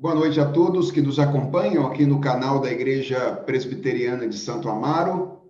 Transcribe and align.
Boa 0.00 0.14
noite 0.14 0.38
a 0.38 0.48
todos 0.48 0.92
que 0.92 1.00
nos 1.00 1.18
acompanham 1.18 1.84
aqui 1.84 2.06
no 2.06 2.20
canal 2.20 2.60
da 2.60 2.70
Igreja 2.70 3.32
Presbiteriana 3.32 4.28
de 4.28 4.38
Santo 4.38 4.68
Amaro. 4.68 5.40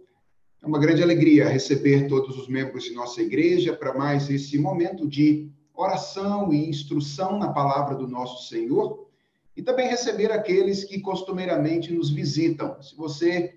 É 0.63 0.67
uma 0.67 0.79
grande 0.79 1.03
alegria 1.03 1.47
receber 1.47 2.09
todos 2.09 2.39
os 2.39 2.49
membros 2.49 2.85
de 2.85 2.95
nossa 2.95 3.21
igreja 3.21 3.77
para 3.77 3.93
mais 3.93 4.31
esse 4.31 4.57
momento 4.57 5.07
de 5.07 5.51
oração 5.75 6.51
e 6.51 6.67
instrução 6.67 7.39
na 7.39 7.53
palavra 7.53 7.95
do 7.95 8.09
nosso 8.09 8.49
Senhor 8.49 9.07
e 9.55 9.61
também 9.61 9.87
receber 9.87 10.33
aqueles 10.33 10.83
que 10.83 10.99
costumeiramente 10.99 11.93
nos 11.93 12.09
visitam. 12.09 12.81
Se 12.81 12.97
você 12.97 13.53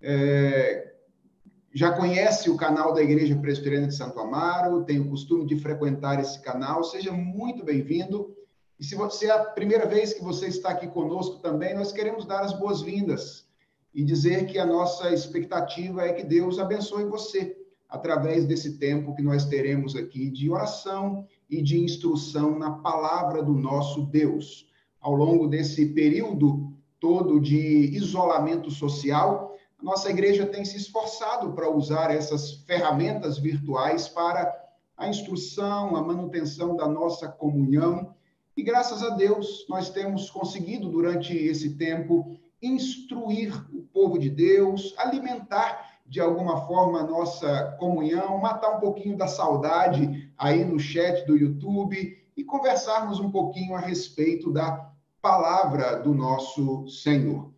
é, 0.00 0.92
já 1.74 1.90
conhece 1.90 2.48
o 2.48 2.56
canal 2.56 2.94
da 2.94 3.02
Igreja 3.02 3.34
Presbiteriana 3.34 3.88
de 3.88 3.96
Santo 3.96 4.20
Amaro, 4.20 4.84
tem 4.84 5.00
o 5.00 5.10
costume 5.10 5.44
de 5.44 5.56
frequentar 5.56 6.20
esse 6.20 6.40
canal, 6.40 6.84
seja 6.84 7.10
muito 7.10 7.64
bem-vindo. 7.64 8.36
E 8.78 8.84
se 8.84 8.94
você 8.94 9.26
é 9.26 9.30
a 9.30 9.42
primeira 9.42 9.86
vez 9.86 10.12
que 10.12 10.22
você 10.22 10.48
está 10.48 10.68
aqui 10.68 10.86
conosco 10.86 11.38
também, 11.38 11.74
nós 11.74 11.92
queremos 11.92 12.26
dar 12.26 12.40
as 12.42 12.52
boas-vindas 12.52 13.46
e 13.94 14.04
dizer 14.04 14.46
que 14.46 14.58
a 14.58 14.66
nossa 14.66 15.10
expectativa 15.14 16.02
é 16.02 16.12
que 16.12 16.22
Deus 16.22 16.58
abençoe 16.58 17.04
você 17.04 17.56
através 17.88 18.44
desse 18.44 18.76
tempo 18.76 19.14
que 19.14 19.22
nós 19.22 19.46
teremos 19.46 19.96
aqui 19.96 20.28
de 20.28 20.50
oração 20.50 21.26
e 21.48 21.62
de 21.62 21.80
instrução 21.80 22.58
na 22.58 22.70
palavra 22.70 23.42
do 23.42 23.54
nosso 23.54 24.02
Deus. 24.02 24.70
Ao 25.00 25.14
longo 25.14 25.46
desse 25.46 25.86
período 25.94 26.70
todo 27.00 27.40
de 27.40 27.96
isolamento 27.96 28.70
social, 28.70 29.56
a 29.78 29.82
nossa 29.82 30.10
igreja 30.10 30.44
tem 30.44 30.66
se 30.66 30.76
esforçado 30.76 31.52
para 31.52 31.70
usar 31.70 32.10
essas 32.10 32.52
ferramentas 32.66 33.38
virtuais 33.38 34.06
para 34.06 34.54
a 34.96 35.08
instrução, 35.08 35.96
a 35.96 36.02
manutenção 36.02 36.76
da 36.76 36.86
nossa 36.86 37.28
comunhão 37.28 38.14
e 38.56 38.62
graças 38.62 39.02
a 39.02 39.10
Deus, 39.10 39.66
nós 39.68 39.90
temos 39.90 40.30
conseguido, 40.30 40.88
durante 40.88 41.36
esse 41.36 41.76
tempo, 41.76 42.38
instruir 42.62 43.52
o 43.70 43.82
povo 43.82 44.18
de 44.18 44.30
Deus, 44.30 44.94
alimentar 44.96 46.00
de 46.06 46.20
alguma 46.20 46.66
forma 46.66 47.00
a 47.00 47.06
nossa 47.06 47.76
comunhão, 47.78 48.38
matar 48.38 48.76
um 48.76 48.80
pouquinho 48.80 49.16
da 49.16 49.26
saudade 49.26 50.32
aí 50.38 50.64
no 50.64 50.78
chat 50.78 51.26
do 51.26 51.36
YouTube 51.36 52.16
e 52.34 52.44
conversarmos 52.44 53.20
um 53.20 53.30
pouquinho 53.30 53.74
a 53.74 53.80
respeito 53.80 54.50
da 54.50 54.90
palavra 55.20 55.96
do 55.96 56.14
nosso 56.14 56.88
Senhor. 56.88 57.52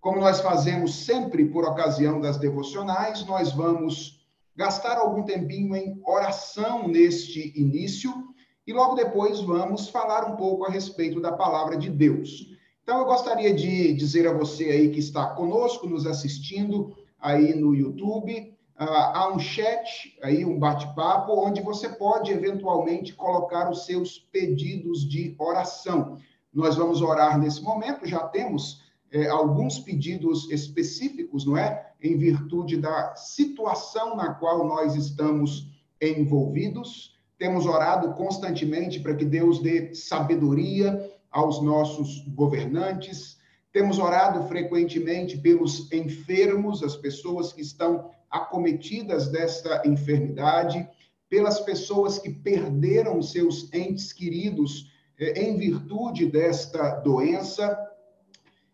Como 0.00 0.20
nós 0.20 0.40
fazemos 0.40 1.06
sempre 1.06 1.46
por 1.46 1.64
ocasião 1.64 2.20
das 2.20 2.36
devocionais, 2.36 3.24
nós 3.24 3.52
vamos 3.52 4.26
gastar 4.54 4.98
algum 4.98 5.22
tempinho 5.22 5.74
em 5.74 5.98
oração 6.04 6.86
neste 6.86 7.58
início 7.58 8.33
e 8.66 8.72
logo 8.72 8.94
depois 8.94 9.40
vamos 9.40 9.88
falar 9.88 10.24
um 10.30 10.36
pouco 10.36 10.64
a 10.64 10.70
respeito 10.70 11.20
da 11.20 11.32
palavra 11.32 11.76
de 11.76 11.90
Deus. 11.90 12.54
Então 12.82 12.98
eu 12.98 13.04
gostaria 13.04 13.52
de 13.54 13.94
dizer 13.94 14.26
a 14.28 14.32
você 14.32 14.64
aí 14.64 14.90
que 14.90 14.98
está 14.98 15.26
conosco, 15.26 15.86
nos 15.86 16.06
assistindo 16.06 16.94
aí 17.18 17.54
no 17.54 17.74
YouTube, 17.74 18.54
uh, 18.78 18.84
há 18.84 19.32
um 19.32 19.38
chat, 19.38 20.18
aí 20.22 20.44
um 20.44 20.58
bate-papo, 20.58 21.32
onde 21.32 21.62
você 21.62 21.88
pode 21.88 22.30
eventualmente 22.30 23.14
colocar 23.14 23.70
os 23.70 23.86
seus 23.86 24.18
pedidos 24.18 25.08
de 25.08 25.34
oração. 25.38 26.18
Nós 26.52 26.76
vamos 26.76 27.00
orar 27.00 27.38
nesse 27.38 27.62
momento, 27.62 28.06
já 28.06 28.20
temos 28.28 28.84
eh, 29.14 29.28
alguns 29.28 29.78
pedidos 29.78 30.50
específicos, 30.50 31.46
não 31.46 31.56
é? 31.56 31.92
Em 32.02 32.18
virtude 32.18 32.76
da 32.76 33.14
situação 33.16 34.16
na 34.16 34.34
qual 34.34 34.66
nós 34.66 34.94
estamos 34.94 35.68
envolvidos. 36.00 37.13
Temos 37.44 37.66
orado 37.66 38.14
constantemente 38.14 38.98
para 39.00 39.14
que 39.14 39.22
Deus 39.22 39.60
dê 39.60 39.94
sabedoria 39.94 41.12
aos 41.30 41.62
nossos 41.62 42.26
governantes. 42.28 43.36
Temos 43.70 43.98
orado 43.98 44.48
frequentemente 44.48 45.36
pelos 45.36 45.92
enfermos, 45.92 46.82
as 46.82 46.96
pessoas 46.96 47.52
que 47.52 47.60
estão 47.60 48.10
acometidas 48.30 49.28
desta 49.28 49.82
enfermidade, 49.84 50.88
pelas 51.28 51.60
pessoas 51.60 52.18
que 52.18 52.30
perderam 52.30 53.20
seus 53.20 53.70
entes 53.74 54.10
queridos 54.10 54.90
eh, 55.20 55.42
em 55.42 55.58
virtude 55.58 56.24
desta 56.24 56.94
doença. 57.00 57.78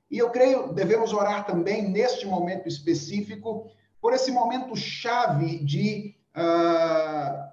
E 0.08 0.16
eu 0.16 0.30
creio 0.30 0.72
devemos 0.72 1.12
orar 1.12 1.44
também 1.44 1.90
neste 1.90 2.24
momento 2.24 2.68
específico 2.68 3.68
por 4.00 4.12
esse 4.12 4.30
momento 4.30 4.76
chave 4.76 5.58
de 5.58 6.14
uh, 6.36 7.50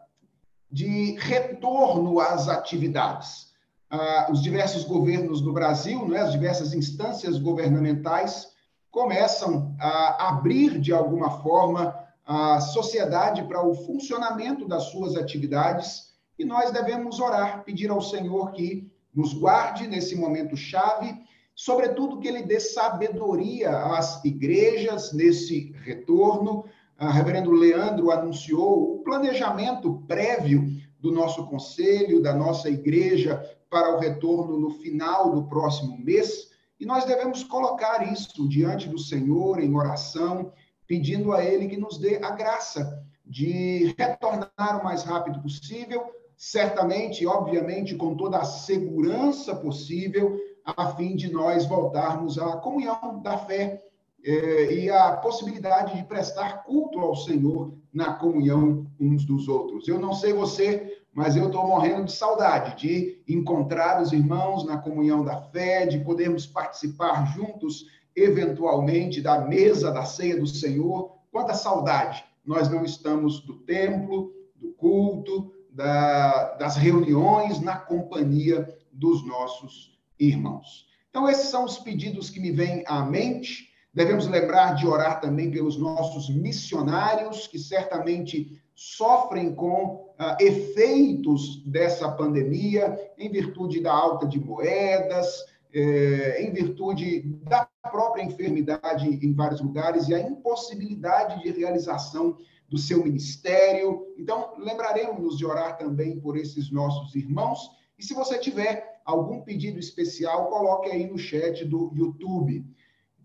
de 0.71 1.15
retorno 1.19 2.19
às 2.19 2.47
atividades. 2.47 3.47
Ah, 3.89 4.27
os 4.31 4.41
diversos 4.41 4.83
governos 4.83 5.41
do 5.41 5.53
Brasil, 5.53 6.07
né, 6.07 6.19
as 6.19 6.31
diversas 6.31 6.73
instâncias 6.73 7.39
governamentais, 7.39 8.47
começam 8.91 9.75
a 9.79 10.29
abrir, 10.29 10.79
de 10.79 10.91
alguma 10.91 11.41
forma, 11.41 11.95
a 12.25 12.59
sociedade 12.59 13.43
para 13.43 13.65
o 13.65 13.73
funcionamento 13.73 14.67
das 14.67 14.91
suas 14.91 15.15
atividades 15.15 16.07
e 16.37 16.45
nós 16.45 16.71
devemos 16.71 17.19
orar, 17.19 17.63
pedir 17.63 17.89
ao 17.89 18.01
Senhor 18.01 18.51
que 18.51 18.91
nos 19.13 19.33
guarde 19.33 19.87
nesse 19.87 20.15
momento 20.15 20.55
chave, 20.55 21.15
sobretudo 21.55 22.19
que 22.19 22.27
Ele 22.27 22.43
dê 22.43 22.59
sabedoria 22.59 23.69
às 23.69 24.23
igrejas 24.23 25.13
nesse 25.13 25.71
retorno, 25.83 26.65
a 26.97 27.11
reverendo 27.11 27.51
Leandro 27.51 28.11
anunciou 28.11 28.95
o 28.95 29.03
planejamento 29.03 30.03
prévio 30.07 30.65
do 30.99 31.11
nosso 31.11 31.45
conselho, 31.45 32.21
da 32.21 32.33
nossa 32.33 32.69
igreja, 32.69 33.39
para 33.69 33.95
o 33.95 33.99
retorno 33.99 34.59
no 34.59 34.71
final 34.71 35.31
do 35.31 35.43
próximo 35.47 35.97
mês, 35.99 36.49
e 36.79 36.85
nós 36.85 37.05
devemos 37.05 37.43
colocar 37.43 38.11
isso 38.11 38.47
diante 38.47 38.87
do 38.87 38.97
Senhor 38.97 39.59
em 39.59 39.75
oração, 39.75 40.51
pedindo 40.87 41.33
a 41.33 41.43
Ele 41.43 41.67
que 41.67 41.77
nos 41.77 41.97
dê 41.97 42.17
a 42.23 42.31
graça 42.31 43.03
de 43.25 43.93
retornar 43.97 44.79
o 44.79 44.83
mais 44.83 45.03
rápido 45.03 45.41
possível, 45.41 46.03
certamente, 46.35 47.25
obviamente, 47.25 47.95
com 47.95 48.15
toda 48.15 48.37
a 48.37 48.45
segurança 48.45 49.55
possível, 49.55 50.39
a 50.63 50.93
fim 50.95 51.15
de 51.15 51.31
nós 51.31 51.65
voltarmos 51.65 52.37
à 52.37 52.57
comunhão 52.57 53.21
da 53.21 53.37
fé 53.37 53.86
é, 54.27 54.73
e 54.73 54.89
a 54.89 55.13
possibilidade 55.13 55.95
de 55.95 56.03
prestar 56.03 56.65
culto 56.65 56.99
ao 56.99 57.15
Senhor 57.15 57.73
na 57.93 58.11
comunhão 58.11 58.85
uns 58.99 59.23
dos 59.23 59.47
outros. 59.47 59.87
Eu 59.87 59.97
não 59.97 60.13
sei 60.13 60.33
você, 60.33 61.01
mas 61.13 61.37
eu 61.37 61.45
estou 61.45 61.65
morrendo 61.65 62.03
de 62.03 62.11
saudade 62.11 62.75
de 62.75 63.23
encontrar 63.25 64.01
os 64.01 64.11
irmãos 64.11 64.65
na 64.65 64.77
comunhão 64.77 65.23
da 65.23 65.41
fé, 65.43 65.85
de 65.85 65.99
podermos 65.99 66.45
participar 66.45 67.25
juntos, 67.33 67.85
eventualmente, 68.13 69.21
da 69.21 69.39
mesa 69.39 69.93
da 69.93 70.03
ceia 70.03 70.37
do 70.37 70.45
Senhor. 70.45 71.15
Quanta 71.31 71.53
saudade! 71.53 72.25
Nós 72.45 72.67
não 72.67 72.83
estamos 72.83 73.39
do 73.39 73.53
templo, 73.59 74.33
do 74.57 74.73
culto, 74.73 75.53
da, 75.71 76.55
das 76.55 76.75
reuniões 76.75 77.61
na 77.61 77.77
companhia 77.77 78.67
dos 78.91 79.25
nossos 79.25 79.97
irmãos. 80.19 80.85
Então, 81.09 81.29
esses 81.29 81.47
são 81.47 81.63
os 81.63 81.77
pedidos 81.77 82.29
que 82.29 82.41
me 82.41 82.51
vêm 82.51 82.83
à 82.87 83.05
mente 83.05 83.67
Devemos 83.97 84.27
lembrar 84.27 84.75
de 84.75 84.85
orar 84.85 85.19
também 85.19 85.49
pelos 85.49 85.75
nossos 85.75 86.29
missionários, 86.29 87.47
que 87.47 87.57
certamente 87.57 88.61
sofrem 88.75 89.55
com 89.55 90.13
uh, 90.19 90.37
efeitos 90.39 91.63
dessa 91.65 92.11
pandemia, 92.11 92.95
em 93.17 93.27
virtude 93.27 93.79
da 93.81 93.91
alta 93.91 94.27
de 94.27 94.39
moedas, 94.39 95.43
eh, 95.73 96.43
em 96.43 96.53
virtude 96.53 97.21
da 97.43 97.67
própria 97.91 98.21
enfermidade 98.21 99.07
em 99.07 99.33
vários 99.33 99.61
lugares 99.61 100.07
e 100.07 100.13
a 100.13 100.19
impossibilidade 100.19 101.41
de 101.41 101.49
realização 101.59 102.37
do 102.69 102.77
seu 102.77 103.03
ministério. 103.03 104.05
Então, 104.15 104.53
lembraremos 104.59 105.39
de 105.39 105.45
orar 105.45 105.75
também 105.75 106.19
por 106.19 106.37
esses 106.37 106.69
nossos 106.71 107.15
irmãos. 107.15 107.71
E 107.97 108.05
se 108.05 108.13
você 108.13 108.37
tiver 108.37 109.01
algum 109.03 109.41
pedido 109.41 109.79
especial, 109.79 110.51
coloque 110.51 110.91
aí 110.91 111.07
no 111.07 111.17
chat 111.17 111.65
do 111.65 111.91
YouTube. 111.95 112.63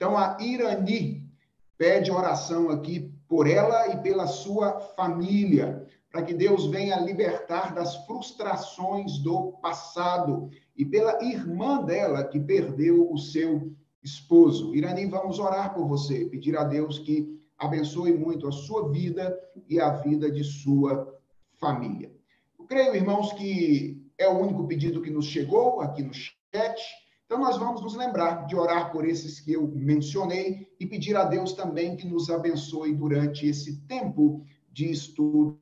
Então, 0.02 0.18
a 0.18 0.36
Irani 0.40 1.30
pede 1.78 2.10
oração 2.10 2.70
aqui 2.70 3.14
por 3.28 3.46
ela 3.46 3.86
e 3.94 4.02
pela 4.02 4.26
sua 4.26 4.80
família, 4.96 5.86
para 6.10 6.22
que 6.24 6.34
Deus 6.34 6.66
venha 6.66 6.98
libertar 6.98 7.72
das 7.72 8.04
frustrações 8.04 9.18
do 9.18 9.52
passado 9.62 10.50
e 10.76 10.84
pela 10.84 11.22
irmã 11.22 11.84
dela 11.84 12.24
que 12.24 12.40
perdeu 12.40 13.12
o 13.12 13.16
seu 13.16 13.72
esposo. 14.02 14.74
Irani, 14.74 15.06
vamos 15.06 15.38
orar 15.38 15.72
por 15.72 15.86
você, 15.86 16.24
pedir 16.24 16.58
a 16.58 16.64
Deus 16.64 16.98
que 16.98 17.40
abençoe 17.56 18.12
muito 18.12 18.48
a 18.48 18.52
sua 18.52 18.90
vida 18.90 19.38
e 19.68 19.78
a 19.78 19.90
vida 19.90 20.28
de 20.32 20.42
sua 20.42 21.16
família. 21.60 22.10
Eu 22.58 22.64
creio, 22.64 22.96
irmãos, 22.96 23.32
que 23.34 24.02
é 24.18 24.26
o 24.26 24.36
único 24.36 24.66
pedido 24.66 25.00
que 25.00 25.10
nos 25.10 25.26
chegou 25.26 25.80
aqui 25.80 26.02
no 26.02 26.12
chat. 26.12 27.01
Então, 27.32 27.40
nós 27.40 27.56
vamos 27.56 27.80
nos 27.80 27.94
lembrar 27.94 28.44
de 28.46 28.54
orar 28.54 28.92
por 28.92 29.08
esses 29.08 29.40
que 29.40 29.54
eu 29.54 29.66
mencionei 29.66 30.70
e 30.78 30.84
pedir 30.84 31.16
a 31.16 31.24
Deus 31.24 31.54
também 31.54 31.96
que 31.96 32.06
nos 32.06 32.28
abençoe 32.28 32.92
durante 32.94 33.46
esse 33.46 33.80
tempo 33.86 34.44
de 34.70 34.90
estudo 34.90 35.58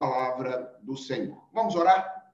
da 0.00 0.08
palavra 0.08 0.80
do 0.82 0.96
Senhor. 0.96 1.50
Vamos 1.52 1.74
orar? 1.74 2.32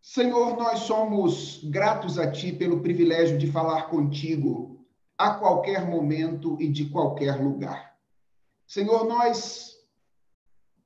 Senhor, 0.00 0.56
nós 0.56 0.78
somos 0.78 1.62
gratos 1.64 2.18
a 2.18 2.30
Ti 2.32 2.50
pelo 2.54 2.80
privilégio 2.80 3.36
de 3.36 3.46
falar 3.46 3.90
contigo 3.90 4.82
a 5.18 5.34
qualquer 5.34 5.86
momento 5.86 6.56
e 6.58 6.66
de 6.66 6.88
qualquer 6.88 7.38
lugar. 7.38 7.94
Senhor, 8.66 9.04
nós 9.04 9.76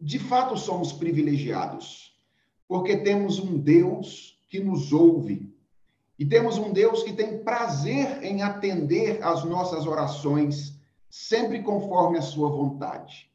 de 0.00 0.18
fato 0.18 0.56
somos 0.56 0.92
privilegiados, 0.92 2.20
porque 2.66 2.96
temos 2.96 3.38
um 3.38 3.56
Deus 3.56 4.42
que 4.48 4.58
nos 4.58 4.92
ouve 4.92 5.49
e 6.20 6.26
temos 6.26 6.58
um 6.58 6.70
Deus 6.70 7.02
que 7.02 7.14
tem 7.14 7.38
prazer 7.38 8.22
em 8.22 8.42
atender 8.42 9.24
às 9.24 9.42
nossas 9.42 9.86
orações, 9.86 10.78
sempre 11.08 11.62
conforme 11.62 12.18
a 12.18 12.22
Sua 12.22 12.50
vontade. 12.50 13.30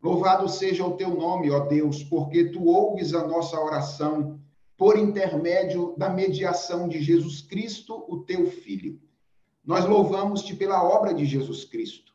Louvado 0.00 0.48
seja 0.48 0.86
o 0.86 0.92
teu 0.92 1.10
nome, 1.10 1.50
ó 1.50 1.66
Deus, 1.66 2.04
porque 2.04 2.44
tu 2.44 2.66
ouves 2.66 3.14
a 3.14 3.26
nossa 3.26 3.60
oração 3.60 4.38
por 4.76 4.96
intermédio 4.96 5.92
da 5.98 6.08
mediação 6.08 6.88
de 6.88 7.02
Jesus 7.02 7.42
Cristo, 7.42 8.04
o 8.08 8.18
teu 8.18 8.46
Filho. 8.46 9.00
Nós 9.64 9.84
louvamos-te 9.84 10.54
pela 10.54 10.84
obra 10.84 11.12
de 11.12 11.26
Jesus 11.26 11.64
Cristo, 11.64 12.12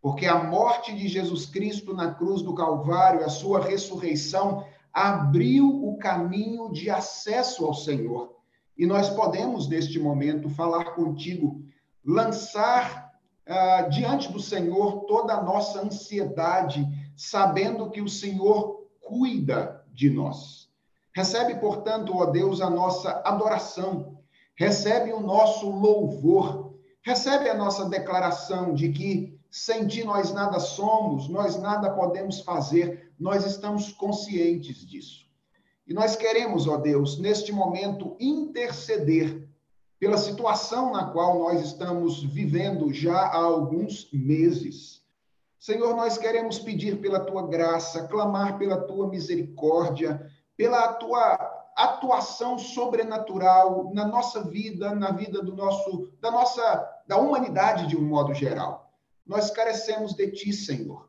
porque 0.00 0.26
a 0.26 0.42
morte 0.42 0.92
de 0.92 1.06
Jesus 1.06 1.46
Cristo 1.46 1.94
na 1.94 2.12
cruz 2.12 2.42
do 2.42 2.52
Calvário, 2.52 3.24
a 3.24 3.28
sua 3.28 3.60
ressurreição, 3.60 4.66
abriu 4.92 5.68
o 5.68 5.96
caminho 5.98 6.72
de 6.72 6.90
acesso 6.90 7.64
ao 7.64 7.74
Senhor. 7.74 8.41
E 8.76 8.86
nós 8.86 9.10
podemos, 9.10 9.68
neste 9.68 9.98
momento, 9.98 10.48
falar 10.48 10.94
contigo, 10.94 11.62
lançar 12.04 13.12
uh, 13.46 13.90
diante 13.90 14.32
do 14.32 14.40
Senhor 14.40 15.04
toda 15.06 15.34
a 15.34 15.42
nossa 15.42 15.82
ansiedade, 15.82 16.86
sabendo 17.16 17.90
que 17.90 18.00
o 18.00 18.08
Senhor 18.08 18.88
cuida 19.00 19.84
de 19.92 20.08
nós. 20.10 20.68
Recebe, 21.14 21.56
portanto, 21.56 22.16
ó 22.16 22.26
Deus, 22.26 22.60
a 22.60 22.70
nossa 22.70 23.20
adoração, 23.24 24.18
recebe 24.54 25.12
o 25.12 25.20
nosso 25.20 25.68
louvor, 25.68 26.74
recebe 27.02 27.48
a 27.48 27.54
nossa 27.54 27.88
declaração 27.88 28.72
de 28.72 28.90
que 28.90 29.38
sem 29.50 29.86
ti 29.86 30.02
nós 30.02 30.32
nada 30.32 30.58
somos, 30.58 31.28
nós 31.28 31.60
nada 31.60 31.90
podemos 31.90 32.40
fazer, 32.40 33.12
nós 33.18 33.44
estamos 33.44 33.92
conscientes 33.92 34.78
disso. 34.86 35.26
E 35.86 35.92
nós 35.92 36.16
queremos, 36.16 36.68
ó 36.68 36.76
Deus, 36.76 37.18
neste 37.18 37.52
momento 37.52 38.16
interceder 38.20 39.48
pela 39.98 40.16
situação 40.16 40.92
na 40.92 41.12
qual 41.12 41.38
nós 41.38 41.64
estamos 41.64 42.22
vivendo 42.22 42.92
já 42.92 43.18
há 43.18 43.36
alguns 43.36 44.08
meses. 44.12 45.02
Senhor, 45.58 45.94
nós 45.94 46.18
queremos 46.18 46.58
pedir 46.58 47.00
pela 47.00 47.20
tua 47.20 47.46
graça, 47.46 48.08
clamar 48.08 48.58
pela 48.58 48.80
tua 48.80 49.08
misericórdia, 49.08 50.28
pela 50.56 50.92
tua 50.94 51.62
atuação 51.76 52.58
sobrenatural 52.58 53.92
na 53.94 54.04
nossa 54.04 54.42
vida, 54.42 54.94
na 54.94 55.10
vida 55.10 55.42
do 55.42 55.54
nosso, 55.54 56.12
da 56.20 56.30
nossa, 56.30 57.02
da 57.06 57.16
humanidade 57.16 57.86
de 57.86 57.96
um 57.96 58.02
modo 58.02 58.34
geral. 58.34 58.92
Nós 59.26 59.50
carecemos 59.50 60.14
de 60.14 60.30
ti, 60.32 60.52
Senhor. 60.52 61.08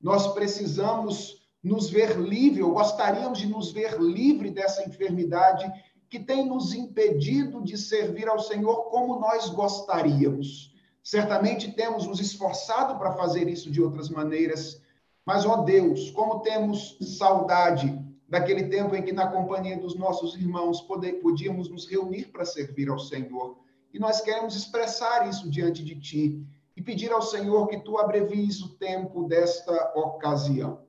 Nós 0.00 0.34
precisamos 0.34 1.41
nos 1.62 1.88
ver 1.88 2.18
livre, 2.18 2.62
ou 2.62 2.72
gostaríamos 2.72 3.38
de 3.38 3.46
nos 3.46 3.70
ver 3.70 4.00
livre 4.00 4.50
dessa 4.50 4.82
enfermidade 4.86 5.70
que 6.08 6.18
tem 6.18 6.44
nos 6.46 6.74
impedido 6.74 7.62
de 7.62 7.78
servir 7.78 8.28
ao 8.28 8.38
Senhor 8.38 8.90
como 8.90 9.18
nós 9.18 9.48
gostaríamos. 9.48 10.74
Certamente 11.02 11.72
temos 11.72 12.06
nos 12.06 12.20
esforçado 12.20 12.98
para 12.98 13.12
fazer 13.12 13.48
isso 13.48 13.70
de 13.70 13.80
outras 13.80 14.10
maneiras, 14.10 14.82
mas, 15.24 15.46
ó 15.46 15.58
Deus, 15.58 16.10
como 16.10 16.40
temos 16.40 16.98
saudade 17.16 17.98
daquele 18.28 18.64
tempo 18.64 18.94
em 18.94 19.02
que, 19.02 19.12
na 19.12 19.26
companhia 19.28 19.78
dos 19.78 19.94
nossos 19.96 20.34
irmãos, 20.34 20.80
podíamos 20.80 21.68
nos 21.68 21.86
reunir 21.88 22.26
para 22.32 22.44
servir 22.44 22.88
ao 22.88 22.98
Senhor. 22.98 23.58
E 23.92 23.98
nós 23.98 24.20
queremos 24.20 24.56
expressar 24.56 25.28
isso 25.28 25.48
diante 25.48 25.84
de 25.84 25.98
Ti 26.00 26.44
e 26.76 26.82
pedir 26.82 27.12
ao 27.12 27.22
Senhor 27.22 27.68
que 27.68 27.78
Tu 27.78 27.96
abrevies 27.98 28.60
o 28.62 28.76
tempo 28.76 29.24
desta 29.24 29.92
ocasião. 29.94 30.80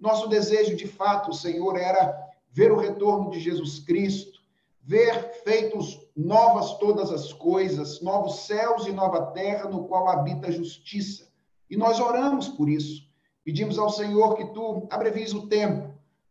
Nosso 0.00 0.28
desejo, 0.28 0.74
de 0.74 0.88
fato, 0.88 1.32
Senhor, 1.32 1.76
era 1.76 2.18
ver 2.50 2.72
o 2.72 2.78
retorno 2.78 3.30
de 3.30 3.38
Jesus 3.38 3.78
Cristo, 3.80 4.40
ver 4.82 5.42
feitos 5.44 6.00
novas 6.16 6.78
todas 6.78 7.12
as 7.12 7.32
coisas, 7.32 8.00
novos 8.00 8.46
céus 8.46 8.86
e 8.86 8.92
nova 8.92 9.26
terra 9.26 9.68
no 9.68 9.84
qual 9.84 10.08
habita 10.08 10.48
a 10.48 10.50
justiça. 10.50 11.28
E 11.68 11.76
nós 11.76 12.00
oramos 12.00 12.48
por 12.48 12.68
isso. 12.68 13.02
Pedimos 13.44 13.78
ao 13.78 13.90
Senhor 13.90 14.36
que 14.36 14.46
Tu 14.46 14.88
abrevies 14.90 15.34
o 15.34 15.46
tempo 15.46 15.90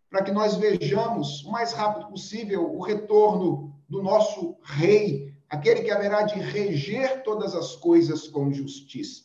para 0.09 0.23
que 0.23 0.31
nós 0.31 0.55
vejamos 0.55 1.43
o 1.45 1.51
mais 1.51 1.71
rápido 1.71 2.07
possível 2.07 2.75
o 2.75 2.81
retorno 2.81 3.75
do 3.87 4.01
nosso 4.01 4.57
rei, 4.63 5.33
aquele 5.47 5.81
que 5.81 5.91
haverá 5.91 6.23
de 6.23 6.39
reger 6.39 7.23
todas 7.23 7.53
as 7.53 7.75
coisas 7.75 8.27
com 8.27 8.51
justiça. 8.51 9.23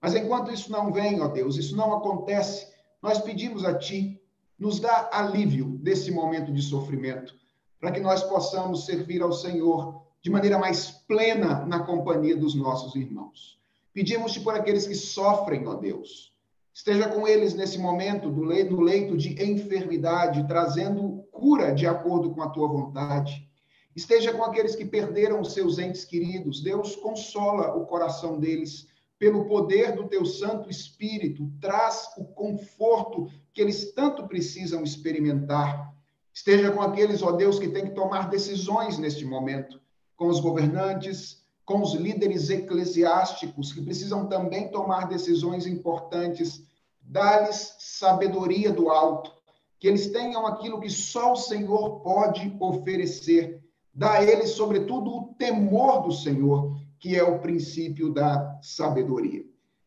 Mas 0.00 0.14
enquanto 0.14 0.52
isso 0.52 0.70
não 0.70 0.92
vem, 0.92 1.20
ó 1.20 1.28
Deus, 1.28 1.56
isso 1.56 1.74
não 1.74 1.94
acontece, 1.94 2.66
nós 3.02 3.20
pedimos 3.20 3.64
a 3.64 3.78
Ti, 3.78 4.20
nos 4.58 4.80
dá 4.80 5.08
alívio 5.12 5.78
desse 5.78 6.10
momento 6.10 6.52
de 6.52 6.62
sofrimento, 6.62 7.34
para 7.80 7.92
que 7.92 8.00
nós 8.00 8.22
possamos 8.22 8.86
servir 8.86 9.22
ao 9.22 9.32
Senhor 9.32 10.02
de 10.20 10.30
maneira 10.30 10.58
mais 10.58 10.90
plena 10.90 11.64
na 11.66 11.80
companhia 11.80 12.36
dos 12.36 12.54
nossos 12.54 12.94
irmãos. 12.94 13.58
Pedimos-te 13.92 14.40
por 14.40 14.54
aqueles 14.54 14.86
que 14.86 14.94
sofrem, 14.94 15.66
ó 15.66 15.74
Deus, 15.74 16.32
Esteja 16.78 17.08
com 17.08 17.26
eles 17.26 17.54
nesse 17.54 17.76
momento 17.76 18.30
do 18.30 18.44
leito, 18.44 19.16
de 19.16 19.42
enfermidade, 19.42 20.46
trazendo 20.46 21.24
cura 21.32 21.74
de 21.74 21.88
acordo 21.88 22.30
com 22.30 22.40
a 22.40 22.50
tua 22.50 22.68
vontade. 22.68 23.50
Esteja 23.96 24.32
com 24.32 24.44
aqueles 24.44 24.76
que 24.76 24.84
perderam 24.84 25.42
seus 25.42 25.80
entes 25.80 26.04
queridos. 26.04 26.62
Deus 26.62 26.94
consola 26.94 27.74
o 27.74 27.84
coração 27.84 28.38
deles 28.38 28.86
pelo 29.18 29.46
poder 29.46 29.94
do 29.94 30.08
teu 30.08 30.24
Santo 30.24 30.70
Espírito. 30.70 31.50
Traz 31.60 32.10
o 32.16 32.24
conforto 32.24 33.28
que 33.52 33.60
eles 33.60 33.92
tanto 33.92 34.26
precisam 34.28 34.82
experimentar. 34.82 35.92
Esteja 36.32 36.70
com 36.70 36.80
aqueles, 36.80 37.22
ó 37.22 37.32
Deus, 37.32 37.58
que 37.58 37.68
têm 37.68 37.86
que 37.86 37.94
tomar 37.94 38.28
decisões 38.30 38.96
neste 38.98 39.24
momento, 39.24 39.80
com 40.16 40.28
os 40.28 40.40
governantes, 40.40 41.42
com 41.64 41.82
os 41.82 41.94
líderes 41.94 42.48
eclesiásticos, 42.48 43.72
que 43.72 43.82
precisam 43.82 44.28
também 44.28 44.70
tomar 44.70 45.08
decisões 45.08 45.66
importantes 45.66 46.66
dá-lhes 47.08 47.74
sabedoria 47.78 48.70
do 48.70 48.90
alto, 48.90 49.32
que 49.78 49.88
eles 49.88 50.10
tenham 50.12 50.46
aquilo 50.46 50.80
que 50.80 50.90
só 50.90 51.32
o 51.32 51.36
Senhor 51.36 52.00
pode 52.00 52.54
oferecer. 52.60 53.64
Dá 53.94 54.14
a 54.14 54.22
eles, 54.22 54.50
sobretudo, 54.50 55.10
o 55.10 55.34
temor 55.34 56.02
do 56.02 56.12
Senhor, 56.12 56.76
que 56.98 57.16
é 57.16 57.22
o 57.22 57.38
princípio 57.38 58.12
da 58.12 58.58
sabedoria. 58.62 59.44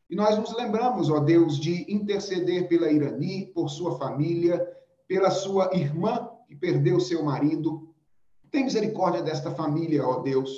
E 0.09 0.15
nós 0.15 0.37
nos 0.37 0.53
lembramos, 0.55 1.09
ó 1.09 1.19
Deus, 1.19 1.57
de 1.57 1.91
interceder 1.91 2.67
pela 2.67 2.91
Irani, 2.91 3.45
por 3.47 3.69
sua 3.69 3.97
família, 3.97 4.61
pela 5.07 5.31
sua 5.31 5.69
irmã 5.73 6.29
que 6.47 6.55
perdeu 6.55 6.99
seu 6.99 7.23
marido. 7.23 7.93
Tem 8.51 8.65
misericórdia 8.65 9.21
desta 9.21 9.51
família, 9.51 10.05
ó 10.05 10.19
Deus. 10.19 10.51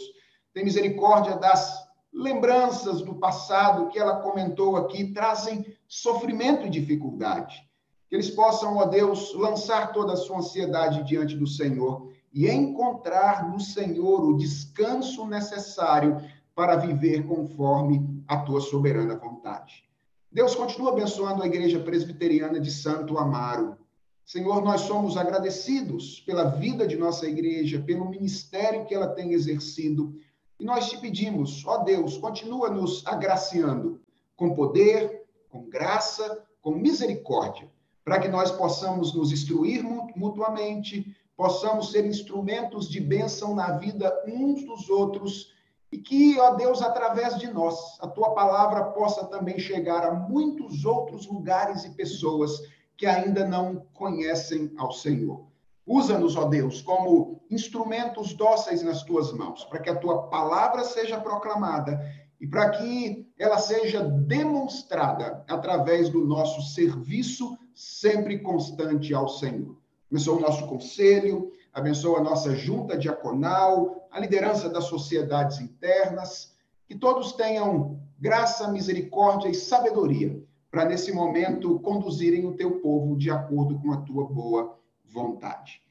Tem 0.54 0.64
misericórdia 0.64 1.36
das 1.38 1.84
lembranças 2.12 3.02
do 3.02 3.16
passado 3.16 3.90
que 3.90 4.00
ela 4.00 4.22
comentou 4.22 4.76
aqui 4.76 5.14
trazem 5.14 5.66
sofrimento 5.88 6.66
e 6.66 6.70
dificuldade. 6.70 7.68
Que 8.10 8.16
eles 8.16 8.30
possam, 8.30 8.78
ó 8.78 8.86
Deus, 8.86 9.34
lançar 9.36 9.92
toda 9.92 10.14
a 10.14 10.18
sua 10.18 10.38
ansiedade 10.38 11.04
diante 11.04 11.36
do 11.36 11.48
Senhor 11.48 12.12
e 12.34 12.50
encontrar 12.50 13.52
no 13.52 13.60
Senhor 13.60 14.24
o 14.24 14.38
descanso 14.38 15.28
necessário 15.28 16.18
para 16.56 16.76
viver 16.76 17.26
conforme 17.26 18.24
a 18.28 18.38
tua 18.38 18.62
soberana 18.62 19.16
vontade. 19.16 19.84
Deus 20.32 20.56
continua 20.56 20.92
abençoando 20.92 21.44
a 21.44 21.48
Igreja 21.48 21.80
Presbiteriana 21.80 22.60
de 22.60 22.72
Santo 22.72 23.18
Amaro. 23.18 23.78
Senhor, 24.26 24.64
nós 24.64 24.82
somos 24.82 25.18
agradecidos 25.18 26.22
pela 26.22 26.46
vida 26.46 26.88
de 26.88 26.96
nossa 26.96 27.28
igreja, 27.28 27.84
pelo 27.86 28.10
ministério 28.10 28.86
que 28.86 28.96
ela 28.96 29.08
tem 29.08 29.34
exercido 29.34 30.16
e 30.64 30.66
nós 30.66 30.90
te 30.90 30.98
pedimos, 30.98 31.66
ó 31.66 31.80
Deus, 31.80 32.18
continua 32.18 32.70
nos 32.70 33.06
agraciando 33.06 34.00
com 34.36 34.56
poder, 34.56 35.26
com 35.50 35.70
graça, 35.70 36.42
com 36.62 36.72
misericórdia, 36.72 37.70
para 38.04 38.18
que 38.20 38.30
nós 38.30 38.50
possamos 38.50 39.14
nos 39.14 39.32
instruir 39.34 39.84
mutuamente, 40.16 41.16
possamos 41.36 41.92
ser 41.92 42.06
instrumentos 42.06 42.88
de 42.88 43.02
bênção 43.02 43.54
na 43.54 43.78
vida 43.78 44.14
uns 44.26 44.64
dos 44.64 44.90
outros 44.90 45.52
e 45.94 46.00
que, 46.00 46.40
ó 46.40 46.56
Deus, 46.56 46.82
através 46.82 47.38
de 47.38 47.54
nós, 47.54 48.00
a 48.02 48.08
tua 48.08 48.34
palavra 48.34 48.86
possa 48.86 49.26
também 49.26 49.60
chegar 49.60 50.04
a 50.04 50.12
muitos 50.12 50.86
outros 50.86 51.28
lugares 51.28 51.86
e 51.86 51.92
pessoas 51.92 52.50
que 52.98 53.06
ainda 53.06 53.46
não 53.46 53.86
conhecem 53.94 54.74
ao 54.76 54.92
Senhor. 54.92 55.46
Usa-nos, 55.86 56.36
ó 56.36 56.46
Deus, 56.46 56.82
como 56.82 57.44
instrumentos 57.48 58.34
dóceis 58.34 58.82
nas 58.82 59.04
tuas 59.04 59.32
mãos, 59.34 59.66
para 59.66 59.82
que 59.82 59.90
a 59.92 59.96
tua 59.96 60.24
palavra 60.30 60.84
seja 60.84 61.22
proclamada 61.22 62.04
e 62.42 62.48
para 62.48 62.72
que 62.72 63.32
ela 63.38 63.60
seja 63.60 64.02
demonstrada 64.04 65.46
através 65.48 66.10
do 66.10 66.26
nosso 66.26 66.74
serviço 66.74 67.56
sempre 67.76 68.40
constante 68.40 69.14
ao 69.14 69.28
Senhor. 69.28 69.78
Começou 70.10 70.38
o 70.38 70.42
nosso 70.42 70.66
conselho, 70.66 71.52
abençoa 71.74 72.20
a 72.20 72.24
nossa 72.24 72.56
junta 72.56 72.98
diaconal, 72.98 74.08
a 74.12 74.20
liderança 74.20 74.70
das 74.70 74.86
sociedades 74.86 75.60
internas, 75.60 76.56
que 76.88 76.96
todos 76.96 77.34
tenham 77.34 78.00
graça, 78.20 78.68
misericórdia 78.68 79.50
e 79.50 79.56
sabedoria 79.56 80.42
para, 80.70 80.86
nesse 80.86 81.12
momento, 81.12 81.80
conduzirem 81.80 82.46
o 82.46 82.54
teu 82.54 82.80
povo 82.80 83.18
de 83.18 83.30
acordo 83.32 83.80
com 83.80 83.92
a 83.92 83.98
tua 83.98 84.26
boa 84.26 84.78
vontade. 85.04 85.82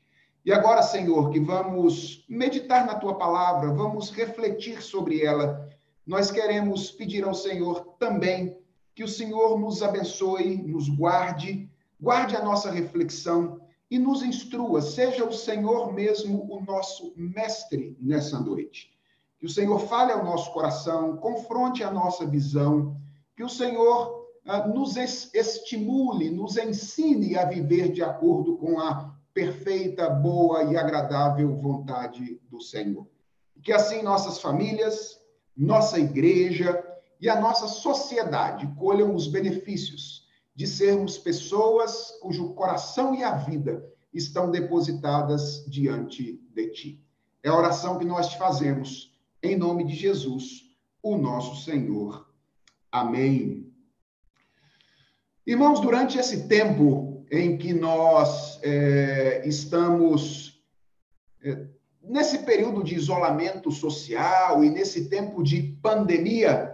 E 0.45 0.53
agora, 0.53 0.83
Senhor, 0.83 1.31
que 1.31 1.39
vamos 1.39 2.25
meditar 2.29 2.85
na 2.85 2.95
tua 2.95 3.17
palavra, 3.17 3.73
vamos 3.73 4.11
refletir 4.11 4.83
sobre 4.83 5.25
ela. 5.25 5.69
Nós 6.05 6.31
queremos 6.31 6.91
pedir 6.91 7.25
ao 7.25 7.35
Senhor 7.35 7.95
também 7.99 8.59
que 8.95 9.05
o 9.05 9.09
Senhor 9.09 9.59
nos 9.59 9.83
abençoe, 9.83 10.57
nos 10.57 10.89
guarde, 10.89 11.71
guarde 12.01 12.37
a 12.37 12.43
nossa 12.43 12.71
reflexão 12.71 13.61
e 13.93 13.99
nos 13.99 14.23
instrua. 14.23 14.81
Seja 14.81 15.23
o 15.23 15.35
Senhor 15.35 15.93
mesmo 15.93 16.51
o 16.51 16.65
nosso 16.65 17.13
mestre 17.15 17.95
nessa 18.01 18.41
noite. 18.41 18.91
Que 19.39 19.45
o 19.45 19.51
Senhor 19.51 19.79
fale 19.81 20.13
ao 20.13 20.25
nosso 20.25 20.51
coração, 20.51 21.19
confronte 21.19 21.85
a 21.85 21.91
nossa 21.91 22.27
visão, 22.27 22.97
que 23.37 23.45
o 23.45 23.51
Senhor 23.51 24.31
ah, 24.47 24.67
nos 24.67 24.97
estimule, 24.97 26.31
nos 26.31 26.57
ensine 26.57 27.37
a 27.37 27.45
viver 27.45 27.93
de 27.93 28.03
acordo 28.03 28.57
com 28.57 28.81
a 28.81 29.15
perfeita, 29.35 30.09
boa 30.09 30.65
e 30.65 30.75
agradável 30.75 31.55
vontade 31.55 32.41
do 32.49 32.63
Senhor. 32.63 33.07
Que 33.63 33.75
assim 33.75 34.01
nossas 34.01 34.41
famílias, 34.41 35.21
nossa 35.55 35.99
igreja 35.99 36.83
e 37.21 37.29
a 37.29 37.39
nossa 37.39 37.69
sociedade 37.69 38.67
colham 38.79 39.15
os 39.15 39.29
benefícios 39.29 40.22
de 40.55 40.67
sermos 40.67 41.19
pessoas 41.19 42.13
cujo 42.21 42.55
coração 42.55 43.15
e 43.15 43.23
a 43.23 43.35
vida 43.35 43.85
estão 44.13 44.51
depositadas 44.51 45.65
diante 45.67 46.41
de 46.55 46.71
ti. 46.71 47.05
É 47.43 47.49
a 47.49 47.57
oração 47.57 47.99
que 47.99 48.05
nós 48.05 48.29
te 48.29 48.39
fazemos 48.39 49.13
em 49.43 49.57
nome 49.57 49.85
de 49.85 49.95
Jesus, 49.95 50.77
o 51.03 51.17
nosso 51.17 51.65
Senhor. 51.65 52.29
Amém. 52.91 53.73
Irmãos, 55.45 55.81
durante 55.81 56.19
esse 56.19 56.47
tempo 56.47 57.27
em 57.31 57.57
que 57.57 57.73
nós 57.73 58.61
é, 58.63 59.43
estamos 59.45 60.63
é, 61.43 61.67
nesse 62.01 62.39
período 62.41 62.85
de 62.85 62.95
isolamento 62.95 63.73
social 63.73 64.63
e 64.63 64.71
nesse 64.71 65.09
tempo 65.09 65.43
de 65.43 65.63
pandemia, 65.83 66.72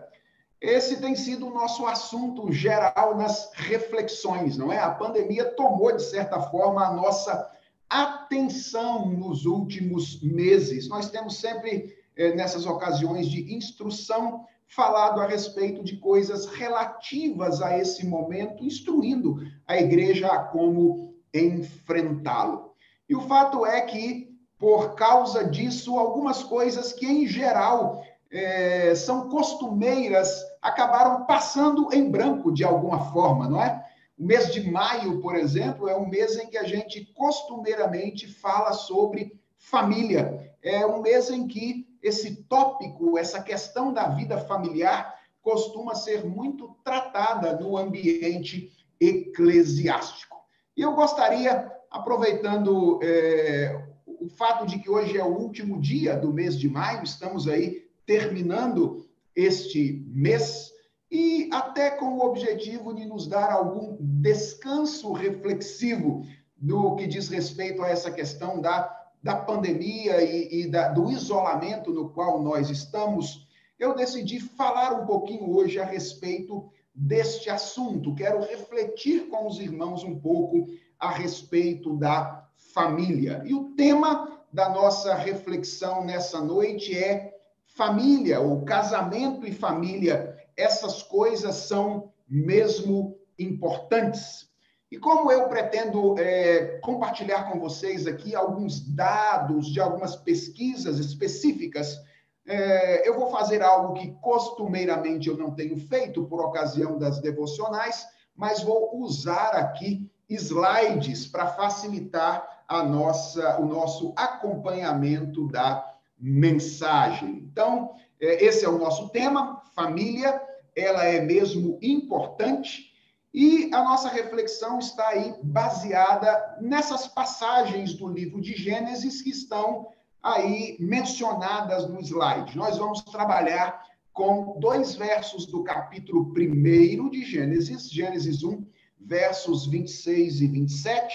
esse 0.60 1.00
tem 1.00 1.14
sido 1.14 1.46
o 1.46 1.54
nosso 1.54 1.86
assunto 1.86 2.50
geral 2.50 3.16
nas 3.16 3.52
reflexões, 3.54 4.56
não 4.56 4.72
é? 4.72 4.78
A 4.78 4.90
pandemia 4.90 5.44
tomou, 5.44 5.94
de 5.94 6.02
certa 6.02 6.40
forma, 6.40 6.84
a 6.84 6.92
nossa 6.92 7.48
atenção 7.88 9.08
nos 9.08 9.46
últimos 9.46 10.20
meses. 10.20 10.88
Nós 10.88 11.10
temos 11.10 11.36
sempre, 11.36 11.96
é, 12.16 12.34
nessas 12.34 12.66
ocasiões 12.66 13.28
de 13.28 13.54
instrução, 13.54 14.44
falado 14.66 15.20
a 15.20 15.26
respeito 15.26 15.82
de 15.82 15.96
coisas 15.96 16.46
relativas 16.46 17.62
a 17.62 17.78
esse 17.78 18.04
momento, 18.04 18.64
instruindo 18.64 19.36
a 19.66 19.78
igreja 19.78 20.26
a 20.26 20.44
como 20.44 21.14
enfrentá-lo. 21.32 22.72
E 23.08 23.14
o 23.14 23.20
fato 23.22 23.64
é 23.64 23.80
que, 23.82 24.36
por 24.58 24.94
causa 24.96 25.44
disso, 25.44 25.98
algumas 25.98 26.42
coisas 26.42 26.92
que, 26.92 27.06
em 27.06 27.26
geral, 27.26 28.02
é, 28.30 28.94
são 28.94 29.28
costumeiras 29.28 30.42
acabaram 30.60 31.24
passando 31.24 31.92
em 31.92 32.10
branco 32.10 32.52
de 32.52 32.64
alguma 32.64 33.10
forma, 33.12 33.48
não 33.48 33.62
é? 33.62 33.84
O 34.18 34.24
mês 34.24 34.52
de 34.52 34.68
maio, 34.68 35.20
por 35.20 35.36
exemplo, 35.36 35.88
é 35.88 35.96
um 35.96 36.08
mês 36.08 36.36
em 36.36 36.48
que 36.48 36.58
a 36.58 36.64
gente 36.64 37.12
costumeiramente 37.14 38.26
fala 38.26 38.72
sobre 38.72 39.38
família. 39.56 40.52
É 40.60 40.84
um 40.84 41.00
mês 41.00 41.30
em 41.30 41.46
que 41.46 41.86
esse 42.02 42.42
tópico, 42.44 43.16
essa 43.16 43.40
questão 43.40 43.92
da 43.92 44.08
vida 44.08 44.38
familiar, 44.38 45.16
costuma 45.40 45.94
ser 45.94 46.26
muito 46.26 46.76
tratada 46.84 47.56
no 47.56 47.76
ambiente 47.76 48.72
eclesiástico. 49.00 50.36
E 50.76 50.82
eu 50.82 50.94
gostaria, 50.94 51.72
aproveitando 51.90 52.98
é, 53.02 53.86
o 54.04 54.28
fato 54.28 54.66
de 54.66 54.78
que 54.78 54.90
hoje 54.90 55.16
é 55.16 55.24
o 55.24 55.38
último 55.38 55.80
dia 55.80 56.16
do 56.16 56.32
mês 56.32 56.58
de 56.58 56.68
maio, 56.68 57.04
estamos 57.04 57.48
aí 57.48 57.87
terminando 58.08 59.06
este 59.36 60.02
mês, 60.08 60.72
e 61.10 61.48
até 61.52 61.90
com 61.90 62.16
o 62.16 62.24
objetivo 62.24 62.94
de 62.94 63.04
nos 63.04 63.28
dar 63.28 63.52
algum 63.52 63.98
descanso 64.00 65.12
reflexivo 65.12 66.24
no 66.60 66.96
que 66.96 67.06
diz 67.06 67.28
respeito 67.28 67.82
a 67.82 67.88
essa 67.88 68.10
questão 68.10 68.60
da 68.60 68.98
da 69.22 69.34
pandemia 69.34 70.22
e, 70.22 70.62
e 70.62 70.70
da, 70.70 70.88
do 70.88 71.10
isolamento 71.10 71.92
no 71.92 72.10
qual 72.10 72.40
nós 72.42 72.70
estamos, 72.70 73.46
eu 73.78 73.94
decidi 73.94 74.40
falar 74.40 74.92
um 74.92 75.06
pouquinho 75.06 75.50
hoje 75.50 75.78
a 75.78 75.84
respeito 75.84 76.70
deste 76.94 77.50
assunto. 77.50 78.14
Quero 78.14 78.40
refletir 78.40 79.28
com 79.28 79.46
os 79.46 79.58
irmãos 79.58 80.02
um 80.02 80.18
pouco 80.18 80.66
a 80.98 81.10
respeito 81.10 81.96
da 81.96 82.48
família. 82.72 83.42
E 83.44 83.54
o 83.54 83.72
tema 83.76 84.40
da 84.52 84.68
nossa 84.68 85.14
reflexão 85.14 86.04
nessa 86.04 86.40
noite 86.40 86.96
é 86.96 87.37
família, 87.78 88.40
ou 88.40 88.64
casamento 88.64 89.46
e 89.46 89.52
família. 89.52 90.36
Essas 90.56 91.00
coisas 91.00 91.54
são 91.54 92.10
mesmo 92.28 93.16
importantes. 93.38 94.48
E 94.90 94.98
como 94.98 95.30
eu 95.30 95.48
pretendo 95.48 96.18
é, 96.18 96.80
compartilhar 96.82 97.44
com 97.44 97.60
vocês 97.60 98.08
aqui 98.08 98.34
alguns 98.34 98.80
dados 98.80 99.68
de 99.68 99.80
algumas 99.80 100.16
pesquisas 100.16 100.98
específicas, 100.98 101.96
é, 102.44 103.08
eu 103.08 103.14
vou 103.14 103.30
fazer 103.30 103.62
algo 103.62 103.94
que 103.94 104.10
costumeiramente 104.20 105.28
eu 105.28 105.36
não 105.36 105.54
tenho 105.54 105.76
feito 105.76 106.24
por 106.24 106.40
ocasião 106.40 106.98
das 106.98 107.20
devocionais, 107.20 108.04
mas 108.34 108.60
vou 108.60 108.98
usar 109.00 109.50
aqui 109.50 110.10
slides 110.28 111.28
para 111.28 111.46
facilitar 111.46 112.64
a 112.66 112.82
nossa, 112.82 113.60
o 113.60 113.66
nosso 113.66 114.12
acompanhamento 114.16 115.46
da 115.46 115.97
mensagem. 116.18 117.48
Então, 117.50 117.94
é, 118.20 118.44
esse 118.44 118.64
é 118.64 118.68
o 118.68 118.78
nosso 118.78 119.08
tema, 119.10 119.62
família, 119.74 120.40
ela 120.76 121.04
é 121.04 121.20
mesmo 121.20 121.78
importante 121.82 122.88
e 123.32 123.70
a 123.74 123.82
nossa 123.82 124.08
reflexão 124.08 124.78
está 124.78 125.08
aí 125.08 125.34
baseada 125.42 126.56
nessas 126.60 127.06
passagens 127.06 127.94
do 127.94 128.08
livro 128.08 128.40
de 128.40 128.54
Gênesis 128.54 129.22
que 129.22 129.30
estão 129.30 129.88
aí 130.22 130.76
mencionadas 130.80 131.88
no 131.88 132.00
slide. 132.00 132.56
Nós 132.56 132.78
vamos 132.78 133.02
trabalhar 133.02 133.82
com 134.12 134.58
dois 134.58 134.96
versos 134.96 135.46
do 135.46 135.62
capítulo 135.62 136.32
1 136.36 137.10
de 137.10 137.24
Gênesis, 137.24 137.88
Gênesis 137.90 138.42
1, 138.42 138.66
versos 138.98 139.66
26 139.66 140.40
e 140.40 140.46
27, 140.48 141.14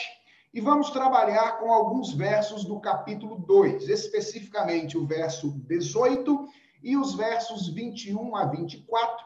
e 0.53 0.61
vamos 0.61 0.91
trabalhar 0.91 1.57
com 1.57 1.73
alguns 1.73 2.13
versos 2.13 2.63
do 2.63 2.79
capítulo 2.79 3.37
2, 3.39 3.89
especificamente 3.89 4.97
o 4.97 5.05
verso 5.05 5.51
18 5.65 6.47
e 6.83 6.95
os 6.95 7.15
versos 7.15 7.69
21 7.69 8.35
a 8.35 8.45
24, 8.45 9.25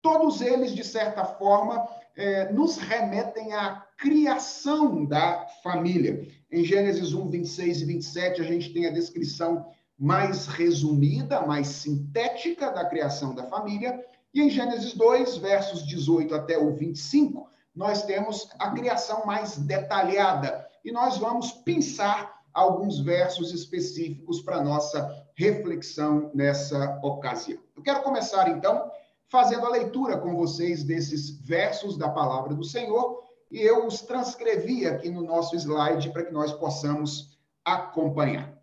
todos 0.00 0.40
eles, 0.40 0.74
de 0.74 0.82
certa 0.82 1.24
forma, 1.24 1.86
é, 2.16 2.50
nos 2.52 2.78
remetem 2.78 3.52
à 3.52 3.86
criação 3.98 5.04
da 5.04 5.46
família. 5.62 6.26
Em 6.50 6.64
Gênesis 6.64 7.12
1, 7.12 7.28
26 7.28 7.82
e 7.82 7.84
27, 7.84 8.40
a 8.40 8.44
gente 8.44 8.72
tem 8.72 8.86
a 8.86 8.92
descrição 8.92 9.66
mais 9.98 10.46
resumida, 10.46 11.42
mais 11.42 11.68
sintética 11.68 12.70
da 12.70 12.84
criação 12.86 13.34
da 13.34 13.44
família. 13.44 14.04
E 14.32 14.40
em 14.40 14.48
Gênesis 14.48 14.94
2, 14.94 15.36
versos 15.36 15.86
18 15.86 16.34
até 16.34 16.56
o 16.56 16.74
25, 16.74 17.48
nós 17.74 18.04
temos 18.04 18.48
a 18.58 18.70
criação 18.70 19.24
mais 19.24 19.56
detalhada. 19.56 20.61
E 20.84 20.90
nós 20.90 21.18
vamos 21.18 21.52
pensar 21.52 22.42
alguns 22.52 23.00
versos 23.00 23.52
específicos 23.52 24.40
para 24.40 24.62
nossa 24.62 25.26
reflexão 25.34 26.30
nessa 26.34 26.98
ocasião. 27.02 27.60
Eu 27.74 27.82
quero 27.82 28.02
começar, 28.02 28.48
então, 28.48 28.90
fazendo 29.28 29.64
a 29.66 29.70
leitura 29.70 30.18
com 30.18 30.36
vocês 30.36 30.84
desses 30.84 31.30
versos 31.40 31.96
da 31.96 32.08
palavra 32.08 32.54
do 32.54 32.64
Senhor, 32.64 33.22
e 33.50 33.60
eu 33.60 33.86
os 33.86 34.00
transcrevi 34.02 34.86
aqui 34.86 35.10
no 35.10 35.22
nosso 35.22 35.56
slide 35.56 36.10
para 36.10 36.24
que 36.24 36.32
nós 36.32 36.52
possamos 36.52 37.38
acompanhar. 37.64 38.58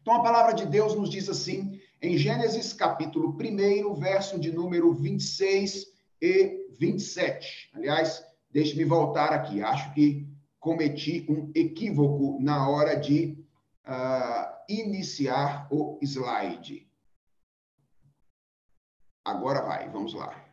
Então 0.00 0.14
a 0.14 0.22
palavra 0.22 0.54
de 0.54 0.64
Deus 0.64 0.94
nos 0.94 1.10
diz 1.10 1.28
assim, 1.28 1.80
em 2.00 2.16
Gênesis 2.16 2.72
capítulo 2.72 3.36
1, 3.38 3.94
verso 3.94 4.38
de 4.38 4.52
número 4.52 4.92
26 4.92 5.86
e 6.22 6.66
27. 6.78 7.70
Aliás, 7.74 8.24
deixe-me 8.50 8.84
voltar 8.84 9.32
aqui, 9.32 9.62
acho 9.62 9.92
que 9.92 10.26
cometi 10.60 11.26
um 11.28 11.50
equívoco 11.54 12.38
na 12.40 12.68
hora 12.68 12.94
de 12.96 13.38
uh, 13.86 14.58
iniciar 14.68 15.68
o 15.70 15.98
slide. 16.02 16.88
Agora 19.24 19.62
vai, 19.62 19.88
vamos 19.90 20.14
lá. 20.14 20.48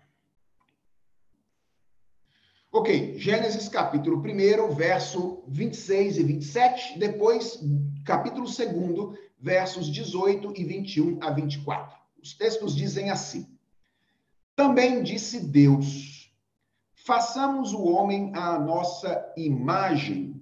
Ok, 2.71 3.17
Gênesis 3.17 3.69
capítulo 3.69 4.17
1, 4.17 4.75
verso 4.75 5.45
26 5.47 6.17
e 6.17 6.24
27. 6.24 7.00
Depois, 7.00 7.57
capítulo 8.03 8.45
2, 8.45 9.17
versos 9.39 9.88
18 9.88 10.53
e 10.57 10.63
21 10.65 11.24
a 11.24 11.31
24. 11.31 11.97
Os 12.21 12.33
textos 12.33 12.75
dizem 12.75 13.09
assim: 13.09 13.47
Também 14.57 15.01
disse 15.03 15.39
Deus: 15.39 16.14
Façamos 17.05 17.71
o 17.71 17.83
homem 17.83 18.31
à 18.33 18.57
nossa 18.57 19.31
imagem, 19.38 20.41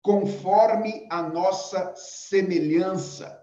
conforme 0.00 1.06
a 1.10 1.20
nossa 1.20 1.92
semelhança. 1.96 3.38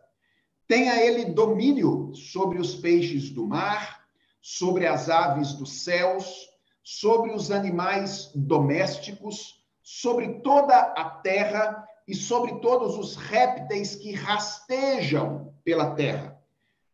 Tenha 0.67 0.95
ele 0.95 1.25
domínio 1.25 2.11
sobre 2.15 2.57
os 2.57 2.73
peixes 2.73 3.29
do 3.29 3.45
mar, 3.45 4.03
sobre 4.41 4.87
as 4.87 5.09
aves 5.11 5.53
dos 5.53 5.83
céus, 5.83 6.49
sobre 6.83 7.35
os 7.35 7.51
animais 7.51 8.31
domésticos, 8.33 9.63
sobre 9.83 10.39
toda 10.39 10.75
a 10.75 11.07
terra 11.21 11.87
e 12.07 12.15
sobre 12.15 12.59
todos 12.61 12.97
os 12.97 13.15
répteis 13.15 13.95
que 13.95 14.11
rastejam 14.11 15.53
pela 15.63 15.93
terra. 15.93 16.35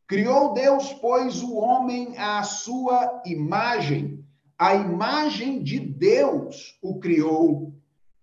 Criou 0.06 0.52
Deus, 0.52 0.92
pois, 0.96 1.42
o 1.42 1.56
homem 1.56 2.18
à 2.18 2.44
sua 2.44 3.22
imagem, 3.26 4.21
a 4.62 4.76
imagem 4.76 5.64
de 5.64 5.80
Deus 5.80 6.78
o 6.84 7.00
criou. 7.00 7.74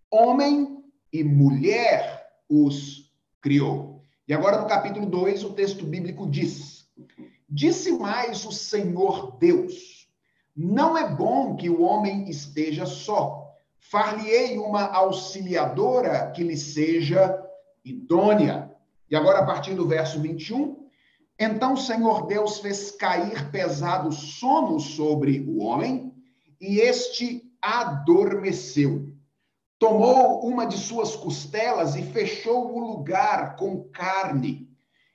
Homem 0.08 0.84
e 1.12 1.24
mulher 1.24 2.28
os 2.48 3.12
criou. 3.40 4.04
E 4.28 4.32
agora 4.32 4.60
no 4.60 4.68
capítulo 4.68 5.04
2, 5.06 5.42
o 5.42 5.52
texto 5.52 5.84
bíblico 5.84 6.30
diz: 6.30 6.88
Disse 7.50 7.90
mais 7.90 8.46
o 8.46 8.52
Senhor 8.52 9.36
Deus: 9.38 10.08
Não 10.56 10.96
é 10.96 11.12
bom 11.12 11.56
que 11.56 11.68
o 11.68 11.82
homem 11.82 12.30
esteja 12.30 12.86
só 12.86 13.52
far-lhe-ei 13.80 14.58
uma 14.58 14.84
auxiliadora 14.84 16.30
que 16.30 16.44
lhe 16.44 16.56
seja 16.56 17.36
idônea. 17.84 18.72
E 19.10 19.16
agora, 19.16 19.40
a 19.40 19.44
partir 19.44 19.74
do 19.74 19.88
verso 19.88 20.20
21, 20.20 20.86
então 21.36 21.72
o 21.72 21.76
Senhor 21.76 22.28
Deus 22.28 22.60
fez 22.60 22.92
cair 22.92 23.50
pesado 23.50 24.12
sono 24.12 24.78
sobre 24.78 25.40
o 25.40 25.64
homem, 25.64 26.07
e 26.60 26.80
este 26.80 27.50
adormeceu. 27.60 29.12
Tomou 29.78 30.44
uma 30.44 30.66
de 30.66 30.76
suas 30.76 31.14
costelas 31.14 31.94
e 31.94 32.02
fechou 32.02 32.74
o 32.74 32.80
lugar 32.80 33.56
com 33.56 33.84
carne. 33.90 34.68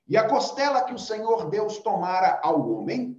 E 0.07 0.15
a 0.15 0.27
costela 0.27 0.83
que 0.83 0.93
o 0.93 0.99
Senhor 0.99 1.49
Deus 1.49 1.79
tomara 1.79 2.39
ao 2.43 2.69
homem, 2.71 3.17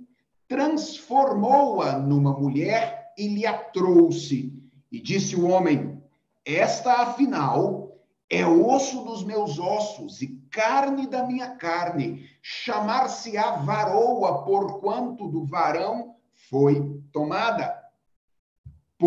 transformou-a 0.49 1.99
numa 1.99 2.33
mulher 2.33 3.13
e 3.17 3.29
lhe 3.29 3.47
a 3.47 3.57
trouxe 3.57 4.53
e 4.91 5.01
disse 5.01 5.35
o 5.35 5.49
homem: 5.49 6.01
Esta, 6.47 7.03
afinal, 7.03 7.99
é 8.31 8.47
osso 8.47 9.03
dos 9.05 9.25
meus 9.25 9.59
ossos 9.59 10.23
e 10.23 10.41
carne 10.51 11.07
da 11.07 11.27
minha 11.27 11.57
carne. 11.57 12.29
Chamar-se-á 12.41 13.57
varoa, 13.57 14.45
porquanto 14.45 15.27
do 15.29 15.45
varão 15.45 16.15
foi 16.49 17.01
tomada. 17.13 17.84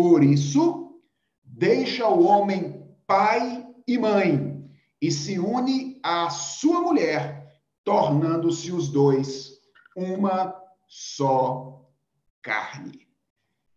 Por 0.00 0.22
isso, 0.22 0.96
deixa 1.42 2.06
o 2.06 2.24
homem 2.24 2.88
pai 3.04 3.66
e 3.84 3.98
mãe 3.98 4.64
e 5.02 5.10
se 5.10 5.40
une 5.40 5.98
à 6.04 6.30
sua 6.30 6.80
mulher, 6.80 7.52
tornando-se 7.82 8.70
os 8.70 8.90
dois 8.90 9.58
uma 9.96 10.54
só 10.86 11.84
carne. 12.40 13.08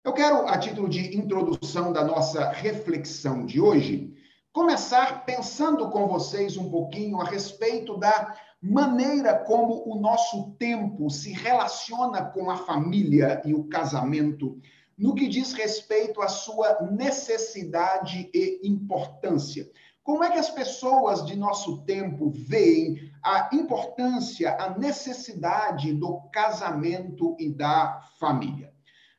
Eu 0.04 0.14
quero, 0.14 0.48
a 0.48 0.60
título 0.60 0.88
de 0.88 1.18
introdução 1.18 1.92
da 1.92 2.06
nossa 2.06 2.52
reflexão 2.52 3.44
de 3.44 3.60
hoje, 3.60 4.14
começar 4.54 5.26
pensando 5.26 5.90
com 5.90 6.08
vocês 6.08 6.56
um 6.56 6.70
pouquinho 6.70 7.20
a 7.20 7.26
respeito 7.26 7.98
da 7.98 8.38
maneira 8.62 9.40
como 9.40 9.90
o 9.92 10.00
nosso 10.00 10.52
tempo 10.60 11.10
se 11.10 11.32
relaciona 11.32 12.24
com 12.26 12.52
a 12.52 12.58
família 12.58 13.42
e 13.44 13.56
o 13.56 13.64
casamento, 13.64 14.62
no 15.02 15.16
que 15.16 15.28
diz 15.28 15.52
respeito 15.54 16.22
à 16.22 16.28
sua 16.28 16.80
necessidade 16.92 18.30
e 18.32 18.62
importância. 18.64 19.68
Como 20.04 20.24
é 20.24 20.30
que 20.30 20.38
as 20.38 20.52
pessoas 20.52 21.26
de 21.26 21.36
nosso 21.36 21.82
tempo 21.82 22.30
veem 22.30 23.12
a 23.24 23.50
importância, 23.52 24.56
a 24.60 24.78
necessidade 24.78 25.92
do 25.94 26.22
casamento 26.32 27.36
e 27.40 27.50
da 27.50 28.08
família? 28.20 28.72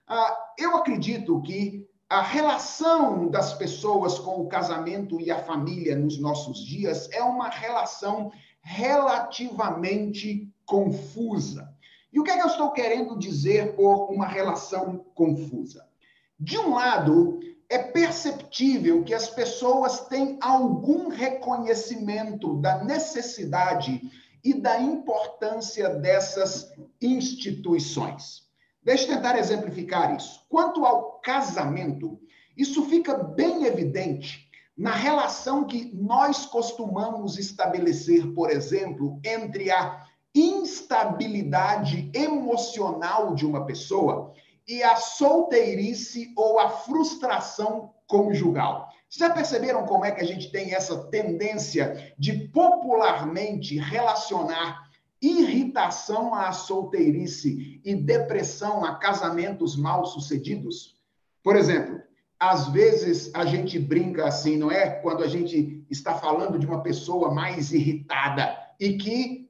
Ah, 0.06 0.38
eu 0.56 0.76
acredito 0.76 1.42
que 1.42 1.88
a 2.08 2.22
relação 2.22 3.28
das 3.28 3.52
pessoas 3.54 4.20
com 4.20 4.40
o 4.40 4.48
casamento 4.48 5.20
e 5.20 5.32
a 5.32 5.42
família 5.42 5.96
nos 5.96 6.20
nossos 6.20 6.64
dias 6.64 7.10
é 7.10 7.22
uma 7.22 7.48
relação 7.48 8.30
relativamente 8.60 10.48
confusa. 10.64 11.71
E 12.12 12.20
o 12.20 12.24
que, 12.24 12.30
é 12.30 12.36
que 12.36 12.42
eu 12.42 12.48
estou 12.48 12.70
querendo 12.72 13.18
dizer 13.18 13.74
por 13.74 14.10
uma 14.10 14.26
relação 14.26 15.04
confusa? 15.14 15.86
De 16.38 16.58
um 16.58 16.74
lado, 16.74 17.40
é 17.68 17.78
perceptível 17.78 19.02
que 19.02 19.14
as 19.14 19.30
pessoas 19.30 20.00
têm 20.08 20.36
algum 20.42 21.08
reconhecimento 21.08 22.60
da 22.60 22.84
necessidade 22.84 24.02
e 24.44 24.52
da 24.52 24.78
importância 24.78 25.88
dessas 25.88 26.70
instituições. 27.00 28.42
Deixa 28.82 29.04
eu 29.04 29.14
tentar 29.16 29.38
exemplificar 29.38 30.14
isso. 30.16 30.44
Quanto 30.48 30.84
ao 30.84 31.20
casamento, 31.20 32.20
isso 32.56 32.84
fica 32.86 33.14
bem 33.14 33.64
evidente 33.64 34.50
na 34.76 34.90
relação 34.90 35.64
que 35.64 35.92
nós 35.94 36.44
costumamos 36.44 37.38
estabelecer, 37.38 38.34
por 38.34 38.50
exemplo, 38.50 39.20
entre 39.24 39.70
a 39.70 40.04
instabilidade 40.34 42.10
emocional 42.14 43.34
de 43.34 43.46
uma 43.46 43.66
pessoa 43.66 44.32
e 44.66 44.82
a 44.82 44.96
solteirice 44.96 46.32
ou 46.36 46.58
a 46.58 46.68
frustração 46.68 47.92
conjugal. 48.06 48.88
Já 49.10 49.28
perceberam 49.30 49.84
como 49.84 50.04
é 50.04 50.10
que 50.10 50.22
a 50.22 50.26
gente 50.26 50.50
tem 50.50 50.74
essa 50.74 51.04
tendência 51.08 52.14
de 52.18 52.48
popularmente 52.48 53.76
relacionar 53.78 54.90
irritação 55.20 56.34
à 56.34 56.50
solteirice 56.50 57.80
e 57.84 57.94
depressão 57.94 58.84
a 58.84 58.96
casamentos 58.96 59.76
mal 59.76 60.06
sucedidos? 60.06 60.96
Por 61.42 61.56
exemplo, 61.56 62.00
às 62.42 62.68
vezes 62.68 63.30
a 63.34 63.44
gente 63.44 63.78
brinca 63.78 64.26
assim, 64.26 64.56
não 64.56 64.70
é? 64.70 64.90
Quando 64.90 65.22
a 65.22 65.28
gente 65.28 65.84
está 65.88 66.14
falando 66.14 66.58
de 66.58 66.66
uma 66.66 66.82
pessoa 66.82 67.32
mais 67.32 67.72
irritada 67.72 68.56
e 68.80 68.94
que, 68.94 69.41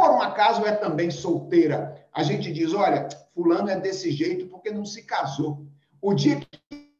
por 0.00 0.12
um 0.12 0.22
acaso, 0.22 0.64
é 0.64 0.72
também 0.72 1.10
solteira. 1.10 2.02
A 2.10 2.22
gente 2.22 2.50
diz: 2.50 2.72
olha, 2.72 3.06
Fulano 3.34 3.68
é 3.68 3.78
desse 3.78 4.10
jeito 4.10 4.46
porque 4.46 4.70
não 4.70 4.86
se 4.86 5.02
casou. 5.02 5.66
O 6.00 6.14
dia 6.14 6.40
que 6.40 6.90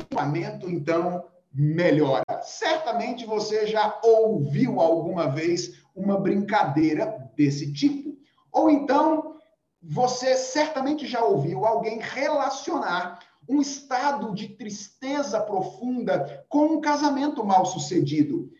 o 0.00 0.16
casamento, 0.16 0.70
então, 0.70 1.22
melhora. 1.52 2.24
Certamente 2.42 3.26
você 3.26 3.66
já 3.66 4.00
ouviu 4.02 4.80
alguma 4.80 5.28
vez 5.28 5.82
uma 5.94 6.18
brincadeira 6.18 7.30
desse 7.36 7.74
tipo. 7.74 8.16
Ou 8.50 8.70
então, 8.70 9.34
você 9.82 10.34
certamente 10.34 11.06
já 11.06 11.22
ouviu 11.22 11.66
alguém 11.66 11.98
relacionar 12.00 13.18
um 13.46 13.60
estado 13.60 14.34
de 14.34 14.48
tristeza 14.48 15.40
profunda 15.40 16.46
com 16.48 16.64
um 16.64 16.80
casamento 16.80 17.44
mal 17.44 17.66
sucedido. 17.66 18.50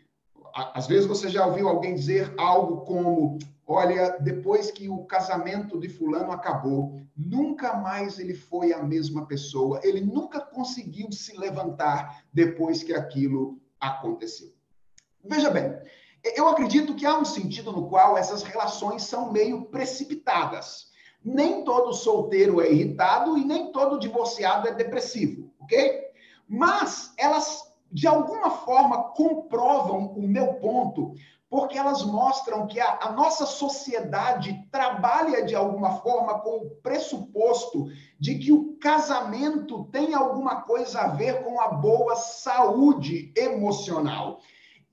Às 0.55 0.87
vezes 0.87 1.07
você 1.07 1.31
já 1.31 1.47
ouviu 1.47 1.67
alguém 1.67 1.95
dizer 1.95 2.35
algo 2.37 2.83
como: 2.83 3.39
Olha, 3.73 4.19
depois 4.19 4.69
que 4.73 4.89
o 4.89 5.05
casamento 5.05 5.79
de 5.79 5.89
Fulano 5.89 6.33
acabou, 6.33 7.01
nunca 7.17 7.73
mais 7.75 8.19
ele 8.19 8.35
foi 8.35 8.73
a 8.73 8.83
mesma 8.83 9.27
pessoa, 9.27 9.79
ele 9.85 10.01
nunca 10.01 10.41
conseguiu 10.41 11.13
se 11.13 11.39
levantar 11.39 12.25
depois 12.33 12.83
que 12.83 12.93
aquilo 12.93 13.61
aconteceu. 13.79 14.53
Veja 15.25 15.51
bem, 15.51 15.73
eu 16.35 16.49
acredito 16.49 16.97
que 16.97 17.07
há 17.07 17.17
um 17.17 17.25
sentido 17.25 17.71
no 17.71 17.89
qual 17.89 18.19
essas 18.19 18.43
relações 18.43 19.05
são 19.05 19.31
meio 19.31 19.67
precipitadas. 19.67 20.89
Nem 21.25 21.63
todo 21.63 21.93
solteiro 21.93 22.61
é 22.61 22.73
irritado 22.73 23.39
e 23.39 23.45
nem 23.45 23.71
todo 23.71 24.01
divorciado 24.01 24.67
é 24.67 24.75
depressivo, 24.75 25.49
ok? 25.61 26.09
Mas 26.49 27.15
elas, 27.17 27.73
de 27.93 28.09
alguma 28.09 28.51
forma, 28.51 29.13
comprovam 29.13 30.09
o 30.09 30.27
meu 30.27 30.55
ponto, 30.55 31.15
porque 31.51 31.77
elas 31.77 32.05
mostram 32.05 32.69
que 32.69 32.79
a, 32.79 33.01
a, 33.03 33.11
nossa 33.11 33.45
sociedade 33.45 34.65
trabalha 34.71 35.45
de 35.45 35.57
alguma 35.57 36.01
forma 36.01 36.39
com 36.39 36.59
o 36.59 36.71
pressuposto 36.81 37.87
de 38.21 38.39
que 38.39 38.53
o 38.53 38.77
casamento 38.77 39.85
tem 39.87 40.15
alguma 40.15 40.63
coisa 40.63 41.01
a 41.01 41.09
ver 41.09 41.43
com 41.43 41.61
a 41.61 41.67
boa 41.67 42.15
saúde 42.15 43.33
emocional. 43.37 44.39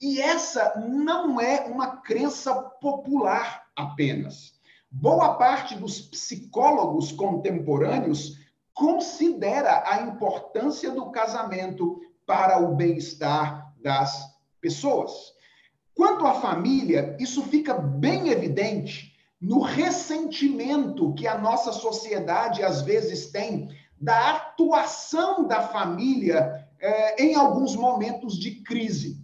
E 0.02 0.20
essa 0.20 0.80
não 0.80 1.40
é 1.40 1.68
uma 1.68 1.98
crença 1.98 2.56
popular 2.56 3.68
apenas. 3.76 4.54
Boa 4.90 5.36
parte 5.36 5.76
dos 5.76 6.02
psicólogos 6.02 7.12
contemporâneos 7.12 8.36
considera 8.74 9.84
a 9.86 10.02
importância 10.02 10.90
do 10.90 11.12
casamento 11.12 12.02
para 12.26 12.60
o 12.60 12.76
bem-estar 12.76 13.74
das 13.82 14.36
pessoas. 14.60 15.37
Quanto 15.98 16.28
à 16.28 16.36
família, 16.36 17.18
isso 17.20 17.42
fica 17.42 17.74
bem 17.74 18.30
evidente 18.30 19.18
no 19.42 19.62
ressentimento 19.62 21.12
que 21.16 21.28
a 21.28 21.40
nossa 21.40 21.72
sociedade 21.72 22.62
às 22.62 22.84
vezes 22.84 23.32
tem 23.32 23.76
da 24.00 24.36
atuação 24.36 25.48
da 25.48 25.64
família 25.64 26.70
eh, 26.80 27.24
em 27.24 27.34
alguns 27.34 27.76
momentos 27.76 28.38
de 28.38 28.62
crise. 28.62 29.18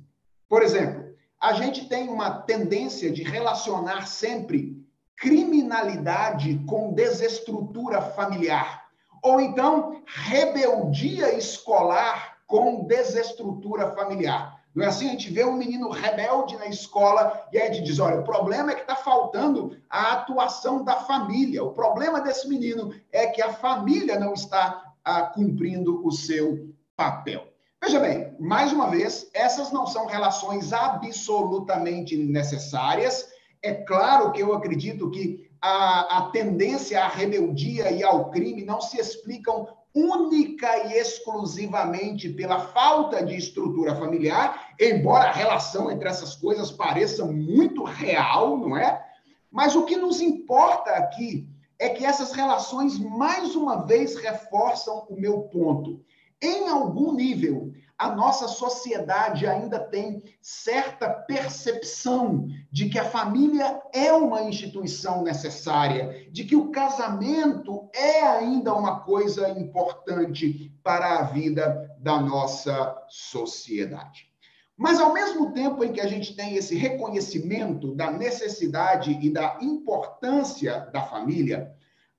Por 0.49 0.63
exemplo, 0.63 1.13
a 1.39 1.53
gente 1.53 1.87
tem 1.87 2.09
uma 2.09 2.41
tendência 2.41 3.11
de 3.11 3.21
relacionar 3.21 4.07
sempre 4.07 4.83
criminalidade 5.15 6.59
com 6.67 6.91
desestrutura 6.91 8.01
familiar, 8.01 8.87
ou 9.21 9.39
então 9.39 10.01
rebeldia 10.07 11.37
escolar 11.37 12.39
com 12.47 12.83
desestrutura 12.85 13.91
familiar. 13.91 14.52
Não 14.73 14.83
é 14.83 14.87
assim? 14.87 15.07
A 15.07 15.11
gente 15.11 15.31
vê 15.31 15.45
um 15.45 15.55
menino 15.55 15.89
rebelde 15.89 16.57
na 16.57 16.65
escola 16.65 17.47
e 17.51 17.59
a 17.59 17.65
gente 17.65 17.83
diz: 17.83 17.99
olha, 17.99 18.19
o 18.19 18.23
problema 18.23 18.71
é 18.71 18.75
que 18.75 18.81
está 18.81 18.95
faltando 18.95 19.77
a 19.89 20.13
atuação 20.13 20.83
da 20.83 20.95
família. 20.95 21.63
O 21.63 21.73
problema 21.73 22.21
desse 22.21 22.49
menino 22.49 22.93
é 23.11 23.27
que 23.27 23.41
a 23.41 23.53
família 23.53 24.19
não 24.19 24.33
está 24.33 24.93
ah, 25.03 25.23
cumprindo 25.23 26.05
o 26.05 26.11
seu 26.11 26.73
papel. 26.95 27.47
Veja 27.83 27.99
bem, 27.99 28.33
mais 28.39 28.71
uma 28.71 28.89
vez, 28.89 29.29
essas 29.33 29.71
não 29.71 29.85
são 29.85 30.05
relações 30.07 30.71
absolutamente 30.71 32.15
necessárias. 32.15 33.27
É 33.61 33.73
claro 33.73 34.31
que 34.31 34.41
eu 34.41 34.53
acredito 34.53 35.11
que 35.11 35.51
a, 35.61 36.17
a 36.17 36.21
tendência 36.31 37.03
à 37.03 37.07
rebeldia 37.07 37.91
e 37.91 38.01
ao 38.01 38.31
crime 38.31 38.65
não 38.65 38.81
se 38.81 38.99
explicam 38.99 39.67
única 39.93 40.87
e 40.87 40.93
exclusivamente 40.93 42.29
pela 42.29 42.59
falta 42.59 43.23
de 43.23 43.35
estrutura 43.35 43.95
familiar, 43.95 44.73
embora 44.79 45.25
a 45.25 45.31
relação 45.31 45.91
entre 45.91 46.09
essas 46.09 46.35
coisas 46.35 46.71
pareça 46.71 47.25
muito 47.25 47.83
real, 47.83 48.57
não 48.57 48.75
é? 48.75 49.05
Mas 49.51 49.75
o 49.75 49.85
que 49.85 49.95
nos 49.95 50.19
importa 50.19 50.89
aqui 50.91 51.47
é 51.77 51.89
que 51.89 52.05
essas 52.05 52.31
relações, 52.31 52.97
mais 52.97 53.55
uma 53.55 53.85
vez, 53.85 54.15
reforçam 54.15 55.05
o 55.09 55.19
meu 55.19 55.41
ponto. 55.43 56.01
Em 56.41 56.67
algum 56.69 57.13
nível, 57.13 57.71
a 58.03 58.13
nossa 58.13 58.49
sociedade 58.49 59.47
ainda 59.47 59.79
tem 59.79 60.21
certa 60.41 61.09
percepção 61.09 62.49
de 62.69 62.89
que 62.89 62.99
a 62.99 63.09
família 63.09 63.81
é 63.93 64.11
uma 64.11 64.41
instituição 64.41 65.23
necessária, 65.23 66.27
de 66.29 66.43
que 66.43 66.53
o 66.53 66.69
casamento 66.69 67.89
é 67.95 68.21
ainda 68.23 68.73
uma 68.73 68.99
coisa 68.99 69.47
importante 69.51 70.77
para 70.83 71.19
a 71.19 71.23
vida 71.23 71.95
da 71.97 72.19
nossa 72.19 72.93
sociedade. 73.07 74.29
Mas, 74.75 74.99
ao 74.99 75.13
mesmo 75.13 75.53
tempo 75.53 75.81
em 75.81 75.93
que 75.93 76.01
a 76.01 76.07
gente 76.07 76.35
tem 76.35 76.57
esse 76.57 76.75
reconhecimento 76.75 77.95
da 77.95 78.11
necessidade 78.11 79.17
e 79.21 79.29
da 79.29 79.59
importância 79.61 80.89
da 80.91 81.03
família, 81.03 81.73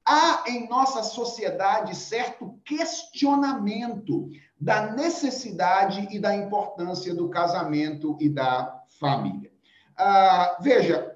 há 0.07 0.45
em 0.49 0.67
nossa 0.67 1.03
sociedade 1.03 1.95
certo 1.95 2.59
questionamento 2.65 4.31
da 4.65 4.93
necessidade 4.93 6.09
e 6.11 6.19
da 6.19 6.35
importância 6.35 7.15
do 7.15 7.29
casamento 7.29 8.17
e 8.19 8.31
da 8.31 8.83
família. 8.99 9.53
Ah, 9.95 10.57
veja, 10.59 11.15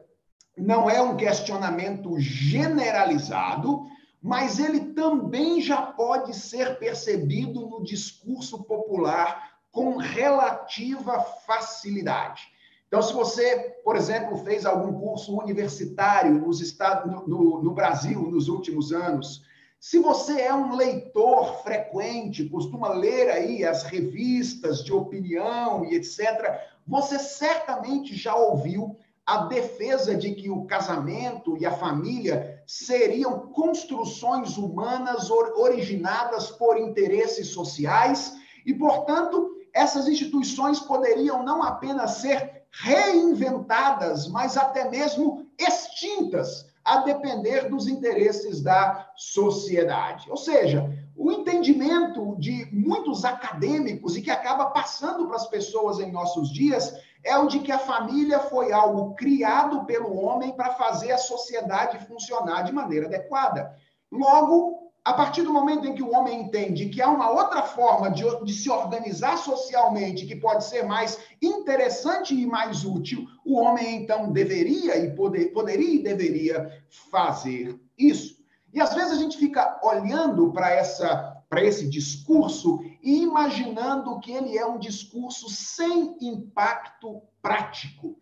não 0.55 0.91
é 0.91 1.01
um 1.01 1.17
questionamento 1.17 2.19
generalizado, 2.19 3.87
mas 4.21 4.59
ele 4.59 4.93
também 4.93 5.63
já 5.63 5.81
pode 5.81 6.37
ser 6.37 6.79
percebido 6.79 7.67
no 7.67 7.83
discurso 7.83 8.65
popular 8.65 9.55
com 9.73 9.97
relativa 9.97 11.19
facilidade. 11.47 12.43
Então, 12.87 13.01
se 13.01 13.15
você, 13.15 13.77
por 13.83 13.97
exemplo, 13.97 14.37
fez 14.45 14.67
algum 14.67 14.93
curso 15.01 15.35
universitário 15.39 16.35
nos 16.35 16.61
Estados, 16.61 17.11
no, 17.11 17.27
no, 17.27 17.63
no 17.63 17.71
Brasil 17.73 18.21
nos 18.31 18.49
últimos 18.49 18.93
anos, 18.93 19.43
se 19.81 19.99
você 20.01 20.41
é 20.41 20.53
um 20.53 20.75
leitor 20.75 21.63
frequente, 21.63 22.49
costuma 22.49 22.89
ler 22.89 23.31
aí 23.31 23.65
as 23.65 23.85
revistas 23.85 24.83
de 24.83 24.93
opinião 24.93 25.85
e 25.85 25.95
etc., 25.95 26.61
você 26.87 27.19
certamente 27.19 28.17
já 28.17 28.35
ouviu 28.35 28.97
a 29.25 29.45
defesa 29.45 30.17
de 30.17 30.35
que 30.35 30.51
o 30.51 30.65
casamento 30.65 31.57
e 31.59 31.67
a 31.67 31.71
família 31.71 32.63
seriam 32.67 33.51
construções 33.53 34.57
humanas 34.57 35.31
originadas 35.31 36.51
por 36.51 36.77
interesses 36.79 37.49
sociais 37.49 38.35
e, 38.67 38.75
portanto, 38.75 39.55
essas 39.73 40.09
instituições 40.09 40.81
poderiam 40.81 41.43
não 41.43 41.63
apenas 41.63 42.13
ser 42.13 42.65
reinventadas, 42.71 44.27
mas 44.29 44.57
até 44.57 44.89
mesmo 44.89 45.47
extintas 45.59 46.68
a 46.89 47.03
depender 47.03 47.69
dos 47.69 47.87
interesses 47.87 48.63
da 48.63 49.11
sociedade. 49.15 50.31
Ou 50.31 50.37
seja, 50.37 50.91
o 51.15 51.31
entendimento 51.31 52.35
de 52.39 52.67
muitos 52.73 53.25
acadêmicos 53.25 54.17
e 54.17 54.23
que 54.23 54.31
acaba 54.31 54.67
passando 54.67 55.27
para 55.27 55.37
as 55.37 55.47
pessoas 55.47 55.99
em 55.99 56.11
nossos 56.11 56.51
dias 56.51 56.95
é 57.25 57.37
o 57.37 57.47
de 57.47 57.59
que 57.59 57.73
a 57.73 57.79
família 57.79 58.39
foi 58.39 58.73
algo 58.73 59.15
criado 59.15 59.85
pelo 59.85 60.17
homem 60.17 60.53
para 60.53 60.75
fazer 60.75 61.13
a 61.13 61.19
sociedade 61.19 62.07
funcionar 62.07 62.63
de 62.63 62.73
maneira 62.73 63.07
adequada. 63.07 63.77
Logo, 64.11 64.78
a 65.09 65.15
partir 65.15 65.41
do 65.41 65.55
momento 65.55 65.89
em 65.89 65.95
que 65.95 66.03
o 66.03 66.13
homem 66.13 66.39
entende 66.39 66.91
que 66.91 67.01
há 67.01 67.09
uma 67.09 67.31
outra 67.31 67.63
forma 67.63 68.11
de, 68.11 68.25
de, 68.45 68.53
se 68.53 68.69
organizar 68.69 69.39
socialmente 69.39 70.27
que 70.27 70.37
pode 70.37 70.65
ser 70.65 70.83
mais 70.83 71.19
interessante 71.41 72.35
e 72.35 72.45
mais 72.45 72.85
útil, 72.85 73.27
o 73.43 73.59
homem 73.59 74.03
então 74.03 74.31
deveria 74.31 74.99
e 74.99 75.15
poder, 75.15 75.47
poderia 75.47 75.95
e 75.95 76.03
deveria 76.03 76.85
fazer 77.11 77.81
isso. 77.97 78.37
E 78.71 78.83
às 78.83 78.93
vezes 78.93 79.13
a 79.13 79.17
gente 79.17 79.39
fica 79.39 79.81
olhando 79.83 80.53
para 80.53 80.73
essa 80.73 81.35
para 81.49 81.65
esse 81.65 81.89
discurso 81.89 82.79
e 83.03 83.23
imaginando 83.23 84.21
que 84.21 84.31
ele 84.31 84.59
é 84.59 84.67
um 84.67 84.79
discurso 84.79 85.49
sem 85.49 86.19
impacto 86.21 87.23
prático. 87.41 88.19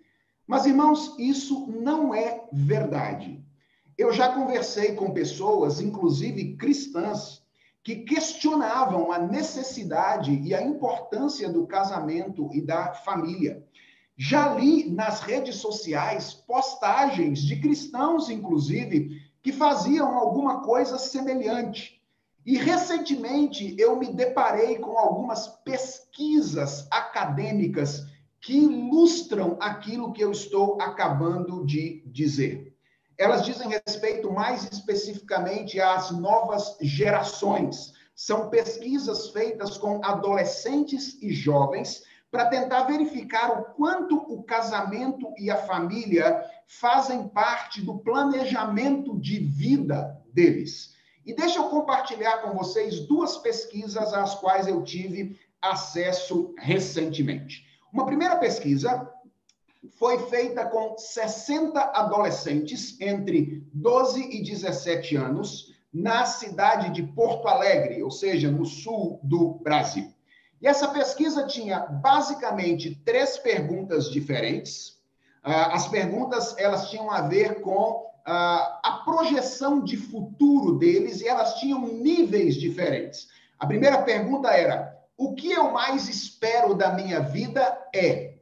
Mas 0.46 0.66
irmãos, 0.66 1.16
isso 1.18 1.66
não 1.66 2.14
é 2.14 2.44
verdade. 2.52 3.44
Eu 3.98 4.12
já 4.12 4.28
conversei 4.28 4.94
com 4.94 5.10
pessoas, 5.10 5.80
inclusive 5.80 6.54
cristãs, 6.56 7.42
que 7.82 7.96
questionavam 7.96 9.10
a 9.10 9.18
necessidade 9.18 10.34
e 10.34 10.54
a 10.54 10.60
importância 10.60 11.48
do 11.48 11.66
casamento 11.66 12.50
e 12.52 12.60
da 12.60 12.92
família. 12.92 13.64
Já 14.14 14.54
li 14.54 14.90
nas 14.90 15.20
redes 15.20 15.56
sociais 15.56 16.34
postagens 16.34 17.40
de 17.40 17.58
cristãos, 17.58 18.28
inclusive, 18.28 19.22
que 19.42 19.50
faziam 19.50 20.14
alguma 20.14 20.60
coisa 20.60 20.98
semelhante. 20.98 22.02
E 22.44 22.58
recentemente 22.58 23.74
eu 23.78 23.96
me 23.96 24.12
deparei 24.12 24.78
com 24.78 24.98
algumas 24.98 25.46
pesquisas 25.64 26.86
acadêmicas 26.90 28.04
que 28.42 28.58
ilustram 28.58 29.56
aquilo 29.58 30.12
que 30.12 30.22
eu 30.22 30.32
estou 30.32 30.80
acabando 30.82 31.64
de 31.64 32.02
dizer 32.06 32.75
elas 33.18 33.44
dizem 33.44 33.68
respeito 33.68 34.30
mais 34.30 34.64
especificamente 34.70 35.80
às 35.80 36.10
novas 36.10 36.76
gerações. 36.80 37.94
São 38.14 38.48
pesquisas 38.48 39.30
feitas 39.30 39.78
com 39.78 40.04
adolescentes 40.04 41.20
e 41.22 41.32
jovens 41.32 42.02
para 42.30 42.46
tentar 42.46 42.84
verificar 42.84 43.58
o 43.58 43.64
quanto 43.74 44.16
o 44.16 44.42
casamento 44.42 45.32
e 45.38 45.50
a 45.50 45.56
família 45.56 46.44
fazem 46.66 47.28
parte 47.28 47.80
do 47.80 47.98
planejamento 47.98 49.18
de 49.18 49.38
vida 49.38 50.20
deles. 50.32 50.94
E 51.24 51.34
deixa 51.34 51.58
eu 51.58 51.64
compartilhar 51.64 52.38
com 52.38 52.54
vocês 52.54 53.00
duas 53.00 53.38
pesquisas 53.38 54.12
às 54.12 54.34
quais 54.34 54.66
eu 54.66 54.82
tive 54.82 55.38
acesso 55.60 56.54
recentemente. 56.58 57.64
Uma 57.92 58.06
primeira 58.06 58.36
pesquisa 58.36 59.10
foi 59.98 60.18
feita 60.28 60.64
com 60.66 60.96
60 60.96 61.80
adolescentes 61.80 63.00
entre 63.00 63.62
12 63.72 64.36
e 64.36 64.42
17 64.42 65.16
anos 65.16 65.74
na 65.92 66.26
cidade 66.26 66.90
de 66.90 67.02
Porto 67.02 67.48
Alegre, 67.48 68.02
ou 68.02 68.10
seja, 68.10 68.50
no 68.50 68.66
sul 68.66 69.18
do 69.22 69.54
Brasil. 69.62 70.12
E 70.60 70.66
essa 70.66 70.88
pesquisa 70.88 71.46
tinha 71.46 71.80
basicamente 71.80 72.94
três 73.04 73.38
perguntas 73.38 74.10
diferentes. 74.10 74.98
Ah, 75.42 75.74
as 75.74 75.88
perguntas 75.88 76.54
elas 76.58 76.90
tinham 76.90 77.10
a 77.10 77.22
ver 77.22 77.60
com 77.60 78.06
ah, 78.26 78.80
a 78.82 78.92
projeção 79.04 79.82
de 79.82 79.96
futuro 79.96 80.78
deles 80.78 81.20
e 81.20 81.28
elas 81.28 81.54
tinham 81.54 81.86
níveis 81.86 82.56
diferentes. 82.56 83.28
A 83.58 83.66
primeira 83.66 84.02
pergunta 84.02 84.48
era: 84.50 84.96
o 85.16 85.34
que 85.34 85.50
eu 85.50 85.70
mais 85.70 86.08
espero 86.08 86.74
da 86.74 86.92
minha 86.92 87.20
vida 87.20 87.78
é 87.94 88.35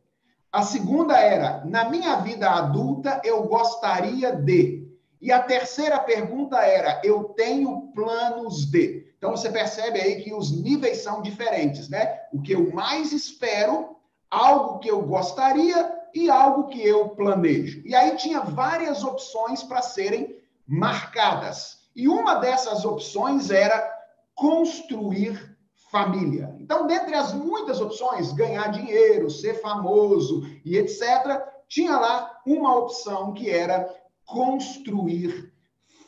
a 0.55 0.63
segunda 0.63 1.19
era: 1.19 1.65
na 1.65 1.91
minha 1.91 2.15
vida 2.17 2.49
adulta, 2.49 3.21
eu 3.25 3.43
gostaria 3.43 4.31
de. 4.31 4.89
E 5.21 5.33
a 5.33 5.43
terceira 5.43 5.99
pergunta 5.99 6.59
era: 6.59 7.01
eu 7.03 7.25
tenho 7.25 7.89
planos 7.93 8.65
de. 8.65 9.05
Então 9.19 9.33
você 9.33 9.51
percebe 9.51 10.01
aí 10.01 10.23
que 10.23 10.33
os 10.33 10.53
níveis 10.63 10.99
são 10.99 11.21
diferentes, 11.21 11.89
né? 11.89 12.21
O 12.33 12.41
que 12.41 12.53
eu 12.53 12.73
mais 12.73 13.11
espero, 13.11 13.97
algo 14.31 14.79
que 14.79 14.89
eu 14.89 15.03
gostaria 15.03 15.93
e 16.15 16.31
algo 16.31 16.69
que 16.69 16.81
eu 16.81 17.09
planejo. 17.09 17.83
E 17.85 17.93
aí 17.93 18.15
tinha 18.15 18.39
várias 18.39 19.03
opções 19.03 19.65
para 19.65 19.83
serem 19.83 20.37
marcadas. 20.65 21.81
E 21.97 22.07
uma 22.07 22.37
dessas 22.37 22.85
opções 22.85 23.51
era 23.51 23.93
construir 24.37 25.54
família. 25.95 26.53
Então, 26.59 26.89
dentre 26.89 27.15
as 27.15 27.33
muitas 27.33 27.81
opções, 27.81 28.33
ganhar 28.33 28.67
dinheiro, 28.73 29.31
ser 29.31 29.61
famoso 29.61 30.43
e 30.65 30.77
etc., 30.77 31.41
tinha 31.69 31.97
lá 31.97 32.37
uma 32.45 32.77
opção 32.77 33.33
que 33.33 33.49
era 33.49 33.89
construir 34.27 35.53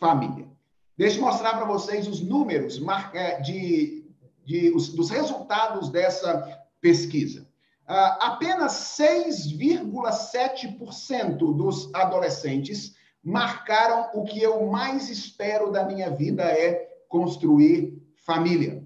família. 0.00 0.48
Deixa 0.98 1.18
eu 1.18 1.24
mostrar 1.24 1.56
para 1.56 1.66
vocês 1.66 2.08
os 2.08 2.20
números 2.20 2.82
é, 3.14 3.40
de, 3.40 4.04
de, 4.44 4.74
os, 4.74 4.88
dos 4.88 5.08
resultados 5.08 5.88
dessa 5.88 6.66
pesquisa. 6.80 7.42
Uh, 7.88 8.18
apenas 8.18 8.96
6,7% 8.98 11.36
dos 11.36 11.94
adolescentes 11.94 12.96
marcaram 13.22 14.10
o 14.14 14.24
que 14.24 14.42
eu 14.42 14.66
mais 14.66 15.08
espero 15.08 15.70
da 15.70 15.84
minha 15.84 16.10
vida 16.10 16.42
é 16.42 16.88
construir 17.08 18.02
família. 18.16 18.84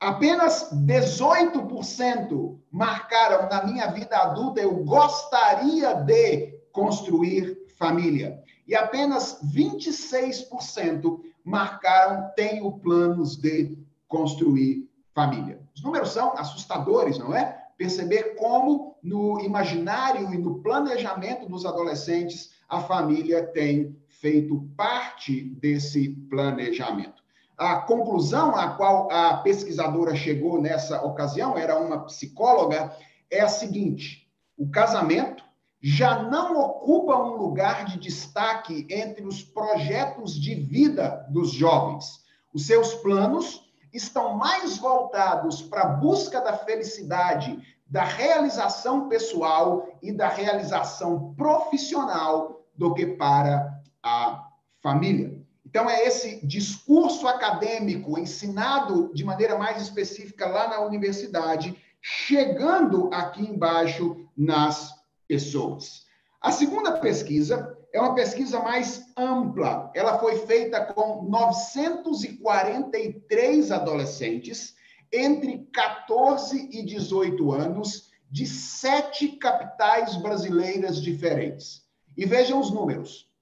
Apenas 0.00 0.70
18% 0.72 2.58
marcaram 2.70 3.48
na 3.48 3.64
minha 3.64 3.86
vida 3.88 4.16
adulta 4.16 4.60
eu 4.60 4.74
gostaria 4.84 5.94
de 5.94 6.58
construir 6.72 7.56
família. 7.76 8.42
E 8.66 8.74
apenas 8.74 9.40
26% 9.54 11.20
marcaram 11.44 12.30
tenho 12.34 12.70
planos 12.78 13.36
de 13.36 13.76
construir 14.08 14.88
família. 15.14 15.60
Os 15.74 15.82
números 15.82 16.10
são 16.10 16.36
assustadores, 16.36 17.18
não 17.18 17.34
é? 17.34 17.62
Perceber 17.76 18.36
como 18.36 18.96
no 19.02 19.40
imaginário 19.40 20.32
e 20.32 20.38
no 20.38 20.60
planejamento 20.60 21.48
dos 21.48 21.66
adolescentes 21.66 22.52
a 22.68 22.80
família 22.80 23.44
tem 23.46 23.96
feito 24.08 24.68
parte 24.76 25.42
desse 25.42 26.10
planejamento. 26.30 27.23
A 27.56 27.76
conclusão 27.76 28.54
a 28.56 28.70
qual 28.70 29.10
a 29.10 29.36
pesquisadora 29.38 30.14
chegou 30.16 30.60
nessa 30.60 31.02
ocasião, 31.04 31.56
era 31.56 31.78
uma 31.78 32.04
psicóloga, 32.04 32.96
é 33.30 33.40
a 33.40 33.48
seguinte: 33.48 34.28
o 34.56 34.68
casamento 34.70 35.44
já 35.80 36.22
não 36.22 36.58
ocupa 36.58 37.16
um 37.16 37.36
lugar 37.36 37.84
de 37.84 37.98
destaque 37.98 38.86
entre 38.88 39.24
os 39.24 39.42
projetos 39.42 40.34
de 40.34 40.54
vida 40.54 41.26
dos 41.28 41.52
jovens. 41.52 42.24
Os 42.54 42.66
seus 42.66 42.94
planos 42.94 43.70
estão 43.92 44.36
mais 44.36 44.78
voltados 44.78 45.62
para 45.62 45.82
a 45.82 45.88
busca 45.88 46.40
da 46.40 46.54
felicidade, 46.54 47.58
da 47.86 48.02
realização 48.02 49.08
pessoal 49.08 49.86
e 50.02 50.10
da 50.10 50.28
realização 50.28 51.34
profissional 51.34 52.64
do 52.74 52.94
que 52.94 53.06
para 53.06 53.80
a 54.02 54.48
família. 54.82 55.43
Então, 55.74 55.90
é 55.90 56.06
esse 56.06 56.38
discurso 56.46 57.26
acadêmico 57.26 58.16
ensinado 58.16 59.10
de 59.12 59.24
maneira 59.24 59.58
mais 59.58 59.82
específica 59.82 60.46
lá 60.46 60.68
na 60.68 60.78
universidade, 60.82 61.76
chegando 62.00 63.10
aqui 63.12 63.42
embaixo 63.42 64.24
nas 64.36 64.94
pessoas. 65.26 66.04
A 66.40 66.52
segunda 66.52 67.00
pesquisa 67.00 67.76
é 67.92 68.00
uma 68.00 68.14
pesquisa 68.14 68.60
mais 68.60 69.04
ampla. 69.16 69.90
Ela 69.96 70.20
foi 70.20 70.46
feita 70.46 70.80
com 70.80 71.24
943 71.28 73.72
adolescentes 73.72 74.76
entre 75.12 75.66
14 75.72 76.68
e 76.70 76.84
18 76.84 77.50
anos 77.50 78.12
de 78.30 78.46
sete 78.46 79.30
capitais 79.38 80.14
brasileiras 80.18 81.02
diferentes. 81.02 81.82
E 82.16 82.24
vejam 82.24 82.60
os 82.60 82.70
números. 82.70 83.33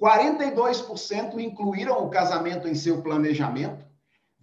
42% 0.00 1.40
incluíram 1.40 2.04
o 2.04 2.10
casamento 2.10 2.68
em 2.68 2.74
seu 2.74 3.02
planejamento, 3.02 3.84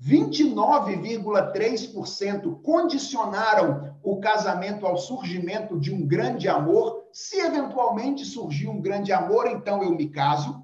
29,3% 0.02 2.62
condicionaram 2.62 3.96
o 4.04 4.20
casamento 4.20 4.86
ao 4.86 4.98
surgimento 4.98 5.80
de 5.80 5.94
um 5.94 6.06
grande 6.06 6.50
amor. 6.50 7.06
Se 7.14 7.40
eventualmente 7.40 8.26
surgir 8.26 8.68
um 8.68 8.82
grande 8.82 9.14
amor, 9.14 9.48
então 9.48 9.82
eu 9.82 9.92
me 9.92 10.10
caso. 10.10 10.62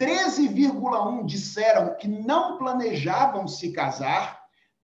13,1% 0.00 1.26
disseram 1.26 1.94
que 1.94 2.08
não 2.08 2.56
planejavam 2.56 3.46
se 3.46 3.72
casar. 3.72 4.40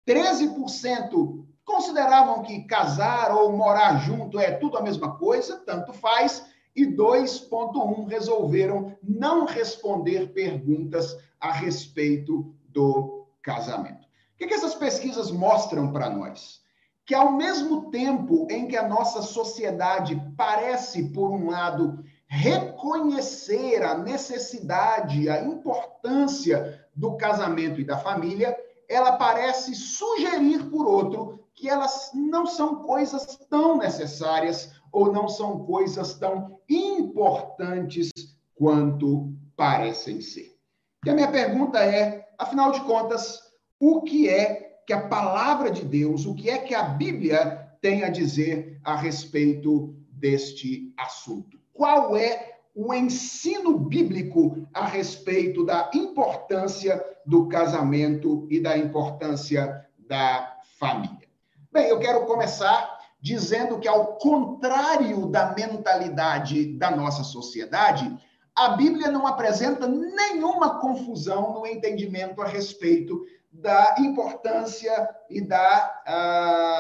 13% 0.08 1.44
consideravam 1.66 2.42
que 2.42 2.64
casar 2.64 3.36
ou 3.36 3.52
morar 3.52 3.98
junto 4.00 4.40
é 4.40 4.52
tudo 4.52 4.78
a 4.78 4.82
mesma 4.82 5.18
coisa, 5.18 5.62
tanto 5.66 5.92
faz. 5.94 6.53
E 6.76 6.86
2,1% 6.86 8.08
resolveram 8.08 8.98
não 9.04 9.46
responder 9.46 10.34
perguntas 10.34 11.18
a 11.40 11.52
respeito 11.52 12.54
do 12.70 13.28
casamento. 13.42 14.08
O 14.34 14.38
que, 14.38 14.48
que 14.48 14.54
essas 14.54 14.74
pesquisas 14.74 15.30
mostram 15.30 15.92
para 15.92 16.10
nós? 16.10 16.62
Que 17.06 17.14
ao 17.14 17.34
mesmo 17.34 17.92
tempo 17.92 18.48
em 18.50 18.68
que 18.68 18.78
a 18.78 18.88
nossa 18.88 19.22
sociedade 19.22 20.20
parece, 20.36 21.10
por 21.10 21.30
um 21.30 21.50
lado, 21.50 22.04
reconhecer 22.26 23.84
a 23.84 23.96
necessidade, 23.96 25.30
a 25.30 25.44
importância 25.44 26.84
do 26.96 27.16
casamento 27.16 27.80
e 27.80 27.86
da 27.86 27.98
família, 27.98 28.58
ela 28.90 29.14
parece 29.14 29.76
sugerir, 29.76 30.70
por 30.70 30.88
outro, 30.88 31.40
que 31.54 31.70
elas 31.70 32.12
não 32.14 32.46
são 32.46 32.78
coisas 32.78 33.38
tão 33.50 33.78
necessárias 33.78 34.72
ou 34.94 35.12
não 35.12 35.28
são 35.28 35.66
coisas 35.66 36.14
tão 36.14 36.60
importantes 36.70 38.12
quanto 38.56 39.34
parecem 39.58 40.22
ser. 40.22 40.56
E 41.04 41.10
a 41.10 41.14
minha 41.14 41.32
pergunta 41.32 41.80
é: 41.80 42.30
afinal 42.38 42.72
de 42.72 42.80
contas, 42.82 43.42
o 43.80 44.04
que 44.04 44.30
é 44.30 44.80
que 44.86 44.94
a 44.94 45.08
palavra 45.08 45.72
de 45.72 45.84
Deus, 45.84 46.26
o 46.26 46.36
que 46.36 46.50
é 46.50 46.60
que 46.60 46.76
a 46.76 46.84
Bíblia 46.84 47.72
tem 47.82 48.04
a 48.04 48.10
dizer 48.10 48.80
a 48.84 48.96
respeito 48.96 49.96
deste 50.12 50.94
assunto? 50.98 51.60
Qual 51.74 52.16
é 52.16 52.54
o 52.76 52.94
ensino 52.94 53.78
bíblico 53.78 54.68
a 54.74 54.86
respeito 54.86 55.66
da 55.66 55.90
importância 55.94 57.04
do 57.26 57.48
casamento 57.48 58.48
e 58.50 58.60
da 58.60 58.78
importância 58.78 59.86
da 59.98 60.58
família? 60.80 61.28
Bem, 61.72 61.88
eu 61.88 62.00
quero 62.00 62.26
começar 62.26 62.93
dizendo 63.24 63.80
que, 63.80 63.88
ao 63.88 64.18
contrário 64.18 65.28
da 65.28 65.56
mentalidade 65.56 66.74
da 66.74 66.92
nossa 66.92 67.24
sociedade, 67.24 68.14
a 68.54 68.76
Bíblia 68.76 69.10
não 69.10 69.26
apresenta 69.26 69.88
nenhuma 69.88 70.82
confusão 70.82 71.54
no 71.54 71.66
entendimento 71.66 72.42
a 72.42 72.46
respeito 72.46 73.26
da 73.50 73.96
importância 73.98 75.10
e 75.30 75.40
da 75.40 76.04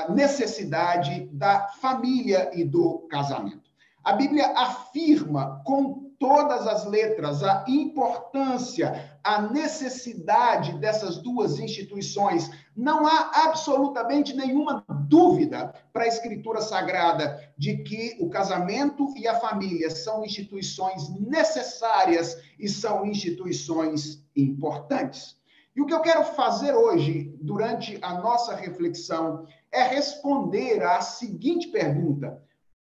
uh, 0.10 0.14
necessidade 0.14 1.30
da 1.32 1.70
família 1.80 2.52
e 2.54 2.66
do 2.66 3.08
casamento. 3.10 3.63
A 4.04 4.14
Bíblia 4.14 4.48
afirma 4.56 5.62
com 5.66 6.12
todas 6.20 6.68
as 6.68 6.86
letras 6.86 7.44
a 7.44 7.66
importância, 7.68 9.18
a 9.24 9.42
necessidade 9.42 10.78
dessas 10.80 11.18
duas 11.18 11.60
instituições. 11.60 12.50
Não 12.76 13.06
há 13.08 13.46
absolutamente 13.46 14.34
nenhuma 14.34 14.86
dúvida 15.08 15.74
para 15.92 16.04
a 16.04 16.08
Escritura 16.08 16.62
Sagrada 16.62 17.40
de 17.58 17.78
que 17.84 18.18
o 18.20 18.30
casamento 18.30 19.14
e 19.16 19.28
a 19.28 19.40
família 19.40 19.90
são 19.90 20.24
instituições 20.26 21.10
necessárias 21.20 22.38
e 22.60 22.68
são 22.68 23.06
instituições 23.06 24.26
importantes. 24.36 25.38
E 25.76 25.82
o 25.82 25.86
que 25.86 25.94
eu 25.94 26.02
quero 26.02 26.24
fazer 26.24 26.74
hoje, 26.74 27.36
durante 27.42 27.98
a 28.02 28.16
nossa 28.16 28.56
reflexão, 28.56 29.46
é 29.72 29.82
responder 29.84 30.84
à 30.84 31.02
seguinte 31.02 31.68
pergunta: 31.70 32.42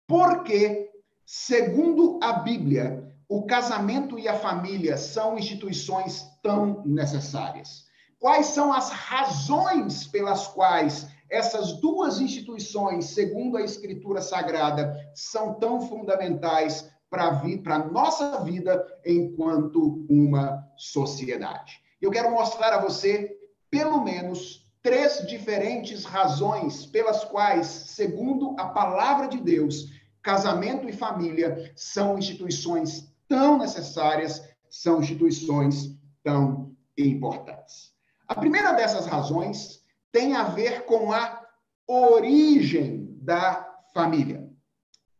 por 0.07 0.43
que, 0.43 0.89
segundo 1.25 2.19
a 2.21 2.33
Bíblia, 2.33 3.03
o 3.27 3.45
casamento 3.45 4.19
e 4.19 4.27
a 4.27 4.37
família 4.37 4.97
são 4.97 5.37
instituições 5.37 6.25
tão 6.43 6.83
necessárias? 6.85 7.85
Quais 8.19 8.47
são 8.47 8.71
as 8.71 8.89
razões 8.91 10.07
pelas 10.07 10.47
quais 10.47 11.07
essas 11.29 11.73
duas 11.73 12.19
instituições, 12.19 13.05
segundo 13.05 13.57
a 13.57 13.61
Escritura 13.61 14.21
Sagrada, 14.21 14.95
são 15.15 15.55
tão 15.55 15.81
fundamentais 15.81 16.89
para 17.09 17.27
a 17.27 17.79
nossa 17.79 18.43
vida 18.43 18.85
enquanto 19.05 20.05
uma 20.09 20.67
sociedade? 20.77 21.81
Eu 22.01 22.11
quero 22.11 22.31
mostrar 22.31 22.73
a 22.73 22.81
você, 22.81 23.35
pelo 23.69 24.03
menos, 24.03 24.65
três 24.83 25.25
diferentes 25.27 26.05
razões 26.05 26.85
pelas 26.85 27.23
quais, 27.25 27.65
segundo 27.65 28.55
a 28.59 28.65
palavra 28.67 29.27
de 29.27 29.39
Deus, 29.39 29.87
casamento 30.25 30.89
e 30.89 30.91
família 30.91 31.71
são 31.75 32.17
instituições 32.17 33.13
tão 33.27 33.59
necessárias, 33.59 34.43
são 34.67 34.99
instituições 34.99 35.95
tão 36.23 36.75
importantes. 36.97 37.93
A 38.27 38.33
primeira 38.33 38.71
dessas 38.71 39.05
razões 39.05 39.83
tem 40.11 40.35
a 40.35 40.45
ver 40.45 40.85
com 40.85 41.11
a 41.11 41.45
origem 41.87 43.15
da 43.21 43.71
família. 43.93 44.49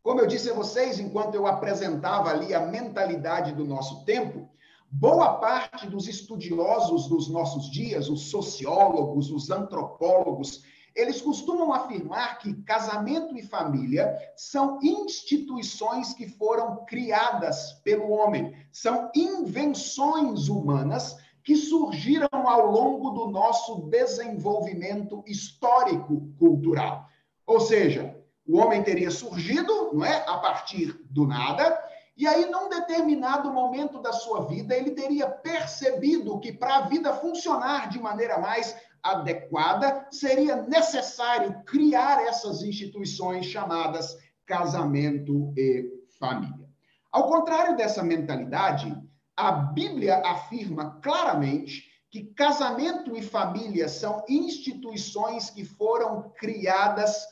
Como 0.02 0.20
eu 0.20 0.26
disse 0.26 0.50
a 0.50 0.56
vocês, 0.56 1.00
enquanto 1.00 1.36
eu 1.36 1.46
apresentava 1.46 2.32
ali 2.32 2.56
a 2.56 2.66
mentalidade 2.66 3.54
do 3.54 3.64
nosso 3.64 4.04
tempo, 4.06 4.50
boa 4.90 5.36
parte 5.36 5.86
dos 5.88 6.08
estudiosos 6.08 7.08
dos 7.08 7.30
nossos 7.30 7.70
dias, 7.70 8.10
os 8.10 8.32
sociólogos, 8.32 9.30
os 9.30 9.52
antropólogos, 9.52 10.64
eles 10.96 11.22
costumam 11.22 11.74
afirmar 11.74 12.38
que 12.40 12.54
casamento 12.64 13.38
e 13.38 13.44
família 13.44 14.18
são 14.36 14.80
instituições 14.82 16.14
que 16.14 16.28
foram 16.28 16.86
criadas 16.86 17.74
pelo 17.84 18.10
homem, 18.12 18.56
são 18.72 19.12
invenções 19.14 20.48
humanas 20.48 21.18
que 21.44 21.56
surgiram 21.56 22.30
ao 22.32 22.72
longo 22.72 23.12
do 23.12 23.28
nosso 23.28 23.82
desenvolvimento 23.90 25.24
histórico 25.28 26.34
cultural. 26.40 27.08
Ou 27.46 27.60
seja, 27.60 28.18
o 28.48 28.58
homem 28.58 28.82
teria 28.82 29.12
surgido, 29.12 29.94
não 29.94 30.04
é, 30.04 30.24
a 30.28 30.38
partir 30.38 30.94
do 31.10 31.28
nada, 31.28 31.84
e 32.18 32.26
aí 32.26 32.50
num 32.50 32.70
determinado 32.70 33.52
momento 33.52 34.02
da 34.02 34.14
sua 34.14 34.46
vida 34.46 34.74
ele 34.74 34.92
teria 34.92 35.28
percebido 35.28 36.40
que 36.40 36.54
para 36.54 36.78
a 36.78 36.82
vida 36.82 37.14
funcionar 37.14 37.90
de 37.90 38.00
maneira 38.00 38.40
mais 38.40 38.76
adequada, 39.06 40.08
seria 40.12 40.64
necessário 40.64 41.64
criar 41.64 42.24
essas 42.24 42.64
instituições 42.64 43.46
chamadas 43.46 44.18
casamento 44.46 45.54
e 45.56 45.86
família. 46.20 46.66
Ao 47.12 47.28
contrário 47.28 47.78
dessa 47.78 48.04
mentalidade, 48.04 48.96
a 49.38 49.52
Bíblia 49.52 50.22
afirma 50.26 51.00
claramente 51.02 51.84
que 52.10 52.26
casamento 52.34 53.16
e 53.16 53.22
família 53.22 53.88
são 53.88 54.24
instituições 54.28 55.50
que 55.50 55.66
foram 55.66 56.32
criadas 56.38 57.26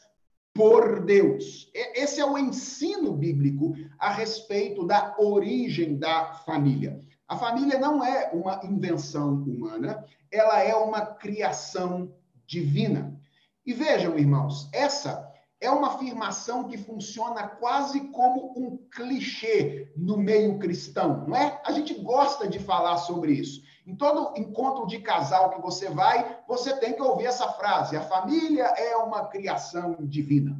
por 0.54 1.04
Deus. 1.04 1.72
Esse 1.74 2.20
é 2.20 2.26
o 2.26 2.38
ensino 2.38 3.14
bíblico 3.14 3.74
a 3.98 4.10
respeito 4.12 4.86
da 4.86 5.16
origem 5.18 5.98
da 5.98 6.34
família. 6.46 7.00
A 7.28 7.38
família 7.38 7.80
não 7.80 8.04
é 8.04 8.30
uma 8.34 8.60
invenção 8.64 9.36
humana, 9.36 10.06
ela 10.34 10.62
é 10.62 10.76
uma 10.76 11.06
criação 11.06 12.12
divina. 12.46 13.17
E 13.65 13.72
vejam, 13.72 14.17
irmãos, 14.17 14.67
essa 14.74 15.32
é 15.62 15.69
uma 15.69 15.93
afirmação 15.93 16.65
que 16.65 16.78
funciona 16.78 17.48
quase 17.48 18.02
como 18.10 18.54
um 18.58 18.78
clichê 18.93 19.89
no 19.96 20.17
meio 20.17 20.60
cristão, 20.60 21.26
não 21.26 21.38
é? 21.38 21.62
A 21.63 21.72
gente 21.72 21.93
gosta 21.93 22.48
de 22.48 22.60
falar 22.60 22.98
sobre 22.98 23.32
isso. 23.32 23.62
Em 23.88 23.96
todo 23.96 24.38
encontro 24.38 24.86
de 24.86 25.00
casal 25.00 25.52
que 25.52 25.62
você 25.62 25.89
vai, 25.89 26.39
você 26.48 26.76
tem 26.78 26.93
que 26.93 27.02
ouvir 27.02 27.28
essa 27.28 27.48
frase: 27.54 27.96
a 27.96 28.02
família 28.02 28.65
é 28.65 28.98
uma 28.98 29.28
criação 29.28 29.96
divina. 30.02 30.60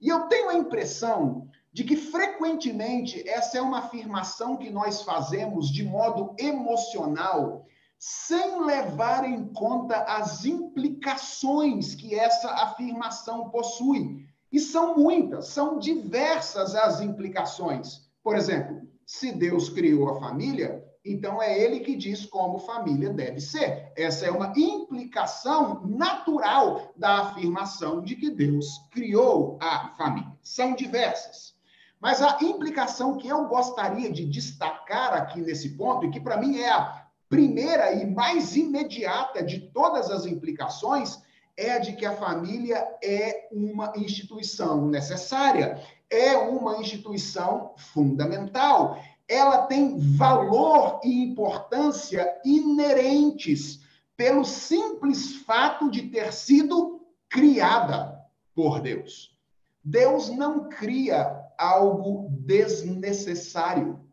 E 0.00 0.08
eu 0.08 0.28
tenho 0.28 0.50
a 0.50 0.54
impressão 0.54 1.48
de 1.72 1.82
que 1.82 1.96
frequentemente 1.96 3.28
essa 3.28 3.58
é 3.58 3.60
uma 3.60 3.78
afirmação 3.78 4.56
que 4.56 4.70
nós 4.70 5.02
fazemos 5.02 5.68
de 5.68 5.82
modo 5.82 6.32
emocional, 6.38 7.66
sem 7.98 8.64
levar 8.64 9.24
em 9.24 9.52
conta 9.52 9.96
as 10.02 10.44
implicações 10.44 11.94
que 11.94 12.14
essa 12.14 12.50
afirmação 12.50 13.50
possui. 13.50 14.26
E 14.52 14.60
são 14.60 14.96
muitas, 14.96 15.48
são 15.48 15.78
diversas 15.78 16.74
as 16.74 17.00
implicações. 17.00 18.08
Por 18.22 18.36
exemplo, 18.36 18.82
se 19.06 19.32
Deus 19.32 19.68
criou 19.68 20.08
a 20.10 20.20
família, 20.20 20.84
então 21.04 21.42
é 21.42 21.58
ele 21.58 21.80
que 21.80 21.94
diz 21.94 22.24
como 22.24 22.58
família 22.58 23.12
deve 23.12 23.40
ser. 23.40 23.92
Essa 23.96 24.26
é 24.26 24.30
uma 24.30 24.52
implicação 24.56 25.82
natural 25.86 26.94
da 26.96 27.18
afirmação 27.18 28.00
de 28.00 28.16
que 28.16 28.30
Deus 28.30 28.66
criou 28.90 29.58
a 29.60 29.90
família. 29.98 30.32
São 30.42 30.74
diversas. 30.74 31.54
Mas 32.00 32.22
a 32.22 32.38
implicação 32.42 33.16
que 33.16 33.28
eu 33.28 33.46
gostaria 33.46 34.10
de 34.10 34.24
destacar 34.24 35.12
aqui 35.14 35.40
nesse 35.40 35.76
ponto, 35.76 36.06
e 36.06 36.10
que 36.10 36.20
para 36.20 36.38
mim 36.38 36.58
é 36.58 36.70
a 36.70 37.03
primeira 37.34 37.92
e 37.94 38.06
mais 38.06 38.54
imediata 38.54 39.42
de 39.42 39.58
todas 39.58 40.08
as 40.08 40.24
implicações, 40.24 41.20
é 41.56 41.72
a 41.72 41.78
de 41.80 41.94
que 41.94 42.06
a 42.06 42.14
família 42.14 42.86
é 43.02 43.48
uma 43.50 43.92
instituição 43.96 44.86
necessária, 44.86 45.82
é 46.08 46.36
uma 46.36 46.76
instituição 46.76 47.74
fundamental. 47.76 49.02
Ela 49.28 49.66
tem 49.66 49.98
valor 50.16 51.00
e 51.02 51.24
importância 51.24 52.24
inerentes 52.44 53.80
pelo 54.16 54.44
simples 54.44 55.38
fato 55.38 55.90
de 55.90 56.02
ter 56.02 56.32
sido 56.32 57.04
criada 57.28 58.16
por 58.54 58.80
Deus. 58.80 59.36
Deus 59.82 60.28
não 60.28 60.68
cria 60.68 61.36
algo 61.58 62.28
desnecessário. 62.30 64.03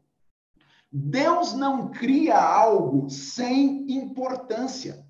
Deus 0.91 1.53
não 1.53 1.89
cria 1.89 2.37
algo 2.37 3.09
sem 3.09 3.85
importância. 3.89 5.05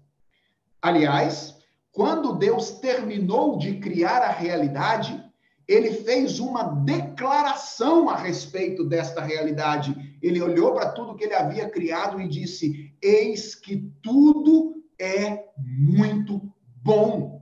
Aliás, 0.82 1.58
quando 1.92 2.38
Deus 2.38 2.72
terminou 2.80 3.58
de 3.58 3.80
criar 3.80 4.22
a 4.22 4.32
realidade, 4.32 5.24
ele 5.68 5.92
fez 5.92 6.40
uma 6.40 6.64
declaração 6.64 8.10
a 8.10 8.16
respeito 8.16 8.84
desta 8.84 9.22
realidade. 9.22 10.18
Ele 10.22 10.42
olhou 10.42 10.74
para 10.74 10.92
tudo 10.92 11.16
que 11.16 11.24
ele 11.24 11.34
havia 11.34 11.70
criado 11.70 12.22
e 12.22 12.28
disse: 12.28 12.94
Eis 13.02 13.56
que 13.56 13.92
tudo 14.02 14.84
é 15.00 15.46
muito 15.58 16.42
bom. 16.84 17.42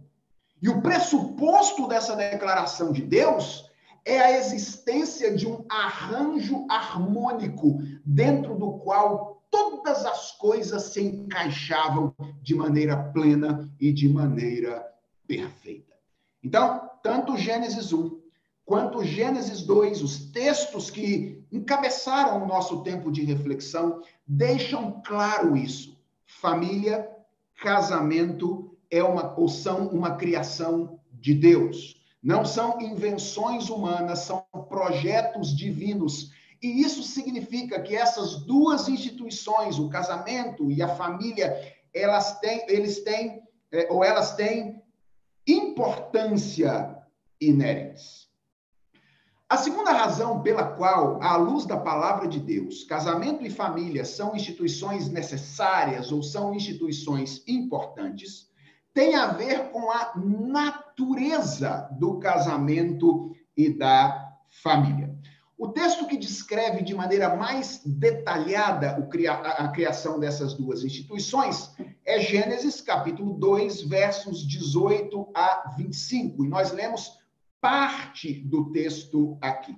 E 0.62 0.69
o 0.69 0.82
pressuposto 0.82 1.88
dessa 1.88 2.15
declaração 2.15 2.91
de 2.91 3.02
Deus 3.02 3.69
é 4.06 4.19
a 4.19 4.38
existência 4.38 5.36
de 5.36 5.47
um 5.47 5.63
arranjo 5.69 6.65
harmônico 6.69 7.80
dentro 8.10 8.56
do 8.56 8.80
qual 8.80 9.43
todas 9.52 10.04
as 10.04 10.32
coisas 10.32 10.84
se 10.84 11.02
encaixavam 11.02 12.13
de 12.41 12.56
maneira 12.56 12.98
plena 12.98 13.69
e 13.80 13.91
de 13.91 14.10
maneira 14.10 14.84
perfeita. 15.28 15.93
Então, 16.43 16.89
tanto 17.04 17.38
Gênesis 17.38 17.93
1 17.93 18.19
quanto 18.65 19.04
Gênesis 19.04 19.62
2, 19.62 20.02
os 20.02 20.32
textos 20.32 20.89
que 20.89 21.43
encabeçaram 21.52 22.43
o 22.43 22.48
nosso 22.48 22.82
tempo 22.82 23.12
de 23.12 23.24
reflexão, 23.24 24.02
deixam 24.28 25.02
claro 25.06 25.56
isso. 25.56 26.00
Família, 26.26 27.08
casamento 27.62 28.76
é 28.89 29.04
uma 29.04 29.39
ou 29.39 29.48
são 29.48 29.88
uma 29.88 30.15
criação 30.15 31.00
de 31.12 31.34
Deus. 31.34 32.04
Não 32.22 32.43
são 32.43 32.82
invenções 32.82 33.69
humanas, 33.69 34.19
são 34.19 34.43
projetos 34.67 35.56
divinos. 35.56 36.32
E 36.62 36.82
isso 36.82 37.02
significa 37.04 37.82
que 37.82 37.95
essas 37.95 38.36
duas 38.45 38.89
instituições, 38.89 39.80
o 39.80 39.89
casamento 39.89 40.69
e 40.69 40.82
a 40.82 40.88
família, 40.88 41.56
elas 41.93 42.39
têm, 42.39 42.65
eles 42.67 43.02
têm, 43.02 43.41
é, 43.72 43.88
ou 43.89 44.04
elas 44.04 44.36
têm 44.36 44.82
importância 45.48 46.98
inerentes. 47.39 48.30
A 49.48 49.58
segunda 49.58 49.91
razão 49.91 50.43
pela 50.43 50.63
qual, 50.63 51.19
à 51.24 51.36
luz 51.36 51.65
da 51.65 51.76
palavra 51.76 52.28
de 52.28 52.39
Deus, 52.39 52.84
casamento 52.84 53.43
e 53.43 53.50
família 53.50 54.06
são 54.06 54.36
instituições 54.36 55.10
necessárias 55.10 56.12
ou 56.12 56.22
são 56.22 56.54
instituições 56.54 57.41
importantes, 57.48 58.48
tem 58.93 59.15
a 59.15 59.28
ver 59.28 59.72
com 59.72 59.89
a 59.89 60.13
natureza 60.15 61.89
do 61.93 62.19
casamento 62.19 63.36
e 63.58 63.69
da 63.69 64.38
família. 64.50 65.09
O 65.60 65.67
texto 65.67 66.08
que 66.08 66.15
descreve 66.15 66.82
de 66.82 66.95
maneira 66.95 67.36
mais 67.36 67.82
detalhada 67.86 68.91
a 69.58 69.67
criação 69.67 70.17
dessas 70.17 70.54
duas 70.54 70.86
instituições 70.86 71.76
é 72.06 72.17
Gênesis 72.17 72.80
capítulo 72.80 73.34
2, 73.34 73.82
versos 73.82 74.48
18 74.48 75.30
a 75.36 75.74
25. 75.78 76.45
E 76.45 76.48
nós 76.48 76.72
lemos 76.72 77.12
parte 77.60 78.36
do 78.36 78.72
texto 78.72 79.38
aqui. 79.41 79.76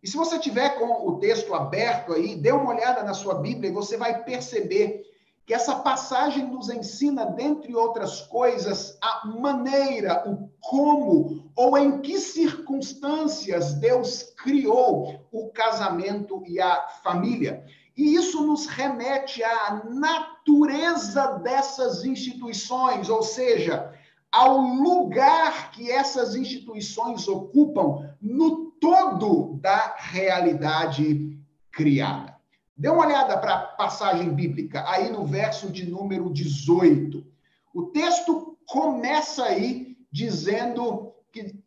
E 0.00 0.08
se 0.08 0.16
você 0.16 0.38
tiver 0.38 0.78
com 0.78 1.08
o 1.08 1.18
texto 1.18 1.52
aberto 1.54 2.12
aí, 2.12 2.36
dê 2.36 2.52
uma 2.52 2.72
olhada 2.72 3.02
na 3.02 3.12
sua 3.12 3.34
Bíblia 3.34 3.70
e 3.70 3.74
você 3.74 3.96
vai 3.96 4.22
perceber 4.22 5.02
que 5.46 5.54
essa 5.54 5.76
passagem 5.76 6.44
nos 6.44 6.68
ensina, 6.68 7.24
dentre 7.24 7.72
outras 7.72 8.20
coisas, 8.22 8.98
a 9.00 9.28
maneira, 9.28 10.28
o 10.28 10.50
como 10.60 11.48
ou 11.54 11.78
em 11.78 12.00
que 12.00 12.18
circunstâncias 12.18 13.74
Deus 13.74 14.34
criou 14.36 15.24
o 15.30 15.48
casamento 15.50 16.42
e 16.48 16.60
a 16.60 16.88
família. 17.00 17.64
E 17.96 18.16
isso 18.16 18.44
nos 18.44 18.66
remete 18.66 19.42
à 19.44 19.84
natureza 19.84 21.38
dessas 21.44 22.04
instituições, 22.04 23.08
ou 23.08 23.22
seja, 23.22 23.94
ao 24.32 24.58
lugar 24.58 25.70
que 25.70 25.90
essas 25.92 26.34
instituições 26.34 27.28
ocupam 27.28 28.10
no 28.20 28.72
todo 28.80 29.58
da 29.62 29.94
realidade 29.96 31.38
criada. 31.70 32.35
Dê 32.76 32.88
uma 32.88 33.06
olhada 33.06 33.38
para 33.38 33.54
a 33.54 33.66
passagem 33.68 34.34
bíblica, 34.34 34.84
aí 34.86 35.10
no 35.10 35.24
verso 35.24 35.70
de 35.70 35.86
número 35.86 36.30
18. 36.30 37.26
O 37.74 37.84
texto 37.84 38.58
começa 38.66 39.44
aí 39.44 39.96
dizendo 40.12 41.14
que 41.32 41.58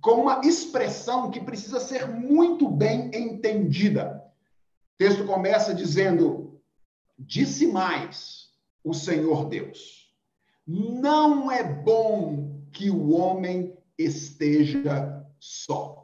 com 0.00 0.22
uma 0.22 0.40
expressão 0.42 1.30
que 1.30 1.40
precisa 1.40 1.80
ser 1.80 2.08
muito 2.08 2.68
bem 2.68 3.10
entendida. 3.14 4.24
O 4.94 4.96
texto 4.96 5.26
começa 5.26 5.74
dizendo: 5.74 6.60
Disse 7.18 7.66
mais 7.66 8.50
o 8.82 8.94
Senhor 8.94 9.48
Deus: 9.48 10.14
Não 10.66 11.50
é 11.50 11.62
bom 11.62 12.62
que 12.72 12.90
o 12.90 13.10
homem 13.10 13.76
esteja 13.98 15.26
só. 15.38 16.03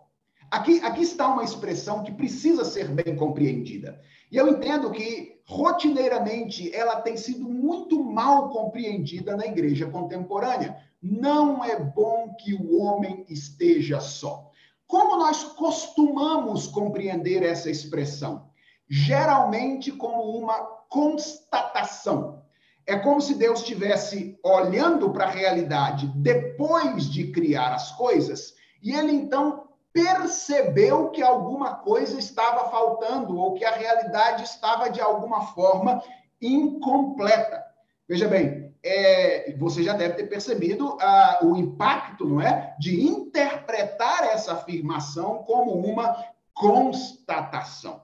Aqui, 0.51 0.80
aqui 0.82 1.03
está 1.03 1.28
uma 1.28 1.44
expressão 1.44 2.03
que 2.03 2.11
precisa 2.11 2.64
ser 2.64 2.88
bem 2.88 3.14
compreendida. 3.14 4.01
E 4.32 4.36
eu 4.36 4.48
entendo 4.48 4.90
que, 4.90 5.40
rotineiramente, 5.44 6.74
ela 6.74 7.01
tem 7.01 7.16
sido 7.16 7.48
muito 7.48 8.03
mal 8.03 8.51
compreendida 8.51 9.36
na 9.36 9.46
igreja 9.46 9.86
contemporânea. 9.86 10.76
Não 11.01 11.64
é 11.64 11.78
bom 11.78 12.34
que 12.34 12.53
o 12.55 12.80
homem 12.80 13.24
esteja 13.28 14.01
só. 14.01 14.51
Como 14.88 15.18
nós 15.18 15.44
costumamos 15.44 16.66
compreender 16.66 17.44
essa 17.44 17.70
expressão? 17.70 18.51
Geralmente 18.88 19.92
como 19.92 20.36
uma 20.36 20.59
constatação. 20.88 22.42
É 22.84 22.98
como 22.98 23.20
se 23.20 23.36
Deus 23.36 23.61
estivesse 23.61 24.36
olhando 24.44 25.12
para 25.12 25.26
a 25.26 25.30
realidade 25.30 26.09
depois 26.16 27.09
de 27.09 27.30
criar 27.30 27.72
as 27.72 27.92
coisas 27.92 28.55
e 28.82 28.92
ele 28.92 29.12
então 29.12 29.69
percebeu 29.93 31.11
que 31.11 31.22
alguma 31.22 31.74
coisa 31.74 32.18
estava 32.18 32.70
faltando 32.70 33.36
ou 33.36 33.55
que 33.55 33.64
a 33.64 33.72
realidade 33.72 34.45
estava 34.45 34.88
de 34.88 35.01
alguma 35.01 35.47
forma 35.49 36.03
incompleta. 36.41 37.64
Veja 38.09 38.28
bem, 38.28 38.74
é, 38.82 39.55
você 39.59 39.82
já 39.82 39.93
deve 39.93 40.14
ter 40.14 40.26
percebido 40.26 40.97
ah, 41.01 41.41
o 41.43 41.57
impacto, 41.57 42.26
não 42.26 42.41
é, 42.41 42.74
de 42.78 43.05
interpretar 43.05 44.24
essa 44.24 44.55
afirmação 44.55 45.45
como 45.45 45.72
uma 45.72 46.16
constatação. 46.55 48.03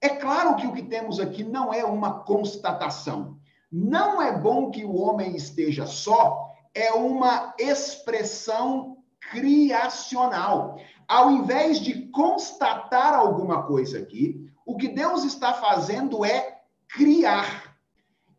É 0.00 0.10
claro 0.10 0.54
que 0.56 0.66
o 0.66 0.72
que 0.72 0.82
temos 0.82 1.18
aqui 1.18 1.42
não 1.42 1.72
é 1.72 1.84
uma 1.84 2.20
constatação. 2.20 3.36
Não 3.70 4.22
é 4.22 4.32
bom 4.32 4.70
que 4.70 4.84
o 4.84 4.96
homem 4.96 5.34
esteja 5.34 5.86
só, 5.86 6.52
é 6.74 6.92
uma 6.92 7.54
expressão 7.58 8.98
criacional. 9.30 10.78
Ao 11.08 11.30
invés 11.30 11.80
de 11.80 12.08
constatar 12.08 13.14
alguma 13.14 13.62
coisa 13.62 13.98
aqui, 13.98 14.46
o 14.66 14.76
que 14.76 14.88
Deus 14.88 15.24
está 15.24 15.54
fazendo 15.54 16.22
é 16.22 16.60
criar. 16.86 17.74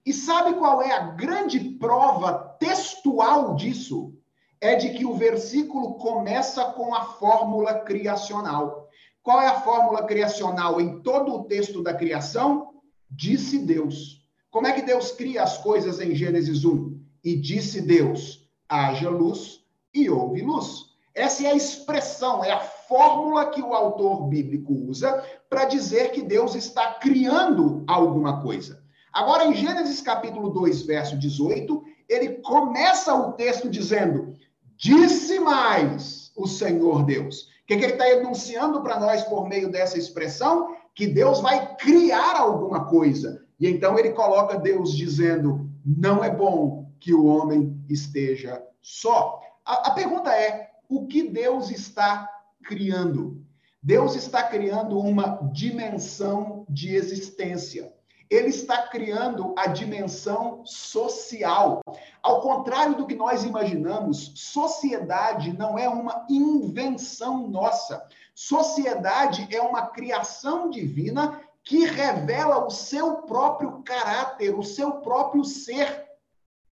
E 0.05 0.13
sabe 0.13 0.53
qual 0.53 0.79
é 0.79 0.91
a 0.91 1.07
grande 1.11 1.59
prova 1.59 2.55
textual 2.59 3.55
disso? 3.55 4.13
É 4.61 4.75
de 4.75 4.89
que 4.89 5.03
o 5.03 5.15
versículo 5.15 5.95
começa 5.95 6.63
com 6.73 6.93
a 6.93 7.05
fórmula 7.05 7.79
criacional. 7.79 8.87
Qual 9.23 9.41
é 9.41 9.47
a 9.47 9.61
fórmula 9.61 10.05
criacional 10.05 10.79
em 10.79 11.01
todo 11.01 11.33
o 11.33 11.43
texto 11.45 11.81
da 11.81 11.93
criação? 11.93 12.75
Disse 13.09 13.57
Deus. 13.57 14.23
Como 14.51 14.67
é 14.67 14.73
que 14.73 14.83
Deus 14.83 15.11
cria 15.11 15.41
as 15.41 15.57
coisas 15.57 15.99
em 15.99 16.13
Gênesis 16.13 16.63
1? 16.65 16.99
E 17.23 17.35
disse 17.35 17.81
Deus: 17.81 18.47
haja 18.67 19.09
luz 19.09 19.63
e 19.93 20.09
houve 20.09 20.41
luz. 20.41 20.88
Essa 21.19 21.43
é 21.43 21.47
a 21.47 21.55
expressão, 21.55 22.43
é 22.45 22.51
a 22.51 22.59
fórmula 22.59 23.47
que 23.47 23.61
o 23.61 23.73
autor 23.73 24.27
bíblico 24.29 24.73
usa 24.73 25.21
para 25.49 25.65
dizer 25.65 26.11
que 26.11 26.21
Deus 26.21 26.55
está 26.55 26.93
criando 26.93 27.83
alguma 27.87 28.41
coisa. 28.41 28.81
Agora, 29.11 29.45
em 29.45 29.53
Gênesis 29.53 29.99
capítulo 29.99 30.49
2, 30.49 30.83
verso 30.83 31.17
18, 31.17 31.83
ele 32.07 32.35
começa 32.41 33.13
o 33.13 33.33
texto 33.33 33.69
dizendo: 33.69 34.33
Disse 34.77 35.39
mais 35.39 36.31
o 36.37 36.47
Senhor 36.47 37.03
Deus. 37.03 37.41
O 37.41 37.67
que, 37.67 37.75
que 37.75 37.83
ele 37.83 37.93
está 37.93 38.09
enunciando 38.09 38.81
para 38.81 38.97
nós 38.97 39.21
por 39.23 39.45
meio 39.47 39.69
dessa 39.69 39.97
expressão? 39.97 40.73
Que 40.95 41.05
Deus 41.05 41.41
vai 41.41 41.75
criar 41.75 42.37
alguma 42.37 42.85
coisa. 42.85 43.43
E 43.59 43.67
então 43.67 43.99
ele 43.99 44.11
coloca 44.11 44.57
Deus 44.57 44.95
dizendo: 44.95 45.69
Não 45.85 46.23
é 46.23 46.29
bom 46.29 46.89
que 46.97 47.13
o 47.13 47.25
homem 47.25 47.77
esteja 47.89 48.63
só. 48.81 49.41
A, 49.65 49.89
a 49.89 49.91
pergunta 49.91 50.33
é: 50.33 50.69
o 50.89 51.07
que 51.07 51.29
Deus 51.29 51.69
está 51.69 52.27
criando? 52.63 53.45
Deus 53.81 54.15
está 54.15 54.43
criando 54.43 54.99
uma 54.99 55.39
dimensão 55.53 56.65
de 56.67 56.93
existência 56.93 57.93
ele 58.29 58.49
está 58.49 58.83
criando 58.83 59.55
a 59.57 59.65
dimensão 59.67 60.63
social. 60.63 61.81
Ao 62.21 62.41
contrário 62.41 62.95
do 62.95 63.07
que 63.07 63.15
nós 63.15 63.43
imaginamos, 63.43 64.33
sociedade 64.35 65.51
não 65.57 65.79
é 65.79 65.89
uma 65.89 66.27
invenção 66.29 67.47
nossa. 67.47 68.05
Sociedade 68.35 69.47
é 69.51 69.59
uma 69.61 69.87
criação 69.87 70.69
divina 70.69 71.41
que 71.63 71.85
revela 71.85 72.65
o 72.65 72.69
seu 72.69 73.23
próprio 73.23 73.81
caráter, 73.81 74.57
o 74.57 74.63
seu 74.63 74.93
próprio 75.01 75.43
ser. 75.43 76.05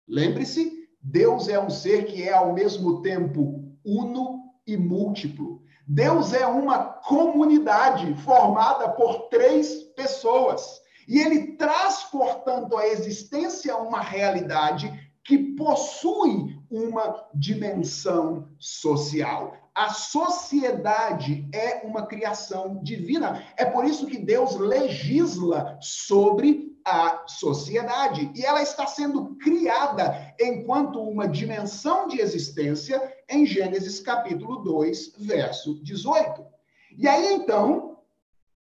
Lembre-se, 0.08 0.90
Deus 1.02 1.50
é 1.50 1.60
um 1.60 1.70
ser 1.70 2.06
que 2.06 2.24
é 2.24 2.34
ao 2.34 2.54
mesmo 2.54 3.02
tempo 3.02 3.71
uno 3.86 4.54
e 4.66 4.78
múltiplo. 4.78 5.62
Deus 5.88 6.34
é 6.34 6.46
uma 6.46 6.80
comunidade 6.80 8.14
formada 8.24 8.90
por 8.90 9.30
três 9.30 9.84
pessoas. 9.96 10.80
E 11.08 11.20
ele 11.20 11.58
traz, 11.58 12.04
portanto, 12.04 12.78
à 12.78 12.88
existência 12.88 13.76
uma 13.76 14.00
realidade 14.00 14.92
que 15.24 15.38
possui 15.56 16.58
uma 16.70 17.28
dimensão 17.34 18.48
social. 18.58 19.54
A 19.74 19.90
sociedade 19.90 21.48
é 21.54 21.82
uma 21.86 22.06
criação 22.06 22.82
divina. 22.84 23.46
É 23.56 23.64
por 23.64 23.86
isso 23.86 24.06
que 24.06 24.18
Deus 24.18 24.56
legisla 24.56 25.78
sobre 25.82 26.72
a 26.86 27.24
sociedade. 27.28 28.32
E 28.36 28.46
ela 28.46 28.62
está 28.62 28.86
sendo 28.86 29.36
criada 29.36 30.34
enquanto 30.40 31.02
uma 31.02 31.28
dimensão 31.28 32.08
de 32.08 32.20
existência 32.20 33.02
em 33.30 33.46
Gênesis 33.46 34.00
capítulo 34.00 34.58
2, 34.58 35.14
verso 35.20 35.82
18. 35.84 36.46
E 36.98 37.08
aí 37.08 37.34
então, 37.34 37.98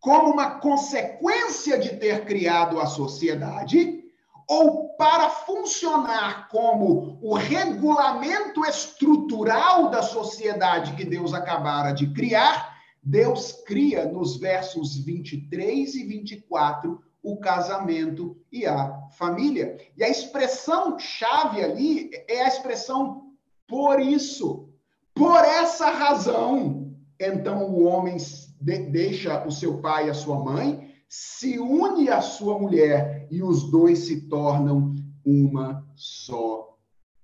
como 0.01 0.31
uma 0.31 0.59
consequência 0.61 1.79
de 1.79 1.97
ter 1.97 2.25
criado 2.25 2.79
a 2.79 2.87
sociedade, 2.87 4.05
ou 4.49 4.88
para 4.99 5.31
funcionar 5.31 6.49
como 6.49 7.21
o 7.23 7.35
regulamento 7.35 8.67
estrutural 8.67 9.89
da 9.91 10.03
sociedade 10.03 10.95
que 10.97 11.05
Deus 11.05 11.33
acabara 11.33 11.93
de 11.93 12.13
criar, 12.13 12.77
Deus 13.01 13.53
cria 13.65 14.07
nos 14.07 14.37
versos 14.37 14.97
23 14.97 15.95
e 15.95 16.05
24 16.05 17.01
o 17.23 17.37
casamento 17.37 18.37
e 18.51 18.67
a 18.67 19.09
família. 19.13 19.77
E 19.97 20.03
a 20.03 20.09
expressão 20.09 20.99
chave 20.99 21.63
ali 21.63 22.11
é 22.29 22.43
a 22.43 22.49
expressão 22.49 23.33
por 23.69 24.01
isso. 24.01 24.69
Por 25.15 25.45
essa 25.45 25.91
razão, 25.91 26.93
então 27.21 27.71
o 27.71 27.85
homem 27.85 28.17
de, 28.61 28.79
deixa 28.79 29.47
o 29.47 29.53
seu 29.53 29.79
pai 29.79 30.09
e 30.09 30.11
a 30.11 30.15
sua 30.15 30.39
mãe, 30.39 30.93
se 31.09 31.59
une 31.59 32.09
à 32.09 32.21
sua 32.21 32.59
mulher 32.59 33.18
e 33.31 33.43
os 33.43 33.71
dois 33.71 34.01
se 34.01 34.23
tornam 34.29 34.95
uma 35.25 35.87
só 35.95 36.77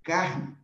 carne. 0.02 0.54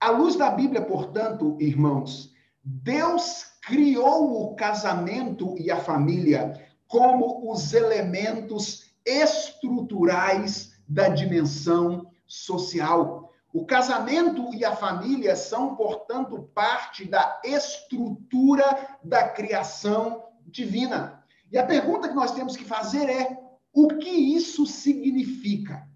À 0.00 0.10
luz 0.10 0.36
da 0.36 0.50
Bíblia, 0.50 0.82
portanto, 0.82 1.56
irmãos, 1.60 2.32
Deus 2.62 3.44
criou 3.62 4.44
o 4.44 4.54
casamento 4.54 5.56
e 5.58 5.70
a 5.70 5.76
família 5.76 6.68
como 6.86 7.50
os 7.52 7.72
elementos 7.72 8.90
estruturais 9.04 10.72
da 10.88 11.08
dimensão 11.08 12.10
social. 12.26 13.32
O 13.52 13.66
casamento 13.66 14.54
e 14.54 14.64
a 14.64 14.74
família 14.74 15.34
são, 15.36 15.74
portanto, 15.74 16.50
parte 16.54 17.04
da 17.04 17.40
estrutura 17.44 18.98
da 19.02 19.28
criação 19.28 20.24
divina. 20.46 21.22
E 21.50 21.58
a 21.58 21.66
pergunta 21.66 22.08
que 22.08 22.14
nós 22.14 22.32
temos 22.32 22.56
que 22.56 22.64
fazer 22.64 23.08
é: 23.08 23.36
o 23.72 23.88
que 23.88 24.10
isso 24.10 24.66
significa? 24.66 25.88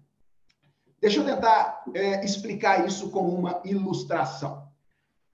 Deixa 0.99 1.19
eu 1.19 1.25
tentar 1.25 1.83
é, 1.93 2.23
explicar 2.25 2.87
isso 2.87 3.11
com 3.11 3.27
uma 3.27 3.61
ilustração. 3.63 4.65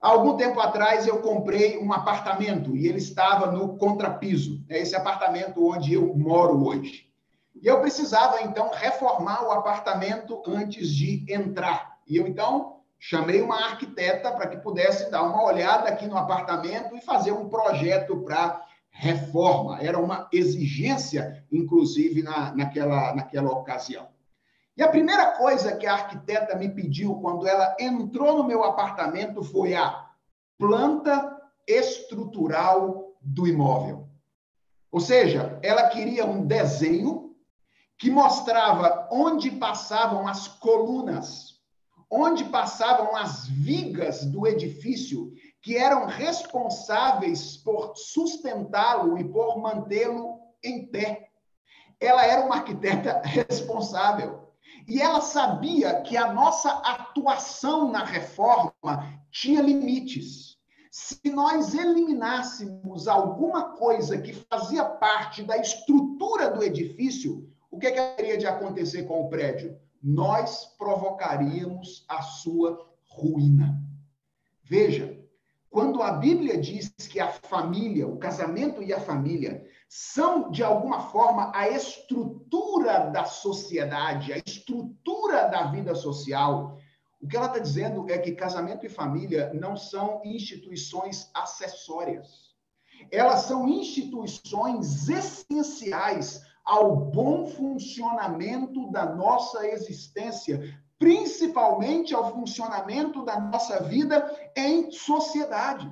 Há 0.01 0.09
algum 0.09 0.35
tempo 0.35 0.59
atrás 0.59 1.05
eu 1.05 1.21
comprei 1.21 1.77
um 1.77 1.93
apartamento 1.93 2.75
e 2.75 2.87
ele 2.87 2.97
estava 2.97 3.51
no 3.51 3.77
contrapiso. 3.77 4.65
É 4.67 4.79
esse 4.79 4.95
apartamento 4.95 5.63
onde 5.63 5.93
eu 5.93 6.15
moro 6.15 6.65
hoje. 6.65 7.07
E 7.61 7.67
eu 7.67 7.79
precisava 7.79 8.41
então 8.41 8.71
reformar 8.73 9.45
o 9.45 9.51
apartamento 9.51 10.41
antes 10.47 10.89
de 10.89 11.23
entrar. 11.31 11.99
E 12.07 12.17
eu, 12.17 12.25
então, 12.25 12.77
chamei 12.97 13.41
uma 13.41 13.55
arquiteta 13.55 14.31
para 14.31 14.47
que 14.47 14.57
pudesse 14.57 15.11
dar 15.11 15.21
uma 15.23 15.43
olhada 15.43 15.87
aqui 15.89 16.07
no 16.07 16.17
apartamento 16.17 16.95
e 16.95 17.01
fazer 17.01 17.31
um 17.31 17.47
projeto 17.47 18.17
para 18.21 18.65
reforma. 18.91 19.81
Era 19.81 19.99
uma 19.99 20.27
exigência, 20.31 21.43
inclusive, 21.51 22.21
na, 22.21 22.53
naquela, 22.53 23.15
naquela 23.15 23.51
ocasião. 23.51 24.07
E 24.77 24.83
a 24.83 24.87
primeira 24.87 25.31
coisa 25.31 25.75
que 25.75 25.85
a 25.85 25.93
arquiteta 25.93 26.55
me 26.55 26.69
pediu 26.69 27.15
quando 27.15 27.47
ela 27.47 27.75
entrou 27.79 28.37
no 28.37 28.47
meu 28.47 28.63
apartamento 28.63 29.43
foi 29.43 29.73
a 29.73 30.07
planta 30.57 31.37
estrutural 31.67 33.15
do 33.21 33.47
imóvel. 33.47 34.07
Ou 34.91 34.99
seja, 34.99 35.59
ela 35.63 35.87
queria 35.89 36.25
um 36.25 36.45
desenho 36.45 37.35
que 37.97 38.09
mostrava 38.09 39.07
onde 39.11 39.51
passavam 39.51 40.27
as 40.27 40.47
colunas, 40.47 41.59
onde 42.09 42.43
passavam 42.45 43.15
as 43.15 43.47
vigas 43.47 44.25
do 44.25 44.45
edifício 44.45 45.31
que 45.61 45.77
eram 45.77 46.07
responsáveis 46.07 47.57
por 47.57 47.95
sustentá-lo 47.95 49.17
e 49.17 49.23
por 49.23 49.59
mantê-lo 49.59 50.39
em 50.63 50.87
pé. 50.87 51.29
Ela 51.99 52.25
era 52.25 52.45
uma 52.45 52.55
arquiteta 52.55 53.21
responsável. 53.25 54.51
E 54.87 55.01
ela 55.01 55.21
sabia 55.21 56.01
que 56.01 56.17
a 56.17 56.33
nossa 56.33 56.71
atuação 56.79 57.91
na 57.91 58.03
reforma 58.03 58.73
tinha 59.31 59.61
limites. 59.61 60.57
Se 60.89 61.19
nós 61.31 61.73
eliminássemos 61.73 63.07
alguma 63.07 63.75
coisa 63.75 64.17
que 64.17 64.33
fazia 64.49 64.83
parte 64.83 65.43
da 65.43 65.57
estrutura 65.57 66.49
do 66.49 66.63
edifício, 66.63 67.49
o 67.69 67.77
que, 67.77 67.87
é 67.87 68.35
de 68.35 68.45
acontecer 68.45 69.03
com 69.03 69.21
o 69.21 69.29
prédio? 69.29 69.79
Nós 70.03 70.65
provocaríamos 70.77 72.03
a 72.09 72.21
sua 72.21 72.89
ruína. 73.07 73.79
Veja, 74.63 75.20
quando 75.71 76.03
a 76.03 76.11
Bíblia 76.11 76.59
diz 76.59 76.93
que 77.09 77.17
a 77.17 77.29
família, 77.29 78.05
o 78.05 78.17
casamento 78.17 78.83
e 78.83 78.93
a 78.93 78.99
família 78.99 79.65
são, 79.87 80.51
de 80.51 80.61
alguma 80.61 80.99
forma, 80.99 81.49
a 81.55 81.69
estrutura 81.69 83.09
da 83.09 83.23
sociedade, 83.23 84.33
a 84.33 84.37
estrutura 84.37 85.47
da 85.47 85.71
vida 85.71 85.95
social, 85.95 86.77
o 87.21 87.27
que 87.27 87.37
ela 87.37 87.45
está 87.45 87.59
dizendo 87.59 88.05
é 88.11 88.17
que 88.17 88.33
casamento 88.33 88.85
e 88.85 88.89
família 88.89 89.53
não 89.53 89.77
são 89.77 90.21
instituições 90.25 91.31
acessórias. 91.33 92.51
Elas 93.09 93.43
são 93.43 93.65
instituições 93.65 95.07
essenciais 95.07 96.41
ao 96.65 96.97
bom 96.97 97.47
funcionamento 97.47 98.91
da 98.91 99.05
nossa 99.05 99.65
existência, 99.67 100.77
principalmente 101.01 102.13
ao 102.13 102.31
funcionamento 102.31 103.25
da 103.25 103.39
nossa 103.39 103.81
vida 103.81 104.31
em 104.55 104.91
sociedade. 104.91 105.91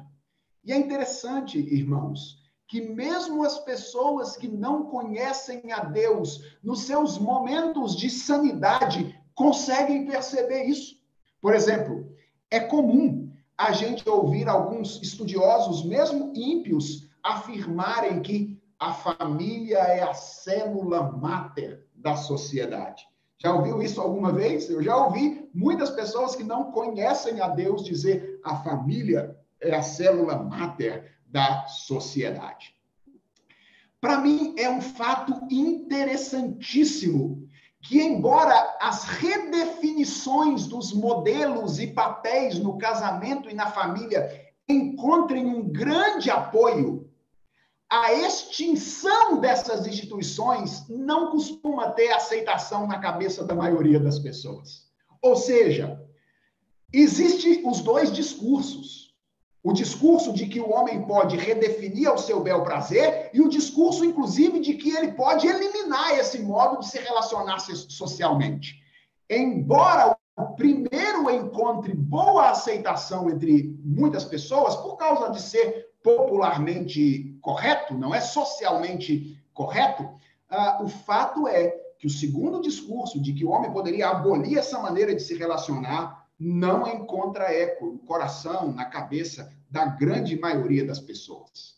E 0.63 0.71
é 0.71 0.77
interessante, 0.77 1.57
irmãos, 1.57 2.37
que 2.67 2.79
mesmo 2.79 3.43
as 3.43 3.57
pessoas 3.57 4.37
que 4.37 4.47
não 4.47 4.83
conhecem 4.83 5.71
a 5.71 5.79
Deus, 5.79 6.55
nos 6.63 6.83
seus 6.83 7.17
momentos 7.17 7.97
de 7.97 8.07
sanidade, 8.07 9.19
conseguem 9.33 10.05
perceber 10.05 10.65
isso. 10.65 11.01
Por 11.41 11.55
exemplo, 11.55 12.15
é 12.51 12.59
comum 12.59 13.33
a 13.57 13.71
gente 13.71 14.07
ouvir 14.07 14.47
alguns 14.47 15.01
estudiosos, 15.01 15.83
mesmo 15.83 16.31
ímpios, 16.35 17.09
afirmarem 17.23 18.21
que 18.21 18.61
a 18.77 18.93
família 18.93 19.79
é 19.79 20.03
a 20.03 20.13
célula 20.13 21.11
máter 21.13 21.83
da 21.95 22.15
sociedade. 22.15 23.08
Já 23.41 23.53
ouviu 23.53 23.81
isso 23.81 24.01
alguma 24.01 24.33
vez? 24.33 24.69
Eu 24.69 24.83
já 24.83 24.97
ouvi 24.97 25.49
muitas 25.53 25.89
pessoas 25.91 26.35
que 26.35 26.43
não 26.43 26.71
conhecem 26.71 27.39
a 27.39 27.47
Deus 27.47 27.85
dizer 27.85 28.39
a 28.43 28.57
família 28.57 29.33
é 29.61 29.73
a 29.73 29.81
célula 29.81 30.43
máter 30.43 31.15
da 31.25 31.65
sociedade. 31.67 32.75
Para 34.01 34.17
mim, 34.19 34.55
é 34.57 34.69
um 34.69 34.81
fato 34.81 35.33
interessantíssimo 35.49 37.47
que, 37.81 38.01
embora 38.01 38.77
as 38.81 39.05
redefinições 39.05 40.67
dos 40.67 40.93
modelos 40.93 41.79
e 41.79 41.87
papéis 41.87 42.59
no 42.59 42.77
casamento 42.77 43.49
e 43.49 43.53
na 43.53 43.67
família 43.67 44.29
encontrem 44.67 45.45
um 45.45 45.63
grande 45.69 46.29
apoio 46.29 47.08
a 47.89 48.13
extinção 48.13 49.39
dessas 49.39 49.87
instituições 49.87 50.87
não 50.87 51.31
costuma 51.31 51.89
ter 51.91 52.11
aceitação 52.11 52.85
na 52.85 52.99
cabeça 52.99 53.43
da 53.43 53.55
maioria 53.55 53.99
das 53.99 54.19
pessoas. 54.19 54.87
Ou 55.21 55.35
seja, 55.35 55.99
existe 56.93 57.63
os 57.65 57.81
dois 57.81 58.11
discursos. 58.11 59.09
O 59.63 59.73
discurso 59.73 60.31
de 60.31 60.45
que 60.45 60.59
o 60.59 60.69
homem 60.69 61.05
pode 61.05 61.35
redefinir 61.35 62.07
ao 62.07 62.17
seu 62.17 62.41
bel 62.41 62.63
prazer 62.63 63.31
e 63.33 63.41
o 63.41 63.49
discurso, 63.49 64.05
inclusive, 64.05 64.59
de 64.59 64.75
que 64.75 64.95
ele 64.95 65.11
pode 65.13 65.47
eliminar 65.47 66.17
esse 66.17 66.39
modo 66.39 66.79
de 66.79 66.87
se 66.87 66.99
relacionar 66.99 67.59
socialmente. 67.59 68.75
Embora 69.29 70.15
o 70.37 70.55
primeiro 70.55 71.29
encontre 71.29 71.93
boa 71.93 72.51
aceitação 72.51 73.29
entre 73.29 73.77
muitas 73.83 74.23
pessoas, 74.23 74.75
por 74.77 74.95
causa 74.95 75.31
de 75.31 75.41
ser 75.41 75.88
popularmente 76.03 77.37
correto, 77.41 77.93
não 77.93 78.13
é 78.13 78.21
socialmente 78.21 79.41
correto, 79.53 80.03
uh, 80.03 80.83
o 80.83 80.87
fato 80.87 81.47
é 81.47 81.69
que 81.97 82.07
o 82.07 82.09
segundo 82.09 82.61
discurso 82.61 83.21
de 83.21 83.33
que 83.33 83.43
o 83.43 83.49
homem 83.49 83.71
poderia 83.71 84.09
abolir 84.09 84.57
essa 84.57 84.79
maneira 84.79 85.13
de 85.13 85.21
se 85.21 85.35
relacionar 85.35 86.27
não 86.39 86.87
encontra 86.87 87.53
eco 87.53 87.87
no 87.87 87.99
coração, 87.99 88.71
na 88.71 88.85
cabeça 88.85 89.51
da 89.69 89.85
grande 89.85 90.39
maioria 90.39 90.85
das 90.85 90.99
pessoas. 90.99 91.77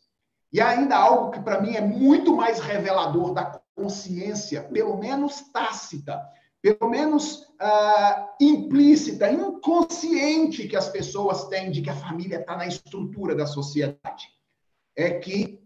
E 0.54 0.62
ainda 0.62 0.96
algo 0.96 1.32
que 1.32 1.40
para 1.40 1.60
mim 1.60 1.76
é 1.76 1.82
muito 1.82 2.36
mais 2.36 2.60
revelador 2.60 3.34
da 3.34 3.60
consciência, 3.76 4.62
pelo 4.62 4.98
menos 4.98 5.42
tácita, 5.52 6.22
pelo 6.62 6.90
menos 6.90 7.42
uh, 7.62 8.28
implícita, 8.40 9.32
inconsciente 9.32 10.68
que 10.68 10.76
as 10.76 10.90
pessoas 10.90 11.48
têm 11.48 11.72
de 11.72 11.82
que 11.82 11.90
a 11.90 11.96
família 11.96 12.40
está 12.40 12.56
na 12.56 12.68
estrutura 12.68 13.36
da 13.36 13.48
sociedade. 13.48 14.30
É 14.96 15.12
que 15.20 15.60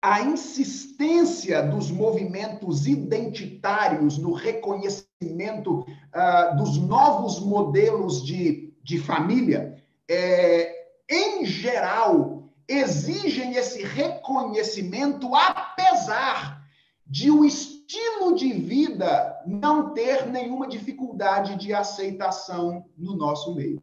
a 0.00 0.20
insistência 0.20 1.62
dos 1.62 1.90
movimentos 1.90 2.86
identitários 2.86 4.18
no 4.18 4.32
reconhecimento 4.32 5.80
uh, 5.80 6.56
dos 6.56 6.76
novos 6.76 7.40
modelos 7.40 8.24
de, 8.24 8.74
de 8.82 8.98
família, 8.98 9.82
é, 10.08 10.86
em 11.08 11.44
geral, 11.44 12.52
exigem 12.68 13.54
esse 13.54 13.82
reconhecimento 13.82 15.34
apesar 15.34 16.62
de 17.06 17.30
o 17.30 17.44
estilo 17.88 18.34
de 18.34 18.52
vida 18.52 19.40
não 19.46 19.94
ter 19.94 20.26
nenhuma 20.26 20.68
dificuldade 20.68 21.56
de 21.56 21.72
aceitação 21.72 22.84
no 22.98 23.16
nosso 23.16 23.54
meio. 23.54 23.80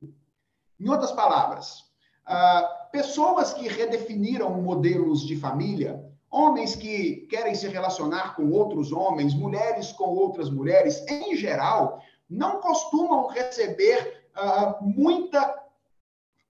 Em 0.79 0.87
outras 0.87 1.11
palavras, 1.11 1.79
uh, 2.27 2.91
pessoas 2.91 3.51
que 3.51 3.67
redefiniram 3.67 4.61
modelos 4.61 5.25
de 5.25 5.35
família, 5.35 6.05
homens 6.29 6.75
que 6.75 7.25
querem 7.31 7.55
se 7.55 7.67
relacionar 7.67 8.35
com 8.35 8.51
outros 8.51 8.91
homens, 8.91 9.33
mulheres 9.33 9.91
com 9.91 10.09
outras 10.09 10.51
mulheres, 10.51 11.03
em 11.07 11.35
geral, 11.35 11.99
não 12.29 12.61
costumam 12.61 13.25
receber 13.27 14.27
uh, 14.37 14.83
muita 14.83 15.63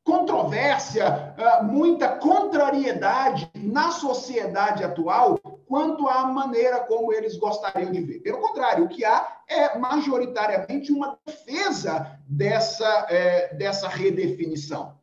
controvérsia, 0.04 1.34
ah, 1.36 1.64
muita 1.64 2.10
contrariedade 2.18 3.50
na 3.56 3.90
sociedade 3.90 4.84
atual 4.84 5.40
quanto 5.66 6.08
à 6.08 6.28
maneira 6.28 6.82
como 6.82 7.12
eles 7.14 7.36
gostariam 7.38 7.92
de 7.92 8.02
ver. 8.02 8.20
Pelo 8.20 8.40
contrário, 8.40 8.86
o 8.86 8.88
que 8.88 9.04
há 9.04 9.42
é 9.48 9.76
majoritariamente 9.78 10.92
uma 10.92 11.18
defesa 11.26 12.20
dessa, 12.28 13.08
é, 13.10 13.56
dessa 13.56 13.88
redefinição. 13.88 14.94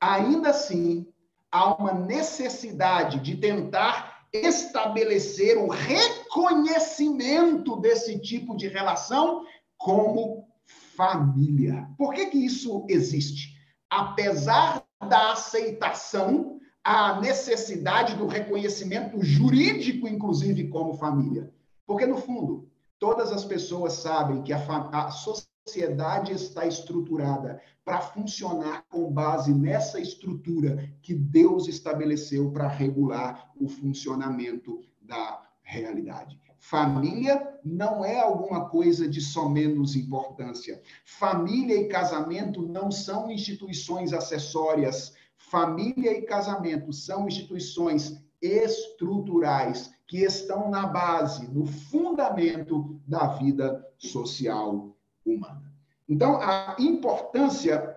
Ainda 0.00 0.50
assim, 0.50 1.06
há 1.50 1.74
uma 1.74 1.92
necessidade 1.92 3.18
de 3.20 3.36
tentar 3.36 4.26
estabelecer 4.32 5.58
o 5.58 5.66
reconhecimento 5.68 7.76
desse 7.76 8.18
tipo 8.18 8.56
de 8.56 8.68
relação 8.68 9.44
como 9.76 10.48
família. 10.96 11.88
Por 11.96 12.14
que, 12.14 12.26
que 12.26 12.44
isso 12.44 12.84
existe? 12.88 13.54
apesar 13.94 14.82
da 15.08 15.32
aceitação, 15.32 16.53
a 16.84 17.18
necessidade 17.18 18.14
do 18.14 18.26
reconhecimento 18.26 19.22
jurídico, 19.22 20.06
inclusive 20.06 20.68
como 20.68 20.92
família. 20.92 21.50
Porque, 21.86 22.04
no 22.04 22.18
fundo, 22.18 22.68
todas 22.98 23.32
as 23.32 23.44
pessoas 23.44 23.94
sabem 23.94 24.42
que 24.42 24.52
a, 24.52 24.58
a 24.92 25.10
sociedade 25.10 26.32
está 26.32 26.66
estruturada 26.66 27.60
para 27.82 28.02
funcionar 28.02 28.84
com 28.90 29.10
base 29.10 29.52
nessa 29.52 29.98
estrutura 29.98 30.92
que 31.00 31.14
Deus 31.14 31.68
estabeleceu 31.68 32.50
para 32.50 32.68
regular 32.68 33.50
o 33.58 33.66
funcionamento 33.66 34.82
da 35.00 35.42
realidade. 35.62 36.38
Família 36.58 37.58
não 37.64 38.04
é 38.04 38.20
alguma 38.20 38.68
coisa 38.68 39.08
de 39.08 39.20
só 39.20 39.48
menos 39.48 39.96
importância. 39.96 40.80
Família 41.04 41.76
e 41.76 41.88
casamento 41.88 42.62
não 42.62 42.90
são 42.90 43.30
instituições 43.30 44.12
acessórias. 44.14 45.13
Família 45.54 46.18
e 46.18 46.22
casamento 46.22 46.92
são 46.92 47.28
instituições 47.28 48.20
estruturais 48.42 49.92
que 50.04 50.24
estão 50.24 50.68
na 50.68 50.84
base, 50.84 51.46
no 51.46 51.64
fundamento 51.64 53.00
da 53.06 53.28
vida 53.36 53.86
social 53.96 54.96
humana. 55.24 55.72
Então, 56.08 56.40
a 56.42 56.74
importância 56.76 57.96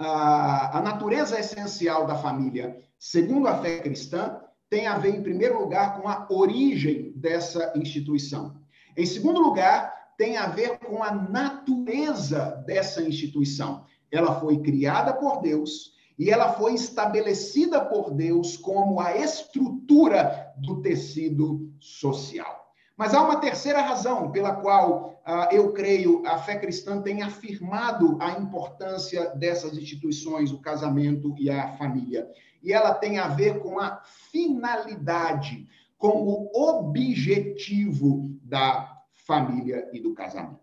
a, 0.00 0.80
natureza 0.82 1.38
essencial 1.38 2.08
da 2.08 2.16
família, 2.16 2.82
segundo 2.98 3.46
a 3.46 3.58
fé 3.58 3.78
cristã, 3.78 4.40
tem 4.68 4.88
a 4.88 4.98
ver, 4.98 5.14
em 5.14 5.22
primeiro 5.22 5.60
lugar, 5.60 5.96
com 6.00 6.08
a 6.08 6.26
origem 6.28 7.12
dessa 7.14 7.72
instituição. 7.76 8.56
Em 8.96 9.06
segundo 9.06 9.40
lugar, 9.40 9.94
tem 10.18 10.36
a 10.36 10.48
ver 10.48 10.76
com 10.80 11.04
a 11.04 11.12
natureza 11.12 12.64
dessa 12.66 13.00
instituição. 13.00 13.84
Ela 14.10 14.40
foi 14.40 14.58
criada 14.60 15.14
por 15.14 15.40
Deus 15.40 15.99
e 16.20 16.28
ela 16.28 16.52
foi 16.52 16.74
estabelecida 16.74 17.82
por 17.82 18.10
Deus 18.10 18.54
como 18.54 19.00
a 19.00 19.16
estrutura 19.16 20.52
do 20.58 20.82
tecido 20.82 21.72
social. 21.80 22.74
Mas 22.94 23.14
há 23.14 23.22
uma 23.22 23.40
terceira 23.40 23.80
razão 23.80 24.30
pela 24.30 24.56
qual 24.56 25.22
uh, 25.26 25.50
eu 25.50 25.72
creio 25.72 26.22
a 26.26 26.36
fé 26.36 26.58
cristã 26.58 27.00
tem 27.00 27.22
afirmado 27.22 28.18
a 28.20 28.32
importância 28.32 29.30
dessas 29.30 29.78
instituições, 29.78 30.52
o 30.52 30.60
casamento 30.60 31.34
e 31.38 31.48
a 31.48 31.68
família. 31.78 32.28
E 32.62 32.70
ela 32.70 32.92
tem 32.92 33.18
a 33.18 33.28
ver 33.28 33.60
com 33.60 33.80
a 33.80 34.02
finalidade, 34.30 35.66
com 35.96 36.22
o 36.22 36.50
objetivo 36.54 38.38
da 38.42 38.94
família 39.26 39.88
e 39.90 39.98
do 39.98 40.12
casamento. 40.12 40.60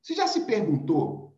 Você 0.00 0.14
já 0.14 0.28
se 0.28 0.42
perguntou 0.42 1.36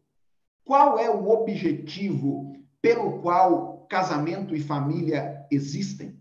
qual 0.67 0.99
é 0.99 1.09
o 1.09 1.31
objetivo 1.31 2.54
pelo 2.85 3.23
qual 3.23 3.87
casamento 3.89 4.55
e 4.55 4.61
família 4.61 5.47
existem? 5.51 6.21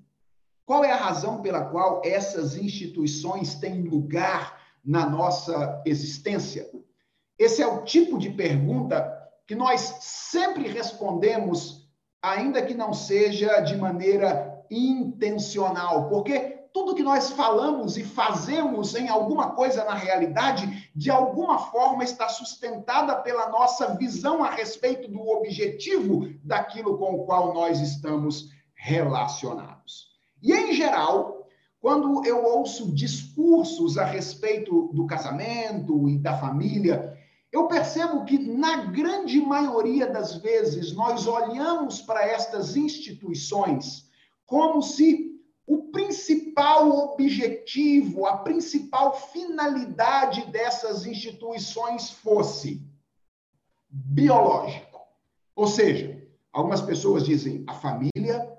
Qual 0.66 0.82
é 0.82 0.93
a 0.93 0.95
razão 0.95 1.41
pela 1.41 1.66
qual 1.66 2.01
essas 2.05 2.55
instituições 2.55 3.55
têm 3.55 3.82
lugar 3.82 4.61
na 4.82 5.05
nossa 5.05 5.84
existência? 5.86 6.66
Esse 7.38 7.61
é 7.61 7.68
o 7.68 7.84
tipo 7.84 8.18
de 8.18 8.30
pergunta 8.30 9.11
que 9.45 9.55
nós 9.55 9.97
sempre 9.99 10.70
respondemos, 10.70 11.86
ainda 12.22 12.61
que 12.61 12.74
não 12.74 12.93
seja 12.93 13.59
de 13.59 13.76
maneira 13.76 14.64
intencional, 14.72 16.07
porque 16.07 16.53
tudo 16.74 16.96
que 16.96 17.04
nós 17.04 17.30
falamos 17.30 17.98
e 17.98 18.04
fazemos 18.04 18.96
em 18.96 19.08
alguma 19.08 19.52
coisa 19.52 19.86
na 19.86 19.94
realidade, 19.94 20.90
de 20.96 21.12
alguma 21.12 21.60
forma 21.60 22.04
está 22.04 22.28
sustentada 22.28 23.16
pela 23.18 23.48
nossa 23.50 23.96
visão 23.96 24.44
a 24.44 24.50
respeito 24.50 25.08
do 25.08 25.22
objetivo 25.22 26.28
daquilo 26.44 26.98
com 26.98 27.14
o 27.14 27.26
qual 27.26 27.54
nós 27.54 27.80
estamos 27.80 28.50
relacionados. 28.74 30.08
E, 30.42 30.52
em 30.52 30.74
geral, 30.74 31.48
quando 31.80 32.26
eu 32.26 32.44
ouço 32.44 32.92
discursos 32.92 33.98
a 34.00 34.04
respeito 34.04 34.90
do 34.94 35.06
casamento 35.06 36.10
e 36.10 36.18
da 36.18 36.36
família, 36.38 37.16
eu 37.52 37.68
percebo 37.68 38.26
que, 38.26 38.40
na 38.40 38.78
grande 38.86 39.40
maioria 39.40 40.08
das 40.08 40.38
vezes, 40.38 40.92
nós 40.92 41.28
olhamos 41.28 42.02
para 42.02 42.26
estas 42.26 42.76
instituições 42.76 44.10
como 44.48 44.82
se 44.82 45.33
o 45.74 45.92
principal 45.92 46.90
objetivo, 46.92 48.28
a 48.28 48.38
principal 48.38 49.16
finalidade 49.32 50.46
dessas 50.52 51.08
instituições 51.08 52.12
fosse 52.12 52.88
biológico. 53.90 55.02
Ou 55.56 55.66
seja, 55.66 56.22
algumas 56.52 56.82
pessoas 56.82 57.26
dizem 57.26 57.64
a 57.68 57.74
família 57.74 58.54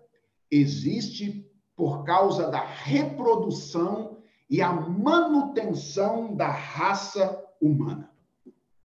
existe 0.51 1.49
por 1.77 2.03
causa 2.03 2.51
da 2.51 2.65
reprodução 2.65 4.19
e 4.51 4.61
a 4.61 4.73
manutenção 4.73 6.35
da 6.35 6.49
raça 6.49 7.45
humana. 7.61 8.11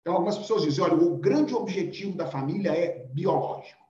Então, 0.00 0.14
algumas 0.14 0.38
pessoas 0.38 0.62
dizem: 0.62 0.82
olha, 0.82 0.96
o 0.96 1.16
grande 1.16 1.54
objetivo 1.54 2.16
da 2.16 2.26
família 2.26 2.70
é 2.70 3.06
biológico. 3.06 3.85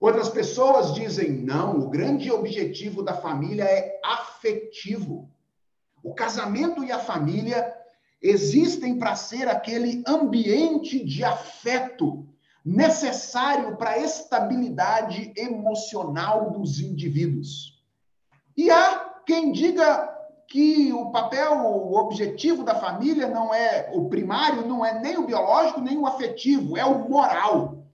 Outras 0.00 0.28
pessoas 0.28 0.94
dizem: 0.94 1.32
não, 1.32 1.78
o 1.78 1.88
grande 1.88 2.30
objetivo 2.30 3.02
da 3.02 3.14
família 3.14 3.64
é 3.64 4.00
afetivo. 4.04 5.28
O 6.02 6.14
casamento 6.14 6.84
e 6.84 6.92
a 6.92 6.98
família 6.98 7.74
existem 8.22 8.98
para 8.98 9.14
ser 9.14 9.48
aquele 9.48 10.02
ambiente 10.06 11.04
de 11.04 11.24
afeto 11.24 12.26
necessário 12.64 13.76
para 13.76 13.90
a 13.90 13.98
estabilidade 13.98 15.32
emocional 15.36 16.50
dos 16.50 16.80
indivíduos. 16.80 17.82
E 18.56 18.70
há 18.70 19.22
quem 19.24 19.52
diga 19.52 20.16
que 20.46 20.92
o 20.92 21.10
papel, 21.10 21.58
o 21.58 21.94
objetivo 21.94 22.64
da 22.64 22.74
família 22.74 23.28
não 23.28 23.52
é 23.52 23.90
o 23.92 24.08
primário, 24.08 24.66
não 24.66 24.84
é 24.84 24.98
nem 25.00 25.18
o 25.18 25.26
biológico, 25.26 25.80
nem 25.80 25.98
o 25.98 26.06
afetivo, 26.06 26.76
é 26.76 26.84
o 26.84 27.08
moral. 27.08 27.84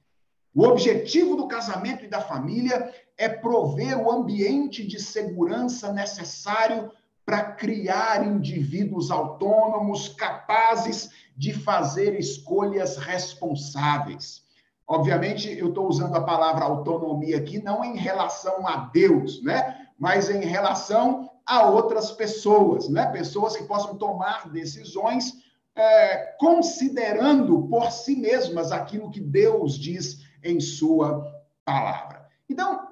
O 0.54 0.64
objetivo 0.64 1.34
do 1.34 1.48
casamento 1.48 2.04
e 2.04 2.08
da 2.08 2.20
família 2.20 2.92
é 3.18 3.28
prover 3.28 3.98
o 3.98 4.10
ambiente 4.10 4.86
de 4.86 5.00
segurança 5.00 5.92
necessário 5.92 6.92
para 7.26 7.42
criar 7.42 8.24
indivíduos 8.24 9.10
autônomos 9.10 10.08
capazes 10.08 11.10
de 11.36 11.52
fazer 11.52 12.18
escolhas 12.18 12.96
responsáveis. 12.96 14.44
Obviamente, 14.86 15.50
eu 15.50 15.70
estou 15.70 15.88
usando 15.88 16.14
a 16.14 16.22
palavra 16.22 16.64
autonomia 16.64 17.38
aqui 17.38 17.60
não 17.60 17.82
em 17.82 17.96
relação 17.96 18.66
a 18.68 18.90
Deus, 18.92 19.42
né? 19.42 19.88
mas 19.98 20.28
em 20.28 20.44
relação 20.44 21.30
a 21.46 21.66
outras 21.66 22.10
pessoas, 22.12 22.88
né? 22.88 23.06
Pessoas 23.06 23.56
que 23.56 23.64
possam 23.64 23.96
tomar 23.96 24.50
decisões 24.50 25.42
é, 25.76 26.34
considerando 26.38 27.66
por 27.68 27.90
si 27.90 28.16
mesmas 28.16 28.72
aquilo 28.72 29.10
que 29.10 29.20
Deus 29.20 29.78
diz 29.78 30.20
em 30.44 30.60
Sua 30.60 31.42
palavra. 31.64 32.28
Então, 32.48 32.88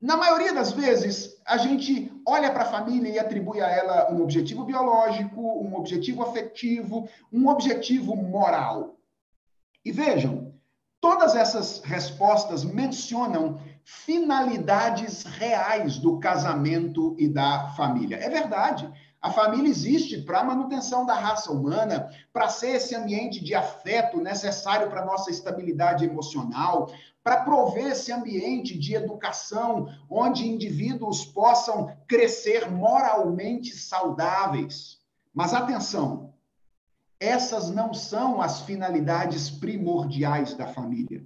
na 0.00 0.16
maioria 0.16 0.52
das 0.54 0.72
vezes, 0.72 1.40
a 1.46 1.58
gente 1.58 2.10
olha 2.26 2.50
para 2.50 2.62
a 2.62 2.70
família 2.70 3.10
e 3.10 3.18
atribui 3.18 3.60
a 3.60 3.68
ela 3.68 4.10
um 4.10 4.22
objetivo 4.22 4.64
biológico, 4.64 5.40
um 5.40 5.76
objetivo 5.76 6.22
afetivo, 6.22 7.08
um 7.32 7.48
objetivo 7.48 8.16
moral. 8.16 8.96
E 9.84 9.92
vejam, 9.92 10.54
todas 11.00 11.34
essas 11.34 11.82
respostas 11.82 12.64
mencionam 12.64 13.60
finalidades 13.84 15.24
reais 15.24 15.98
do 15.98 16.18
casamento 16.18 17.14
e 17.18 17.28
da 17.28 17.68
família. 17.76 18.16
É 18.16 18.28
verdade. 18.28 18.90
A 19.20 19.30
família 19.30 19.68
existe 19.68 20.22
para 20.22 20.40
a 20.40 20.44
manutenção 20.44 21.04
da 21.04 21.14
raça 21.14 21.52
humana, 21.52 22.10
para 22.32 22.48
ser 22.48 22.76
esse 22.76 22.94
ambiente 22.94 23.44
de 23.44 23.54
afeto 23.54 24.18
necessário 24.18 24.88
para 24.88 25.04
nossa 25.04 25.30
estabilidade 25.30 26.06
emocional, 26.06 26.90
para 27.22 27.42
prover 27.44 27.88
esse 27.88 28.10
ambiente 28.10 28.78
de 28.78 28.94
educação 28.94 29.88
onde 30.08 30.48
indivíduos 30.48 31.22
possam 31.24 31.94
crescer 32.08 32.70
moralmente 32.70 33.76
saudáveis. 33.76 34.98
Mas 35.34 35.52
atenção, 35.52 36.32
essas 37.20 37.70
não 37.70 37.92
são 37.92 38.40
as 38.40 38.62
finalidades 38.62 39.50
primordiais 39.50 40.54
da 40.54 40.66
família. 40.66 41.22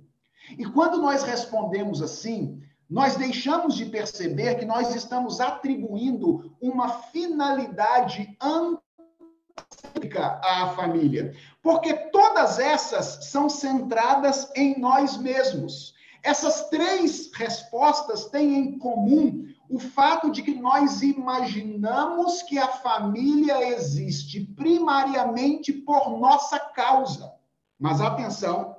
E 0.59 0.65
quando 0.67 1.01
nós 1.01 1.23
respondemos 1.23 2.03
assim, 2.03 2.61
nós 2.89 3.17
deixamos 3.17 3.77
de 3.77 3.87
perceber 3.87 4.57
que 4.57 4.65
nós 4.65 4.95
estamos 4.95 5.41
atribuindo 5.41 6.55
uma 6.61 6.89
finalidade 6.89 8.37
antecêntrica 8.41 10.41
à 10.43 10.69
família, 10.77 11.35
porque 11.63 11.95
todas 12.11 12.59
essas 12.59 13.27
são 13.27 13.49
centradas 13.49 14.51
em 14.55 14.79
nós 14.79 15.17
mesmos. 15.17 15.95
Essas 16.23 16.69
três 16.71 17.31
respostas 17.35 18.27
têm 18.27 18.59
em 18.59 18.79
comum 18.79 19.47
o 19.69 19.79
fato 19.79 20.31
de 20.31 20.43
que 20.43 20.55
nós 20.55 21.03
imaginamos 21.03 22.43
que 22.43 22.59
a 22.59 22.69
família 22.69 23.75
existe 23.75 24.41
primariamente 24.41 25.73
por 25.73 26.19
nossa 26.19 26.59
causa. 26.59 27.33
Mas 27.79 28.01
atenção, 28.01 28.77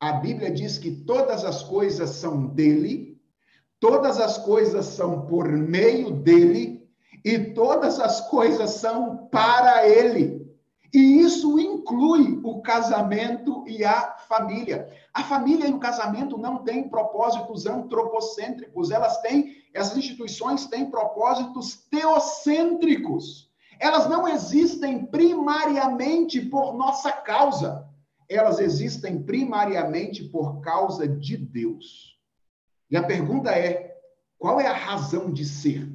a 0.00 0.12
Bíblia 0.12 0.50
diz 0.50 0.78
que 0.78 0.90
todas 0.90 1.44
as 1.44 1.62
coisas 1.62 2.10
são 2.10 2.46
dele, 2.46 3.09
todas 3.80 4.20
as 4.20 4.38
coisas 4.38 4.86
são 4.86 5.22
por 5.22 5.48
meio 5.48 6.10
dele 6.10 6.88
e 7.24 7.38
todas 7.38 7.98
as 7.98 8.20
coisas 8.28 8.70
são 8.70 9.28
para 9.32 9.88
ele. 9.88 10.40
E 10.92 11.20
isso 11.20 11.58
inclui 11.58 12.40
o 12.44 12.60
casamento 12.62 13.64
e 13.66 13.84
a 13.84 14.16
família. 14.28 14.88
A 15.14 15.24
família 15.24 15.66
e 15.66 15.72
o 15.72 15.78
casamento 15.78 16.36
não 16.36 16.58
têm 16.58 16.88
propósitos 16.88 17.66
antropocêntricos, 17.66 18.90
elas 18.90 19.20
têm, 19.22 19.56
essas 19.72 19.96
instituições 19.96 20.66
têm 20.66 20.90
propósitos 20.90 21.86
teocêntricos. 21.90 23.50
Elas 23.78 24.08
não 24.08 24.28
existem 24.28 25.06
primariamente 25.06 26.40
por 26.40 26.74
nossa 26.74 27.10
causa 27.10 27.90
elas 28.30 28.60
existem 28.60 29.20
primariamente 29.20 30.22
por 30.22 30.60
causa 30.60 31.06
de 31.08 31.36
Deus. 31.36 32.16
E 32.90 32.96
a 32.96 33.02
pergunta 33.02 33.50
é: 33.50 33.94
qual 34.38 34.58
é 34.60 34.66
a 34.66 34.72
razão 34.72 35.30
de 35.32 35.44
ser? 35.44 35.86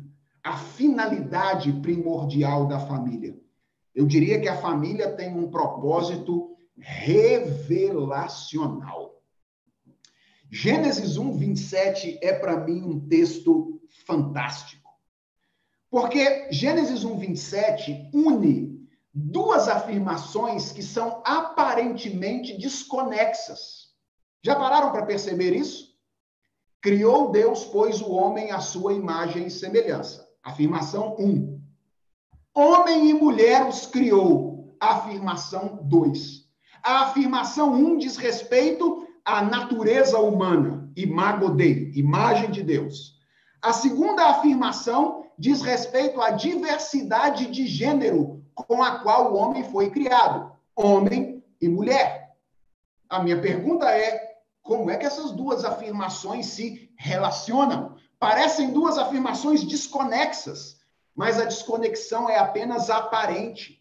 A 0.44 0.56
finalidade 0.56 1.74
primordial 1.82 2.68
da 2.68 2.80
família? 2.80 3.36
Eu 3.94 4.06
diria 4.06 4.40
que 4.40 4.48
a 4.48 4.58
família 4.58 5.14
tem 5.16 5.36
um 5.36 5.50
propósito 5.50 6.56
revelacional. 6.78 9.22
Gênesis 10.52 11.18
1, 11.18 11.38
27 11.38 12.20
é 12.22 12.34
para 12.34 12.60
mim 12.60 12.84
um 12.84 13.08
texto 13.08 13.82
fantástico. 14.06 14.86
Porque 15.90 16.52
Gênesis 16.52 17.04
1, 17.04 17.18
27 17.18 18.12
une 18.14 18.76
duas 19.14 19.68
afirmações 19.70 20.74
que 20.74 20.84
são 20.84 21.24
aparentemente 21.26 22.58
desconexas. 22.58 23.96
Já 24.44 24.56
pararam 24.56 24.92
para 24.92 25.06
perceber 25.06 25.56
isso? 25.56 25.95
Criou 26.86 27.32
Deus, 27.32 27.66
pois, 27.66 28.00
o 28.00 28.12
homem 28.12 28.52
à 28.52 28.60
sua 28.60 28.94
imagem 28.94 29.48
e 29.48 29.50
semelhança. 29.50 30.30
Afirmação 30.44 31.16
1. 31.18 31.60
Homem 32.54 33.10
e 33.10 33.14
mulher 33.16 33.68
os 33.68 33.88
criou. 33.88 34.78
Afirmação 34.80 35.80
2. 35.82 36.48
A 36.84 37.06
afirmação 37.06 37.74
1 37.74 37.98
diz 37.98 38.18
respeito 38.18 39.04
à 39.26 39.42
natureza 39.42 40.20
humana, 40.20 40.88
imago 40.96 41.50
Dei, 41.50 41.92
imagem 41.96 42.52
de 42.52 42.62
Deus. 42.62 43.16
A 43.64 43.74
segunda 43.74 44.30
afirmação 44.30 45.26
diz 45.40 45.64
respeito 45.64 46.22
à 46.22 46.30
diversidade 46.30 47.48
de 47.48 47.66
gênero 47.66 48.46
com 48.54 48.84
a 48.84 49.00
qual 49.00 49.34
o 49.34 49.38
homem 49.38 49.64
foi 49.64 49.90
criado, 49.90 50.52
homem 50.76 51.44
e 51.60 51.68
mulher. 51.68 52.36
A 53.10 53.24
minha 53.24 53.42
pergunta 53.42 53.90
é: 53.90 54.35
como 54.66 54.90
é 54.90 54.98
que 54.98 55.06
essas 55.06 55.30
duas 55.30 55.64
afirmações 55.64 56.48
se 56.48 56.90
relacionam? 56.98 57.96
Parecem 58.20 58.74
duas 58.74 58.98
afirmações 58.98 59.64
desconexas, 59.64 60.78
mas 61.16 61.40
a 61.40 61.46
desconexão 61.46 62.28
é 62.28 62.40
apenas 62.40 62.90
aparente. 62.90 63.80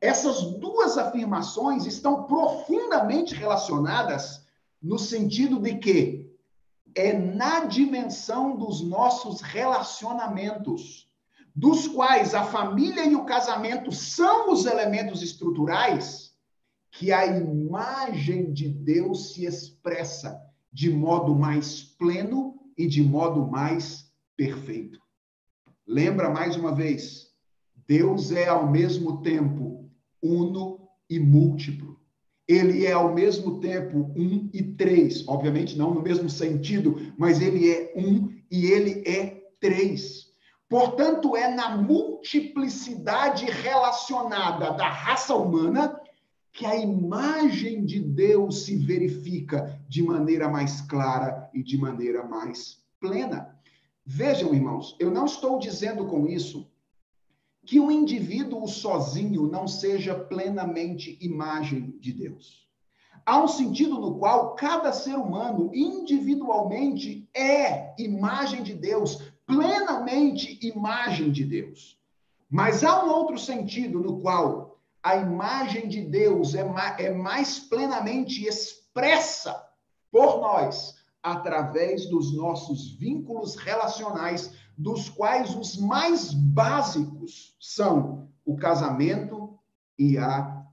Essas 0.00 0.40
duas 0.60 0.96
afirmações 0.96 1.84
estão 1.84 2.22
profundamente 2.22 3.34
relacionadas 3.34 4.46
no 4.80 5.00
sentido 5.00 5.58
de 5.58 5.74
que 5.78 6.32
é 6.94 7.12
na 7.12 7.64
dimensão 7.64 8.56
dos 8.56 8.80
nossos 8.82 9.40
relacionamentos, 9.40 11.08
dos 11.56 11.88
quais 11.88 12.36
a 12.36 12.44
família 12.44 13.04
e 13.04 13.16
o 13.16 13.24
casamento 13.24 13.90
são 13.90 14.52
os 14.52 14.64
elementos 14.64 15.22
estruturais, 15.22 16.29
que 16.90 17.12
a 17.12 17.26
imagem 17.26 18.52
de 18.52 18.68
Deus 18.68 19.32
se 19.32 19.44
expressa 19.44 20.40
de 20.72 20.90
modo 20.90 21.34
mais 21.34 21.82
pleno 21.82 22.60
e 22.76 22.86
de 22.86 23.02
modo 23.02 23.46
mais 23.46 24.10
perfeito. 24.36 25.00
Lembra 25.86 26.30
mais 26.30 26.56
uma 26.56 26.74
vez, 26.74 27.30
Deus 27.86 28.30
é 28.30 28.48
ao 28.48 28.70
mesmo 28.70 29.22
tempo 29.22 29.90
uno 30.22 30.88
e 31.08 31.18
múltiplo. 31.18 31.98
Ele 32.46 32.84
é 32.86 32.92
ao 32.92 33.12
mesmo 33.12 33.60
tempo 33.60 34.12
um 34.16 34.48
e 34.52 34.62
três. 34.62 35.26
Obviamente, 35.28 35.76
não 35.76 35.94
no 35.94 36.02
mesmo 36.02 36.28
sentido, 36.28 37.12
mas 37.16 37.40
ele 37.40 37.70
é 37.70 37.92
um 37.96 38.28
e 38.50 38.66
ele 38.66 39.02
é 39.08 39.40
três. 39.60 40.30
Portanto, 40.68 41.36
é 41.36 41.52
na 41.52 41.76
multiplicidade 41.76 43.44
relacionada 43.46 44.72
da 44.72 44.88
raça 44.88 45.34
humana 45.34 45.99
que 46.52 46.66
a 46.66 46.76
imagem 46.76 47.84
de 47.84 48.00
Deus 48.00 48.64
se 48.64 48.76
verifica 48.76 49.80
de 49.88 50.02
maneira 50.02 50.48
mais 50.48 50.80
clara 50.80 51.48
e 51.54 51.62
de 51.62 51.78
maneira 51.78 52.24
mais 52.24 52.82
plena. 53.00 53.56
Vejam, 54.04 54.54
irmãos, 54.54 54.96
eu 54.98 55.10
não 55.10 55.26
estou 55.26 55.58
dizendo 55.58 56.06
com 56.06 56.26
isso 56.26 56.68
que 57.64 57.78
o 57.78 57.90
indivíduo 57.90 58.66
sozinho 58.66 59.46
não 59.46 59.68
seja 59.68 60.14
plenamente 60.14 61.16
imagem 61.20 61.94
de 62.00 62.12
Deus. 62.12 62.68
Há 63.24 63.42
um 63.42 63.48
sentido 63.48 64.00
no 64.00 64.18
qual 64.18 64.54
cada 64.54 64.92
ser 64.92 65.14
humano 65.14 65.70
individualmente 65.74 67.28
é 67.34 67.94
imagem 67.98 68.62
de 68.62 68.74
Deus, 68.74 69.22
plenamente 69.46 70.58
imagem 70.66 71.30
de 71.30 71.44
Deus. 71.44 71.98
Mas 72.48 72.82
há 72.82 73.04
um 73.04 73.10
outro 73.10 73.38
sentido 73.38 74.00
no 74.00 74.20
qual 74.20 74.69
a 75.02 75.16
imagem 75.16 75.88
de 75.88 76.02
Deus 76.02 76.54
é, 76.54 76.64
é 76.98 77.10
mais 77.10 77.58
plenamente 77.58 78.46
expressa 78.46 79.66
por 80.10 80.40
nós 80.40 80.94
através 81.22 82.06
dos 82.06 82.34
nossos 82.34 82.92
vínculos 82.96 83.56
relacionais 83.56 84.52
dos 84.76 85.08
quais 85.08 85.54
os 85.54 85.76
mais 85.76 86.32
básicos 86.32 87.56
são 87.60 88.28
o 88.44 88.56
casamento 88.56 89.58
e 89.98 90.16
a 90.18 90.66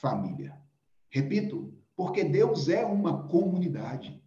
família. 0.00 0.58
Repito, 1.08 1.72
porque 1.96 2.24
Deus 2.24 2.68
é 2.68 2.84
uma 2.84 3.28
comunidade. 3.28 4.20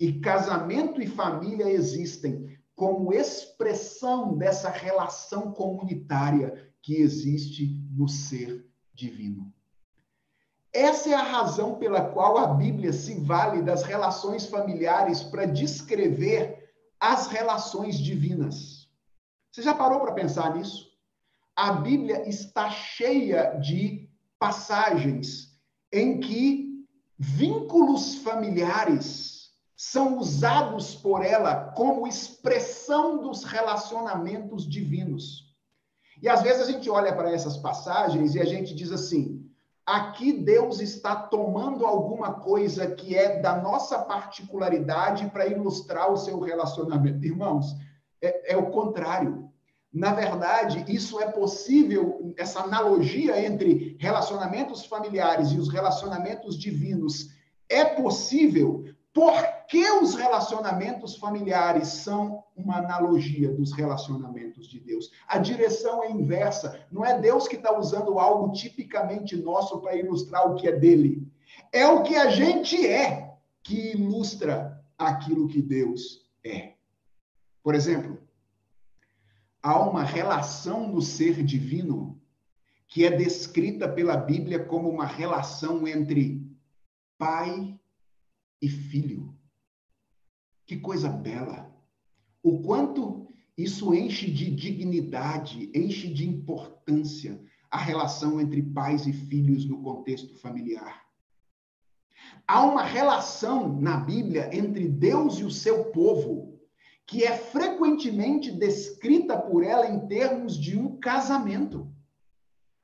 E 0.00 0.20
casamento 0.20 1.00
e 1.00 1.06
família 1.06 1.70
existem 1.70 2.58
como 2.74 3.12
expressão 3.12 4.36
dessa 4.36 4.68
relação 4.68 5.52
comunitária 5.52 6.72
que 6.82 6.96
existe 6.96 7.80
no 7.92 8.08
ser 8.08 8.66
divino. 8.94 9.52
Essa 10.72 11.10
é 11.10 11.14
a 11.14 11.22
razão 11.22 11.76
pela 11.76 12.00
qual 12.00 12.36
a 12.36 12.46
Bíblia 12.48 12.92
se 12.92 13.14
vale 13.20 13.62
das 13.62 13.82
relações 13.82 14.46
familiares 14.46 15.22
para 15.22 15.44
descrever 15.44 16.72
as 16.98 17.28
relações 17.28 17.98
divinas. 17.98 18.88
Você 19.52 19.62
já 19.62 19.74
parou 19.74 20.00
para 20.00 20.12
pensar 20.12 20.56
nisso? 20.56 20.90
A 21.54 21.74
Bíblia 21.74 22.28
está 22.28 22.68
cheia 22.70 23.56
de 23.60 24.10
passagens 24.38 25.56
em 25.92 26.18
que 26.18 26.84
vínculos 27.16 28.16
familiares 28.16 29.52
são 29.76 30.18
usados 30.18 30.96
por 30.96 31.24
ela 31.24 31.72
como 31.72 32.08
expressão 32.08 33.22
dos 33.22 33.44
relacionamentos 33.44 34.68
divinos. 34.68 35.53
E 36.22 36.28
às 36.28 36.42
vezes 36.42 36.62
a 36.68 36.70
gente 36.70 36.88
olha 36.88 37.14
para 37.14 37.30
essas 37.30 37.56
passagens 37.56 38.34
e 38.34 38.40
a 38.40 38.44
gente 38.44 38.74
diz 38.74 38.92
assim: 38.92 39.44
aqui 39.84 40.32
Deus 40.32 40.80
está 40.80 41.14
tomando 41.14 41.86
alguma 41.86 42.34
coisa 42.34 42.86
que 42.86 43.16
é 43.16 43.40
da 43.40 43.60
nossa 43.60 43.98
particularidade 43.98 45.26
para 45.30 45.46
ilustrar 45.46 46.10
o 46.10 46.16
seu 46.16 46.40
relacionamento. 46.40 47.24
Irmãos, 47.24 47.74
é, 48.22 48.52
é, 48.52 48.56
o 48.56 48.70
contrário. 48.70 49.50
Na 49.92 50.12
verdade, 50.12 50.84
isso 50.88 51.20
é 51.20 51.30
possível, 51.30 52.34
essa 52.36 52.60
analogia 52.60 53.40
entre 53.46 53.96
relacionamentos 54.00 54.84
familiares 54.84 55.52
e 55.52 55.58
os 55.58 55.68
relacionamentos 55.68 56.58
divinos 56.58 57.30
é 57.68 57.84
possível 57.84 58.84
porque 59.14 59.88
os 59.92 60.16
relacionamentos 60.16 61.14
familiares 61.16 61.86
são 61.86 62.42
uma 62.56 62.78
analogia 62.78 63.48
dos 63.48 63.72
relacionamentos 63.72 64.66
de 64.66 64.80
Deus. 64.80 65.12
A 65.28 65.38
direção 65.38 66.02
é 66.02 66.10
inversa. 66.10 66.84
Não 66.90 67.04
é 67.04 67.20
Deus 67.20 67.46
que 67.46 67.54
está 67.54 67.78
usando 67.78 68.18
algo 68.18 68.52
tipicamente 68.52 69.36
nosso 69.36 69.80
para 69.80 69.94
ilustrar 69.94 70.50
o 70.50 70.56
que 70.56 70.66
é 70.66 70.72
dele. 70.72 71.32
É 71.72 71.86
o 71.86 72.02
que 72.02 72.16
a 72.16 72.28
gente 72.28 72.84
é 72.84 73.36
que 73.62 73.92
ilustra 73.92 74.84
aquilo 74.98 75.46
que 75.46 75.62
Deus 75.62 76.28
é. 76.44 76.72
Por 77.62 77.76
exemplo, 77.76 78.18
há 79.62 79.78
uma 79.78 80.02
relação 80.02 80.88
no 80.88 81.00
ser 81.00 81.40
divino 81.44 82.20
que 82.88 83.06
é 83.06 83.10
descrita 83.10 83.88
pela 83.88 84.16
Bíblia 84.16 84.64
como 84.64 84.88
uma 84.88 85.06
relação 85.06 85.86
entre 85.86 86.44
pai 87.16 87.78
e 88.64 88.68
filho. 88.68 89.36
Que 90.66 90.78
coisa 90.78 91.08
bela! 91.08 91.70
O 92.42 92.62
quanto 92.62 93.28
isso 93.56 93.94
enche 93.94 94.30
de 94.30 94.50
dignidade, 94.50 95.70
enche 95.74 96.12
de 96.12 96.26
importância 96.28 97.40
a 97.70 97.78
relação 97.78 98.40
entre 98.40 98.62
pais 98.62 99.06
e 99.06 99.12
filhos 99.12 99.66
no 99.66 99.82
contexto 99.82 100.34
familiar. 100.38 101.04
Há 102.46 102.64
uma 102.64 102.82
relação 102.82 103.80
na 103.80 103.98
Bíblia 103.98 104.48
entre 104.56 104.88
Deus 104.88 105.38
e 105.38 105.44
o 105.44 105.50
seu 105.50 105.86
povo 105.86 106.58
que 107.06 107.22
é 107.22 107.36
frequentemente 107.36 108.50
descrita 108.50 109.38
por 109.38 109.62
ela 109.62 109.86
em 109.86 110.06
termos 110.06 110.56
de 110.56 110.78
um 110.78 110.98
casamento, 110.98 111.92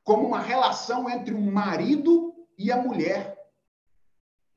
como 0.05 0.27
uma 0.27 0.41
relação 0.41 1.09
entre 1.09 1.33
um 1.33 1.51
marido 1.51 2.35
e 2.59 2.71
a 2.71 2.83
mulher, 2.83 3.30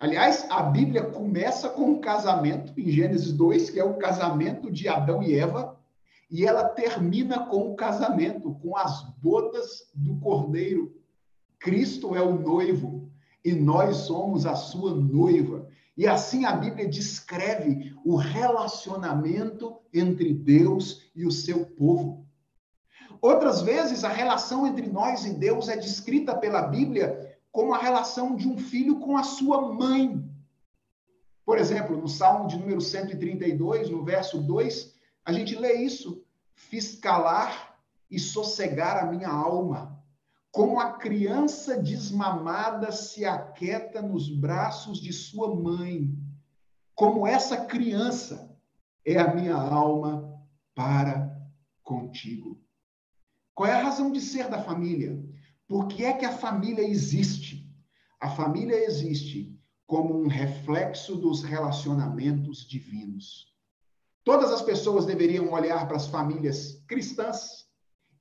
Aliás, 0.03 0.45
a 0.49 0.61
Bíblia 0.63 1.01
começa 1.01 1.69
com 1.69 1.91
um 1.91 2.01
casamento, 2.01 2.77
em 2.77 2.91
Gênesis 2.91 3.31
2, 3.31 3.69
que 3.69 3.79
é 3.79 3.85
o 3.85 3.93
casamento 3.93 4.69
de 4.69 4.89
Adão 4.89 5.23
e 5.23 5.33
Eva, 5.33 5.79
e 6.29 6.45
ela 6.45 6.65
termina 6.65 7.45
com 7.45 7.71
o 7.71 7.75
casamento, 7.77 8.53
com 8.55 8.75
as 8.75 9.01
bodas 9.21 9.89
do 9.95 10.17
cordeiro. 10.17 10.93
Cristo 11.57 12.17
é 12.17 12.21
o 12.21 12.37
noivo 12.37 13.09
e 13.45 13.53
nós 13.53 13.95
somos 13.95 14.45
a 14.45 14.55
sua 14.55 14.93
noiva. 14.93 15.69
E 15.95 16.05
assim 16.05 16.43
a 16.43 16.51
Bíblia 16.51 16.89
descreve 16.89 17.95
o 18.03 18.17
relacionamento 18.17 19.77
entre 19.93 20.33
Deus 20.33 21.09
e 21.15 21.25
o 21.25 21.31
seu 21.31 21.65
povo. 21.65 22.25
Outras 23.21 23.61
vezes, 23.61 24.03
a 24.03 24.09
relação 24.09 24.67
entre 24.67 24.85
nós 24.85 25.23
e 25.25 25.31
Deus 25.33 25.69
é 25.69 25.77
descrita 25.77 26.35
pela 26.35 26.63
Bíblia 26.63 27.32
como 27.53 27.71
a 27.71 27.77
relação 27.77 28.35
de 28.35 28.47
um 28.47 28.57
filho 28.57 28.99
com 28.99 29.15
a 29.15 29.21
sua 29.23 29.73
mãe. 29.73 30.27
Por 31.45 31.59
exemplo, 31.59 31.95
no 31.95 32.07
Salmo 32.07 32.47
de 32.47 32.57
número 32.57 32.81
132, 32.81 33.91
no 33.91 34.03
verso 34.03 34.41
2, 34.41 34.95
a 35.23 35.31
gente 35.31 35.55
lê 35.55 35.75
isso: 35.75 36.25
fiz 36.55 36.99
calar 36.99 37.79
e 38.09 38.19
sossegar 38.19 38.97
a 38.97 39.05
minha 39.05 39.29
alma, 39.29 40.03
como 40.51 40.79
a 40.79 40.93
criança 40.93 41.77
desmamada 41.77 42.91
se 42.91 43.23
aquieta 43.23 44.01
nos 44.01 44.27
braços 44.27 44.99
de 44.99 45.13
sua 45.13 45.55
mãe. 45.55 46.11
Como 46.95 47.27
essa 47.27 47.65
criança 47.65 48.51
é 49.05 49.19
a 49.19 49.33
minha 49.33 49.55
alma 49.55 50.41
para 50.73 51.39
contigo. 51.83 52.59
Qual 53.53 53.69
é 53.69 53.73
a 53.73 53.83
razão 53.83 54.11
de 54.11 54.21
ser 54.21 54.49
da 54.49 54.63
família? 54.63 55.23
Por 55.67 55.87
que 55.87 56.03
é 56.03 56.13
que 56.13 56.25
a 56.25 56.37
família 56.37 56.83
existe? 56.83 57.69
A 58.19 58.29
família 58.29 58.85
existe 58.85 59.57
como 59.85 60.17
um 60.17 60.27
reflexo 60.27 61.15
dos 61.15 61.43
relacionamentos 61.43 62.67
divinos. 62.67 63.53
Todas 64.23 64.51
as 64.51 64.61
pessoas 64.61 65.05
deveriam 65.05 65.51
olhar 65.51 65.87
para 65.87 65.97
as 65.97 66.07
famílias 66.07 66.83
cristãs 66.87 67.67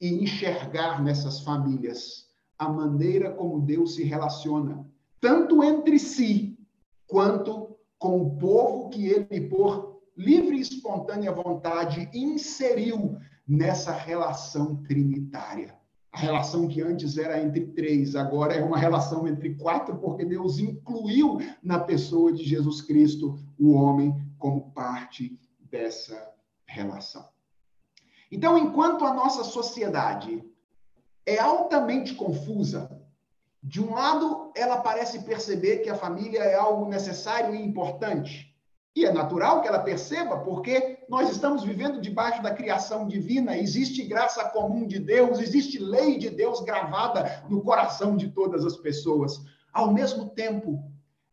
e 0.00 0.08
enxergar 0.08 1.02
nessas 1.02 1.40
famílias 1.40 2.28
a 2.58 2.68
maneira 2.68 3.32
como 3.32 3.60
Deus 3.60 3.94
se 3.94 4.04
relaciona, 4.04 4.86
tanto 5.20 5.62
entre 5.62 5.98
si, 5.98 6.58
quanto 7.06 7.76
com 7.98 8.20
o 8.20 8.36
povo 8.36 8.88
que 8.90 9.06
ele, 9.06 9.48
por 9.48 10.00
livre 10.16 10.56
e 10.56 10.60
espontânea 10.60 11.32
vontade, 11.32 12.10
inseriu 12.12 13.16
nessa 13.46 13.92
relação 13.92 14.82
trinitária. 14.82 15.80
A 16.12 16.18
relação 16.18 16.68
que 16.68 16.82
antes 16.82 17.16
era 17.16 17.42
entre 17.42 17.68
três, 17.68 18.14
agora 18.14 18.54
é 18.54 18.62
uma 18.62 18.76
relação 18.76 19.26
entre 19.26 19.54
quatro, 19.54 19.96
porque 19.96 20.26
Deus 20.26 20.58
incluiu 20.58 21.38
na 21.62 21.78
pessoa 21.78 22.30
de 22.30 22.44
Jesus 22.44 22.82
Cristo 22.82 23.38
o 23.58 23.72
homem 23.72 24.14
como 24.38 24.70
parte 24.72 25.40
dessa 25.58 26.30
relação. 26.66 27.26
Então, 28.30 28.58
enquanto 28.58 29.06
a 29.06 29.14
nossa 29.14 29.42
sociedade 29.42 30.44
é 31.24 31.38
altamente 31.38 32.14
confusa, 32.14 33.00
de 33.62 33.80
um 33.80 33.94
lado, 33.94 34.52
ela 34.54 34.80
parece 34.80 35.22
perceber 35.22 35.78
que 35.78 35.88
a 35.88 35.94
família 35.94 36.40
é 36.40 36.54
algo 36.54 36.88
necessário 36.88 37.54
e 37.54 37.62
importante, 37.62 38.51
e 38.94 39.06
é 39.06 39.12
natural 39.12 39.62
que 39.62 39.68
ela 39.68 39.78
perceba, 39.78 40.38
porque 40.40 40.98
nós 41.08 41.30
estamos 41.30 41.64
vivendo 41.64 42.00
debaixo 42.00 42.42
da 42.42 42.54
criação 42.54 43.08
divina, 43.08 43.56
existe 43.56 44.02
graça 44.04 44.44
comum 44.50 44.86
de 44.86 44.98
Deus, 44.98 45.40
existe 45.40 45.78
lei 45.78 46.18
de 46.18 46.28
Deus 46.28 46.60
gravada 46.60 47.42
no 47.48 47.62
coração 47.62 48.16
de 48.16 48.28
todas 48.28 48.66
as 48.66 48.76
pessoas. 48.76 49.40
Ao 49.72 49.90
mesmo 49.90 50.28
tempo, 50.28 50.84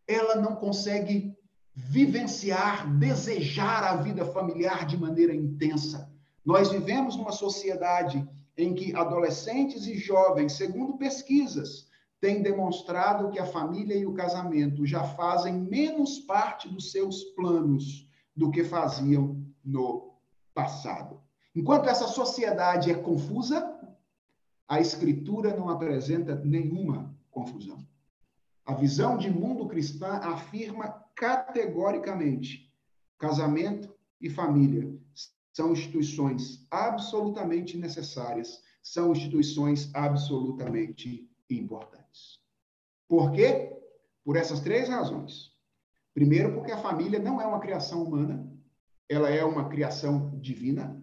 ela 0.08 0.36
não 0.36 0.56
consegue 0.56 1.36
vivenciar, 1.76 2.90
desejar 2.98 3.84
a 3.84 3.98
vida 3.98 4.26
familiar 4.26 4.86
de 4.86 4.98
maneira 4.98 5.36
intensa. 5.36 6.10
Nós 6.46 6.72
vivemos 6.72 7.18
numa 7.18 7.34
sociedade 7.34 8.26
em 8.58 8.74
que 8.74 8.96
adolescentes 8.96 9.86
e 9.86 9.98
jovens, 9.98 10.54
segundo 10.54 10.98
pesquisas, 10.98 11.89
tem 12.20 12.42
demonstrado 12.42 13.30
que 13.30 13.40
a 13.40 13.46
família 13.46 13.96
e 13.96 14.06
o 14.06 14.14
casamento 14.14 14.86
já 14.86 15.04
fazem 15.04 15.54
menos 15.54 16.20
parte 16.20 16.68
dos 16.68 16.92
seus 16.92 17.24
planos 17.36 18.10
do 18.36 18.52
que 18.52 18.64
faziam 18.64 19.42
no 19.64 20.14
passado. 20.54 21.22
Enquanto 21.56 21.88
essa 21.88 22.08
sociedade 22.08 22.92
é 22.92 22.96
confusa, 22.96 23.78
a 24.68 24.80
Escritura 24.80 25.56
não 25.56 25.70
apresenta 25.70 26.36
nenhuma 26.36 27.16
confusão. 27.32 27.86
A 28.66 28.74
visão 28.74 29.18
de 29.18 29.30
mundo 29.30 29.68
cristã 29.68 30.18
afirma 30.18 31.04
categoricamente: 31.16 32.72
casamento 33.18 33.94
e 34.22 34.30
família 34.30 34.94
são 35.52 35.72
instituições 35.72 36.66
absolutamente 36.70 37.78
necessárias, 37.78 38.62
são 38.84 39.12
instituições 39.12 39.90
absolutamente 39.94 41.29
importantes. 41.50 42.40
Por 43.08 43.32
quê? 43.32 43.76
Por 44.24 44.36
essas 44.36 44.60
três 44.60 44.88
razões. 44.88 45.52
Primeiro, 46.14 46.54
porque 46.54 46.72
a 46.72 46.78
família 46.78 47.20
não 47.20 47.42
é 47.42 47.46
uma 47.46 47.60
criação 47.60 48.04
humana, 48.04 48.52
ela 49.08 49.30
é 49.30 49.44
uma 49.44 49.70
criação 49.70 50.38
divina. 50.40 51.02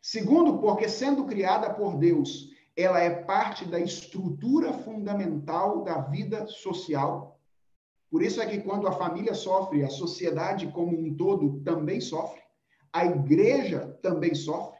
Segundo, 0.00 0.58
porque 0.58 0.88
sendo 0.88 1.26
criada 1.26 1.72
por 1.74 1.96
Deus, 1.96 2.50
ela 2.76 3.00
é 3.00 3.10
parte 3.10 3.64
da 3.64 3.78
estrutura 3.78 4.72
fundamental 4.72 5.82
da 5.82 6.00
vida 6.00 6.46
social. 6.46 7.40
Por 8.10 8.22
isso 8.22 8.40
é 8.40 8.46
que 8.46 8.60
quando 8.60 8.86
a 8.86 8.92
família 8.92 9.34
sofre, 9.34 9.84
a 9.84 9.90
sociedade 9.90 10.68
como 10.68 10.98
um 10.98 11.14
todo 11.16 11.60
também 11.60 12.00
sofre, 12.00 12.40
a 12.92 13.04
igreja 13.04 13.98
também 14.02 14.34
sofre. 14.34 14.78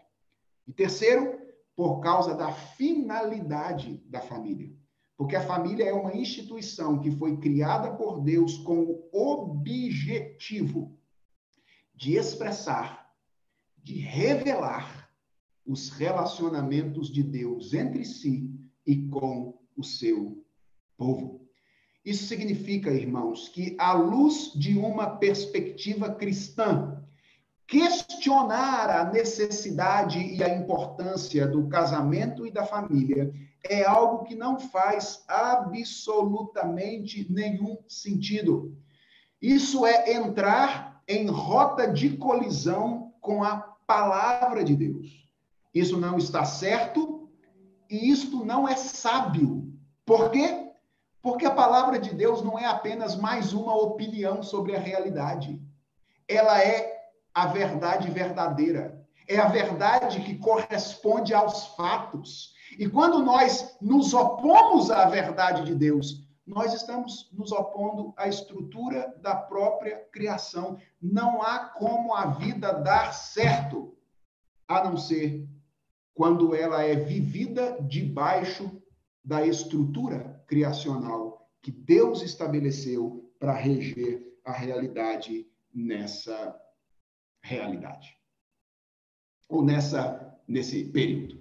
E 0.66 0.72
terceiro, 0.72 1.38
por 1.76 2.00
causa 2.00 2.34
da 2.34 2.52
finalidade 2.52 4.02
da 4.06 4.20
família. 4.20 4.72
Porque 5.20 5.36
a 5.36 5.46
família 5.46 5.84
é 5.84 5.92
uma 5.92 6.16
instituição 6.16 6.98
que 6.98 7.10
foi 7.10 7.36
criada 7.36 7.92
por 7.92 8.22
Deus 8.22 8.56
com 8.56 8.84
o 8.84 9.10
objetivo 9.12 10.98
de 11.94 12.16
expressar, 12.16 13.12
de 13.76 13.98
revelar 13.98 15.10
os 15.66 15.90
relacionamentos 15.90 17.12
de 17.12 17.22
Deus 17.22 17.74
entre 17.74 18.02
si 18.02 18.50
e 18.86 19.08
com 19.08 19.60
o 19.76 19.84
seu 19.84 20.42
povo. 20.96 21.46
Isso 22.02 22.24
significa, 22.24 22.90
irmãos, 22.90 23.50
que 23.50 23.76
à 23.78 23.92
luz 23.92 24.54
de 24.54 24.78
uma 24.78 25.18
perspectiva 25.18 26.14
cristã, 26.14 27.04
questionar 27.66 28.88
a 28.88 29.12
necessidade 29.12 30.18
e 30.18 30.42
a 30.42 30.48
importância 30.48 31.46
do 31.46 31.68
casamento 31.68 32.46
e 32.46 32.50
da 32.50 32.64
família 32.64 33.30
é 33.68 33.84
algo 33.84 34.24
que 34.24 34.34
não 34.34 34.58
faz 34.58 35.24
absolutamente 35.28 37.26
nenhum 37.30 37.78
sentido. 37.88 38.76
Isso 39.40 39.86
é 39.86 40.12
entrar 40.12 41.02
em 41.06 41.28
rota 41.28 41.88
de 41.88 42.16
colisão 42.16 43.12
com 43.20 43.42
a 43.42 43.56
palavra 43.86 44.62
de 44.62 44.76
Deus. 44.76 45.28
Isso 45.74 45.98
não 45.98 46.18
está 46.18 46.44
certo 46.44 47.28
e 47.88 48.10
isto 48.10 48.44
não 48.44 48.68
é 48.68 48.76
sábio. 48.76 49.72
Por 50.04 50.30
quê? 50.30 50.68
Porque 51.22 51.44
a 51.44 51.54
palavra 51.54 51.98
de 51.98 52.14
Deus 52.14 52.42
não 52.42 52.58
é 52.58 52.66
apenas 52.66 53.16
mais 53.16 53.52
uma 53.52 53.74
opinião 53.74 54.42
sobre 54.42 54.74
a 54.74 54.80
realidade. 54.80 55.60
Ela 56.26 56.62
é 56.62 56.98
a 57.34 57.46
verdade 57.46 58.10
verdadeira. 58.10 59.00
É 59.28 59.38
a 59.38 59.48
verdade 59.48 60.20
que 60.22 60.38
corresponde 60.38 61.34
aos 61.34 61.68
fatos. 61.76 62.54
E 62.80 62.88
quando 62.88 63.22
nós 63.22 63.76
nos 63.78 64.14
opomos 64.14 64.90
à 64.90 65.04
verdade 65.04 65.66
de 65.66 65.74
Deus, 65.74 66.26
nós 66.46 66.72
estamos 66.72 67.30
nos 67.30 67.52
opondo 67.52 68.14
à 68.16 68.26
estrutura 68.26 69.14
da 69.20 69.36
própria 69.36 69.98
criação. 70.10 70.78
Não 70.98 71.42
há 71.42 71.58
como 71.58 72.14
a 72.14 72.28
vida 72.28 72.72
dar 72.72 73.12
certo, 73.12 73.94
a 74.66 74.82
não 74.82 74.96
ser 74.96 75.46
quando 76.14 76.54
ela 76.54 76.82
é 76.82 76.94
vivida 76.94 77.76
debaixo 77.82 78.82
da 79.22 79.46
estrutura 79.46 80.42
criacional 80.46 81.50
que 81.60 81.70
Deus 81.70 82.22
estabeleceu 82.22 83.30
para 83.38 83.52
reger 83.52 84.38
a 84.42 84.52
realidade 84.52 85.46
nessa 85.70 86.58
realidade. 87.42 88.16
Ou 89.50 89.62
nessa 89.62 90.34
nesse 90.48 90.84
período. 90.84 91.39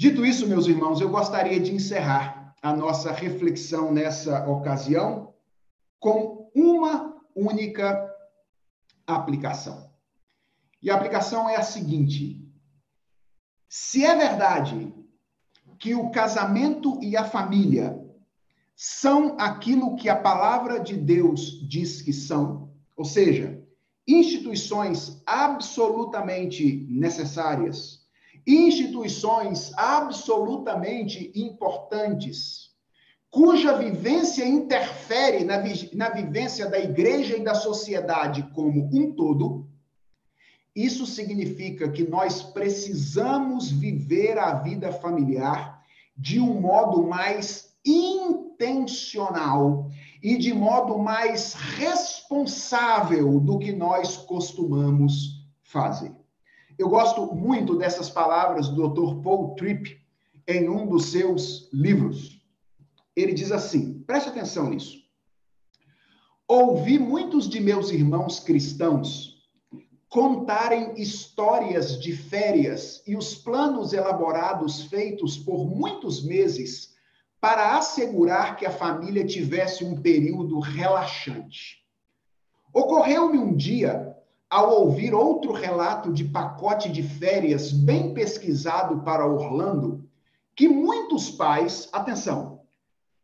Dito 0.00 0.24
isso, 0.24 0.46
meus 0.46 0.68
irmãos, 0.68 1.00
eu 1.00 1.08
gostaria 1.08 1.58
de 1.58 1.74
encerrar 1.74 2.54
a 2.62 2.72
nossa 2.72 3.10
reflexão 3.10 3.92
nessa 3.92 4.48
ocasião 4.48 5.34
com 5.98 6.48
uma 6.54 7.16
única 7.34 8.08
aplicação. 9.04 9.90
E 10.80 10.88
a 10.88 10.94
aplicação 10.94 11.50
é 11.50 11.56
a 11.56 11.64
seguinte: 11.64 12.40
se 13.68 14.04
é 14.04 14.14
verdade 14.14 14.94
que 15.80 15.96
o 15.96 16.12
casamento 16.12 17.02
e 17.02 17.16
a 17.16 17.24
família 17.24 17.98
são 18.76 19.36
aquilo 19.36 19.96
que 19.96 20.08
a 20.08 20.14
palavra 20.14 20.78
de 20.78 20.96
Deus 20.96 21.68
diz 21.68 22.02
que 22.02 22.12
são, 22.12 22.72
ou 22.96 23.04
seja, 23.04 23.60
instituições 24.06 25.20
absolutamente 25.26 26.86
necessárias, 26.88 27.97
instituições 28.48 29.72
absolutamente 29.76 31.30
importantes, 31.34 32.70
cuja 33.30 33.76
vivência 33.76 34.42
interfere 34.42 35.44
na, 35.44 35.58
vi 35.58 35.90
na 35.94 36.08
vivência 36.08 36.66
da 36.66 36.78
igreja 36.78 37.36
e 37.36 37.44
da 37.44 37.54
sociedade 37.54 38.42
como 38.54 38.88
um 38.90 39.12
todo, 39.12 39.68
isso 40.74 41.04
significa 41.04 41.90
que 41.90 42.08
nós 42.08 42.40
precisamos 42.40 43.70
viver 43.70 44.38
a 44.38 44.54
vida 44.54 44.90
familiar 44.92 45.84
de 46.16 46.40
um 46.40 46.58
modo 46.58 47.06
mais 47.06 47.76
intencional 47.84 49.90
e 50.22 50.38
de 50.38 50.54
modo 50.54 50.98
mais 50.98 51.52
responsável 51.52 53.38
do 53.40 53.58
que 53.58 53.72
nós 53.72 54.16
costumamos 54.16 55.46
fazer. 55.62 56.17
Eu 56.78 56.88
gosto 56.88 57.34
muito 57.34 57.76
dessas 57.76 58.08
palavras 58.08 58.68
do 58.68 58.88
Dr. 58.88 59.20
Paul 59.22 59.54
Tripp 59.56 60.00
em 60.46 60.68
um 60.68 60.86
dos 60.86 61.06
seus 61.06 61.68
livros. 61.72 62.40
Ele 63.16 63.32
diz 63.32 63.50
assim: 63.50 64.00
preste 64.06 64.28
atenção 64.28 64.70
nisso. 64.70 64.96
Ouvi 66.46 66.98
muitos 66.98 67.48
de 67.48 67.60
meus 67.60 67.90
irmãos 67.90 68.40
cristãos 68.40 69.38
contarem 70.08 70.94
histórias 70.94 72.00
de 72.00 72.16
férias 72.16 73.02
e 73.06 73.14
os 73.14 73.34
planos 73.34 73.92
elaborados 73.92 74.84
feitos 74.84 75.36
por 75.36 75.66
muitos 75.66 76.24
meses 76.24 76.94
para 77.40 77.76
assegurar 77.76 78.56
que 78.56 78.64
a 78.64 78.70
família 78.70 79.24
tivesse 79.26 79.84
um 79.84 80.00
período 80.00 80.58
relaxante. 80.58 81.84
Ocorreu-me 82.72 83.38
um 83.38 83.54
dia, 83.54 84.16
ao 84.50 84.70
ouvir 84.80 85.14
outro 85.14 85.52
relato 85.52 86.12
de 86.12 86.24
pacote 86.24 86.88
de 86.88 87.02
férias 87.02 87.70
bem 87.70 88.14
pesquisado 88.14 89.00
para 89.00 89.26
Orlando, 89.26 90.08
que 90.56 90.68
muitos 90.68 91.30
pais, 91.30 91.88
atenção, 91.92 92.62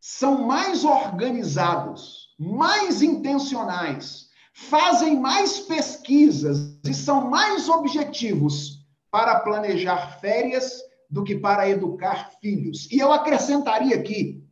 são 0.01 0.43
mais 0.43 0.85
organizados, 0.85 2.35
mais 2.39 3.01
intencionais, 3.01 4.29
fazem 4.53 5.19
mais 5.19 5.61
pesquisas 5.61 6.79
e 6.85 6.93
são 6.93 7.31
mais 7.31 7.69
objetivos 7.69 8.85
para 9.11 9.41
planejar 9.41 10.21
férias 10.21 10.83
do 11.09 11.25
que 11.25 11.37
para 11.37 11.69
educar 11.69 12.33
filhos. 12.41 12.89
E 12.91 12.99
eu 12.99 13.13
acrescentaria 13.13 13.97
aqui 13.97 14.45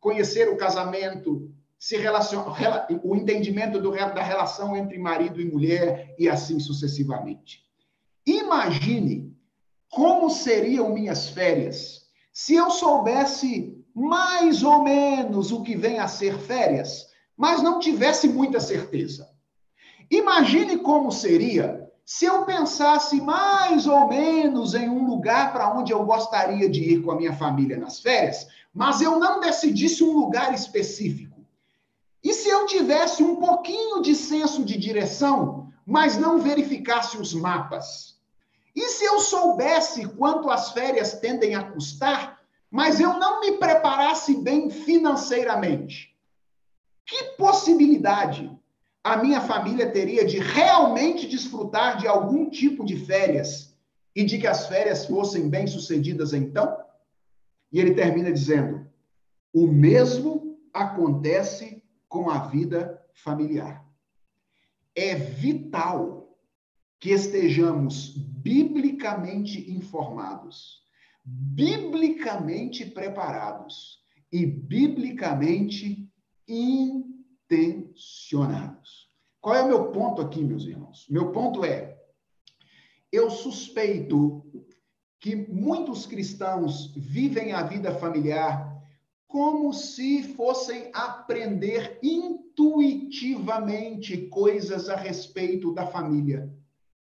conhecer 0.00 0.48
o 0.48 0.56
casamento, 0.56 1.52
se 1.80 1.96
relaciona, 1.96 2.86
o 3.02 3.16
entendimento 3.16 3.80
do, 3.80 3.92
da 3.92 4.22
relação 4.22 4.76
entre 4.76 4.98
marido 4.98 5.40
e 5.40 5.50
mulher 5.50 6.14
e 6.18 6.28
assim 6.28 6.60
sucessivamente. 6.60 7.64
Imagine 8.26 9.34
como 9.88 10.28
seriam 10.28 10.92
minhas 10.92 11.30
férias 11.30 12.02
se 12.34 12.54
eu 12.54 12.70
soubesse 12.70 13.82
mais 13.94 14.62
ou 14.62 14.84
menos 14.84 15.50
o 15.50 15.62
que 15.62 15.74
vem 15.74 15.98
a 15.98 16.06
ser 16.06 16.38
férias, 16.38 17.06
mas 17.34 17.62
não 17.62 17.80
tivesse 17.80 18.28
muita 18.28 18.60
certeza. 18.60 19.28
Imagine 20.10 20.78
como 20.78 21.10
seria 21.10 21.90
se 22.04 22.26
eu 22.26 22.44
pensasse 22.44 23.20
mais 23.20 23.86
ou 23.86 24.06
menos 24.06 24.74
em 24.74 24.88
um 24.88 25.06
lugar 25.06 25.52
para 25.52 25.72
onde 25.72 25.92
eu 25.92 26.04
gostaria 26.04 26.68
de 26.68 26.82
ir 26.82 27.02
com 27.02 27.10
a 27.10 27.16
minha 27.16 27.32
família 27.32 27.78
nas 27.78 28.00
férias, 28.00 28.46
mas 28.72 29.00
eu 29.00 29.18
não 29.18 29.40
decidisse 29.40 30.04
um 30.04 30.12
lugar 30.12 30.52
específico. 30.52 31.29
E 32.22 32.34
se 32.34 32.48
eu 32.48 32.66
tivesse 32.66 33.22
um 33.22 33.36
pouquinho 33.36 34.02
de 34.02 34.14
senso 34.14 34.64
de 34.64 34.78
direção, 34.78 35.72
mas 35.86 36.16
não 36.16 36.38
verificasse 36.38 37.16
os 37.16 37.32
mapas? 37.32 38.18
E 38.76 38.88
se 38.88 39.04
eu 39.04 39.18
soubesse 39.20 40.06
quanto 40.06 40.50
as 40.50 40.70
férias 40.72 41.14
tendem 41.14 41.54
a 41.54 41.64
custar, 41.64 42.38
mas 42.70 43.00
eu 43.00 43.18
não 43.18 43.40
me 43.40 43.52
preparasse 43.52 44.36
bem 44.36 44.70
financeiramente? 44.70 46.14
Que 47.06 47.24
possibilidade 47.36 48.56
a 49.02 49.16
minha 49.16 49.40
família 49.40 49.90
teria 49.90 50.24
de 50.24 50.38
realmente 50.38 51.26
desfrutar 51.26 51.96
de 51.96 52.06
algum 52.06 52.48
tipo 52.48 52.84
de 52.84 52.96
férias 53.04 53.74
e 54.14 54.22
de 54.22 54.38
que 54.38 54.46
as 54.46 54.66
férias 54.66 55.06
fossem 55.06 55.48
bem-sucedidas 55.48 56.32
então? 56.32 56.76
E 57.72 57.80
ele 57.80 57.94
termina 57.94 58.30
dizendo: 58.30 58.86
o 59.52 59.66
mesmo 59.66 60.58
acontece 60.72 61.79
com 62.10 62.28
a 62.28 62.46
vida 62.48 63.02
familiar. 63.14 63.88
É 64.94 65.14
vital 65.14 66.36
que 66.98 67.08
estejamos 67.10 68.14
biblicamente 68.18 69.70
informados, 69.70 70.82
biblicamente 71.24 72.84
preparados 72.84 74.00
e 74.32 74.44
biblicamente 74.44 76.12
intencionados. 76.48 79.08
Qual 79.40 79.54
é 79.54 79.62
o 79.62 79.68
meu 79.68 79.92
ponto 79.92 80.20
aqui, 80.20 80.42
meus 80.44 80.64
irmãos? 80.64 81.06
Meu 81.08 81.30
ponto 81.30 81.64
é: 81.64 81.96
eu 83.12 83.30
suspeito 83.30 84.44
que 85.20 85.36
muitos 85.36 86.06
cristãos 86.06 86.92
vivem 86.94 87.52
a 87.52 87.62
vida 87.62 87.94
familiar 87.94 88.69
como 89.30 89.72
se 89.72 90.34
fossem 90.34 90.90
aprender 90.92 91.98
intuitivamente 92.02 94.26
coisas 94.26 94.88
a 94.88 94.96
respeito 94.96 95.72
da 95.72 95.86
família. 95.86 96.52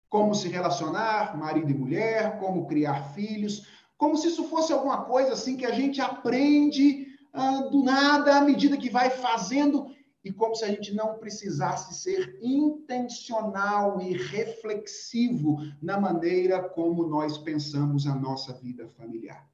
Como 0.08 0.32
se 0.32 0.46
relacionar, 0.46 1.36
marido 1.36 1.72
e 1.72 1.74
mulher, 1.74 2.38
como 2.38 2.68
criar 2.68 3.12
filhos, 3.14 3.66
como 3.98 4.16
se 4.16 4.28
isso 4.28 4.44
fosse 4.44 4.72
alguma 4.72 5.06
coisa 5.06 5.32
assim 5.32 5.56
que 5.56 5.66
a 5.66 5.72
gente 5.72 6.00
aprende 6.00 7.08
ah, 7.32 7.62
do 7.62 7.82
nada 7.82 8.36
à 8.36 8.42
medida 8.42 8.76
que 8.76 8.88
vai 8.88 9.10
fazendo 9.10 9.92
e 10.24 10.32
como 10.32 10.54
se 10.54 10.64
a 10.64 10.68
gente 10.68 10.94
não 10.94 11.18
precisasse 11.18 12.00
ser 12.00 12.38
intencional 12.40 14.00
e 14.00 14.16
reflexivo 14.16 15.58
na 15.82 16.00
maneira 16.00 16.62
como 16.62 17.08
nós 17.08 17.36
pensamos 17.38 18.06
a 18.06 18.14
nossa 18.14 18.52
vida 18.52 18.86
familiar. 18.86 19.52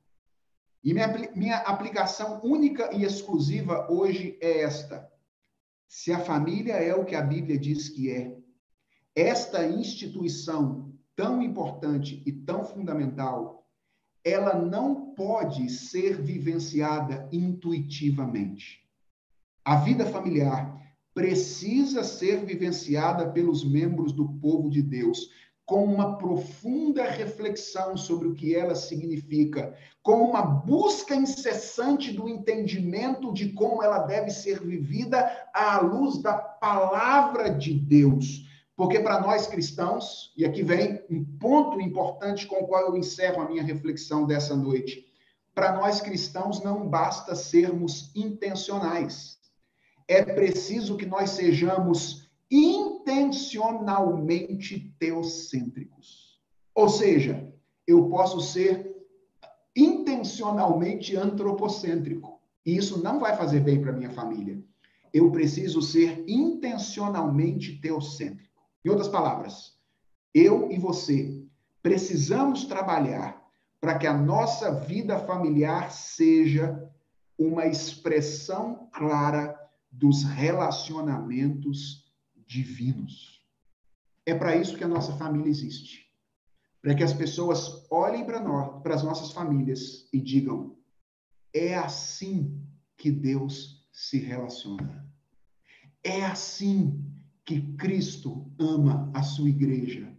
E 0.82 0.94
minha, 0.94 1.08
minha 1.34 1.56
aplicação 1.58 2.40
única 2.42 2.94
e 2.94 3.04
exclusiva 3.04 3.86
hoje 3.90 4.38
é 4.40 4.60
esta. 4.62 5.10
Se 5.86 6.12
a 6.12 6.20
família 6.20 6.74
é 6.74 6.94
o 6.94 7.04
que 7.04 7.14
a 7.14 7.22
Bíblia 7.22 7.58
diz 7.58 7.88
que 7.88 8.10
é, 8.10 8.36
esta 9.14 9.66
instituição 9.66 10.92
tão 11.14 11.42
importante 11.42 12.22
e 12.24 12.32
tão 12.32 12.64
fundamental, 12.64 13.66
ela 14.24 14.54
não 14.54 15.14
pode 15.14 15.68
ser 15.68 16.22
vivenciada 16.22 17.28
intuitivamente. 17.32 18.88
A 19.64 19.76
vida 19.76 20.06
familiar 20.06 20.80
precisa 21.12 22.04
ser 22.04 22.44
vivenciada 22.44 23.30
pelos 23.30 23.68
membros 23.68 24.12
do 24.12 24.28
povo 24.38 24.70
de 24.70 24.80
Deus 24.80 25.28
com 25.70 25.84
uma 25.84 26.18
profunda 26.18 27.04
reflexão 27.04 27.96
sobre 27.96 28.26
o 28.26 28.34
que 28.34 28.56
ela 28.56 28.74
significa, 28.74 29.72
com 30.02 30.24
uma 30.24 30.42
busca 30.42 31.14
incessante 31.14 32.10
do 32.10 32.28
entendimento 32.28 33.32
de 33.32 33.52
como 33.52 33.80
ela 33.80 34.00
deve 34.00 34.32
ser 34.32 34.60
vivida 34.60 35.30
à 35.54 35.78
luz 35.78 36.20
da 36.20 36.34
palavra 36.34 37.48
de 37.48 37.72
Deus. 37.72 38.50
Porque 38.74 38.98
para 38.98 39.20
nós 39.20 39.46
cristãos, 39.46 40.34
e 40.36 40.44
aqui 40.44 40.64
vem 40.64 41.04
um 41.08 41.24
ponto 41.38 41.80
importante 41.80 42.48
com 42.48 42.56
o 42.56 42.66
qual 42.66 42.88
eu 42.88 42.96
encerro 42.96 43.40
a 43.40 43.48
minha 43.48 43.62
reflexão 43.62 44.26
dessa 44.26 44.56
noite. 44.56 45.06
Para 45.54 45.74
nós 45.74 46.00
cristãos 46.00 46.60
não 46.64 46.88
basta 46.88 47.36
sermos 47.36 48.10
intencionais 48.16 49.38
é 50.10 50.24
preciso 50.24 50.96
que 50.96 51.06
nós 51.06 51.30
sejamos 51.30 52.28
intencionalmente 53.10 54.94
teocêntricos. 54.98 56.40
Ou 56.74 56.88
seja, 56.88 57.52
eu 57.86 58.08
posso 58.08 58.40
ser 58.40 58.96
intencionalmente 59.74 61.16
antropocêntrico. 61.16 62.40
E 62.64 62.76
isso 62.76 63.02
não 63.02 63.18
vai 63.18 63.36
fazer 63.36 63.60
bem 63.60 63.80
para 63.80 63.92
minha 63.92 64.10
família. 64.10 64.62
Eu 65.12 65.32
preciso 65.32 65.82
ser 65.82 66.24
intencionalmente 66.28 67.80
teocêntrico. 67.80 68.62
Em 68.84 68.88
outras 68.88 69.08
palavras, 69.08 69.76
eu 70.32 70.70
e 70.70 70.78
você 70.78 71.42
precisamos 71.82 72.64
trabalhar 72.64 73.42
para 73.80 73.98
que 73.98 74.06
a 74.06 74.16
nossa 74.16 74.72
vida 74.72 75.18
familiar 75.18 75.90
seja 75.90 76.88
uma 77.36 77.66
expressão 77.66 78.88
clara 78.92 79.58
dos 79.90 80.22
relacionamentos 80.22 82.09
divinos. 82.50 83.40
É 84.26 84.34
para 84.34 84.56
isso 84.56 84.76
que 84.76 84.82
a 84.82 84.88
nossa 84.88 85.16
família 85.16 85.48
existe. 85.48 86.10
Para 86.82 86.94
que 86.96 87.04
as 87.04 87.12
pessoas 87.12 87.86
olhem 87.90 88.24
para 88.24 88.42
nós, 88.42 88.82
para 88.82 88.94
as 88.94 89.04
nossas 89.04 89.30
famílias 89.30 90.08
e 90.12 90.20
digam: 90.20 90.76
é 91.54 91.76
assim 91.76 92.60
que 92.96 93.10
Deus 93.10 93.86
se 93.92 94.18
relaciona. 94.18 95.08
É 96.02 96.24
assim 96.24 97.04
que 97.44 97.60
Cristo 97.74 98.50
ama 98.58 99.10
a 99.14 99.22
sua 99.22 99.48
igreja. 99.48 100.12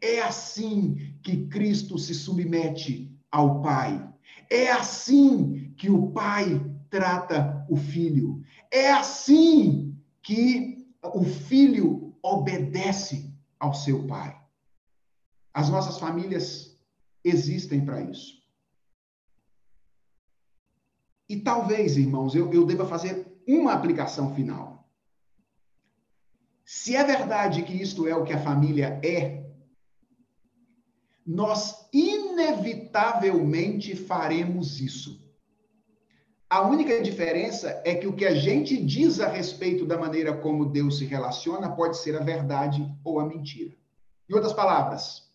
É 0.00 0.22
assim 0.22 1.18
que 1.22 1.48
Cristo 1.48 1.98
se 1.98 2.14
submete 2.14 3.14
ao 3.30 3.60
Pai. 3.60 4.10
É 4.48 4.70
assim 4.70 5.74
que 5.76 5.90
o 5.90 6.12
Pai 6.12 6.64
trata 6.88 7.66
o 7.68 7.76
filho. 7.76 8.42
É 8.70 8.92
assim 8.92 9.98
que 10.22 10.73
o 11.12 11.24
filho 11.24 12.16
obedece 12.22 13.32
ao 13.58 13.74
seu 13.74 14.06
pai. 14.06 14.40
As 15.52 15.68
nossas 15.68 15.98
famílias 15.98 16.78
existem 17.22 17.84
para 17.84 18.00
isso. 18.02 18.42
E 21.28 21.40
talvez, 21.40 21.96
irmãos, 21.96 22.34
eu, 22.34 22.52
eu 22.52 22.66
deva 22.66 22.86
fazer 22.86 23.26
uma 23.46 23.72
aplicação 23.72 24.34
final. 24.34 24.88
Se 26.64 26.96
é 26.96 27.04
verdade 27.04 27.62
que 27.62 27.72
isto 27.72 28.06
é 28.06 28.14
o 28.14 28.24
que 28.24 28.32
a 28.32 28.42
família 28.42 29.00
é, 29.04 29.44
nós 31.26 31.88
inevitavelmente 31.92 33.96
faremos 33.96 34.80
isso. 34.80 35.23
A 36.54 36.60
única 36.60 37.02
diferença 37.02 37.82
é 37.84 37.96
que 37.96 38.06
o 38.06 38.12
que 38.12 38.24
a 38.24 38.32
gente 38.32 38.80
diz 38.80 39.18
a 39.18 39.26
respeito 39.26 39.84
da 39.84 39.98
maneira 39.98 40.36
como 40.36 40.64
Deus 40.64 40.98
se 40.98 41.04
relaciona 41.04 41.74
pode 41.74 41.96
ser 41.96 42.14
a 42.14 42.22
verdade 42.22 42.88
ou 43.02 43.18
a 43.18 43.26
mentira. 43.26 43.74
Em 44.30 44.34
outras 44.34 44.52
palavras, 44.52 45.32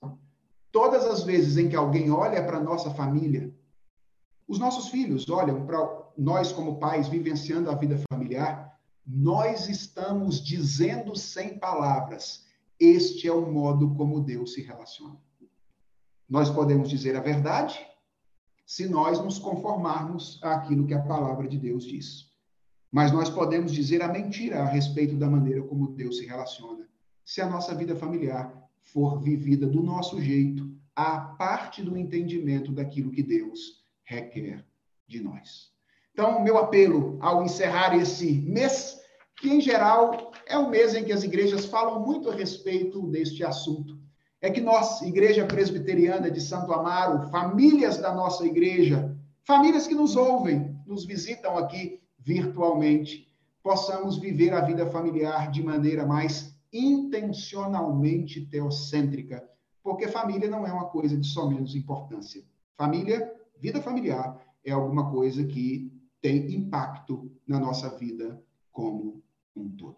todas 0.72 1.06
as 1.06 1.24
vezes 1.24 1.58
em 1.58 1.68
que 1.68 1.76
alguém 1.76 2.10
olha 2.10 2.42
para 2.42 2.62
nossa 2.62 2.92
família, 2.92 3.54
os 4.48 4.58
nossos 4.58 4.88
filhos 4.88 5.30
olham 5.30 5.66
para 5.66 5.86
nós 6.18 6.54
como 6.54 6.80
pais 6.80 7.10
vivenciando 7.10 7.70
a 7.70 7.76
vida 7.76 8.02
familiar, 8.10 8.80
nós 9.06 9.68
estamos 9.68 10.42
dizendo 10.42 11.18
sem 11.18 11.60
palavras: 11.60 12.46
este 12.80 13.28
é 13.28 13.34
o 13.34 13.52
modo 13.52 13.94
como 13.96 14.22
Deus 14.22 14.54
se 14.54 14.62
relaciona. 14.62 15.18
Nós 16.30 16.50
podemos 16.50 16.90
dizer 16.90 17.18
a 17.18 17.22
verdade 17.22 17.89
se 18.70 18.88
nós 18.88 19.20
nos 19.20 19.40
conformarmos 19.40 20.40
àquilo 20.44 20.86
que 20.86 20.94
a 20.94 21.02
palavra 21.02 21.48
de 21.48 21.58
Deus 21.58 21.84
diz. 21.84 22.28
Mas 22.92 23.12
nós 23.12 23.28
podemos 23.28 23.72
dizer 23.72 24.00
a 24.04 24.08
mentira 24.08 24.62
a 24.62 24.66
respeito 24.66 25.16
da 25.16 25.28
maneira 25.28 25.64
como 25.64 25.96
Deus 25.96 26.20
se 26.20 26.28
relaciona, 26.28 26.88
se 27.26 27.42
a 27.42 27.50
nossa 27.50 27.74
vida 27.74 27.96
familiar 27.96 28.70
for 28.84 29.20
vivida 29.24 29.66
do 29.66 29.82
nosso 29.82 30.22
jeito, 30.22 30.72
à 30.96 31.20
parte 31.20 31.82
do 31.82 31.98
entendimento 31.98 32.72
daquilo 32.72 33.10
que 33.10 33.24
Deus 33.24 33.84
requer 34.04 34.64
de 35.08 35.20
nós. 35.20 35.72
Então, 36.14 36.40
meu 36.44 36.60
apelo 36.60 37.18
ao 37.22 37.44
encerrar 37.44 37.98
esse 37.98 38.34
mês, 38.34 39.00
que 39.38 39.50
em 39.50 39.60
geral 39.60 40.32
é 40.46 40.60
o 40.60 40.70
mês 40.70 40.94
em 40.94 41.04
que 41.04 41.12
as 41.12 41.24
igrejas 41.24 41.66
falam 41.66 42.06
muito 42.06 42.30
a 42.30 42.36
respeito 42.36 43.08
deste 43.08 43.44
assunto, 43.44 43.99
é 44.42 44.50
que 44.50 44.62
nós, 44.62 45.02
Igreja 45.02 45.46
Presbiteriana 45.46 46.32
de 46.32 46.40
Santo 46.40 46.72
Amaro, 46.72 47.30
famílias 47.30 47.98
da 47.98 48.14
nossa 48.14 48.46
igreja, 48.46 49.18
famílias 49.44 49.86
que 49.86 49.96
nos 49.96 50.16
ouvem, 50.16 50.78
nos 50.86 51.06
visitam 51.06 51.58
aqui 51.58 52.02
virtualmente, 52.18 53.28
possamos 53.62 54.18
viver 54.18 54.54
a 54.54 54.62
vida 54.62 54.86
familiar 54.86 55.52
de 55.52 55.62
maneira 55.62 56.06
mais 56.06 56.56
intencionalmente 56.72 58.46
teocêntrica, 58.46 59.44
porque 59.84 60.08
família 60.08 60.50
não 60.50 60.66
é 60.66 60.72
uma 60.72 60.86
coisa 60.86 61.18
de 61.18 61.28
só 61.28 61.50
menos 61.50 61.76
importância. 61.76 62.44
Família, 62.78 63.34
vida 63.60 63.82
familiar, 63.82 64.40
é 64.64 64.72
alguma 64.72 65.12
coisa 65.12 65.44
que 65.44 65.92
tem 66.22 66.54
impacto 66.54 67.30
na 67.46 67.60
nossa 67.60 67.90
vida 67.98 68.42
como 68.72 69.22
um 69.56 69.70
todo. 69.70 69.98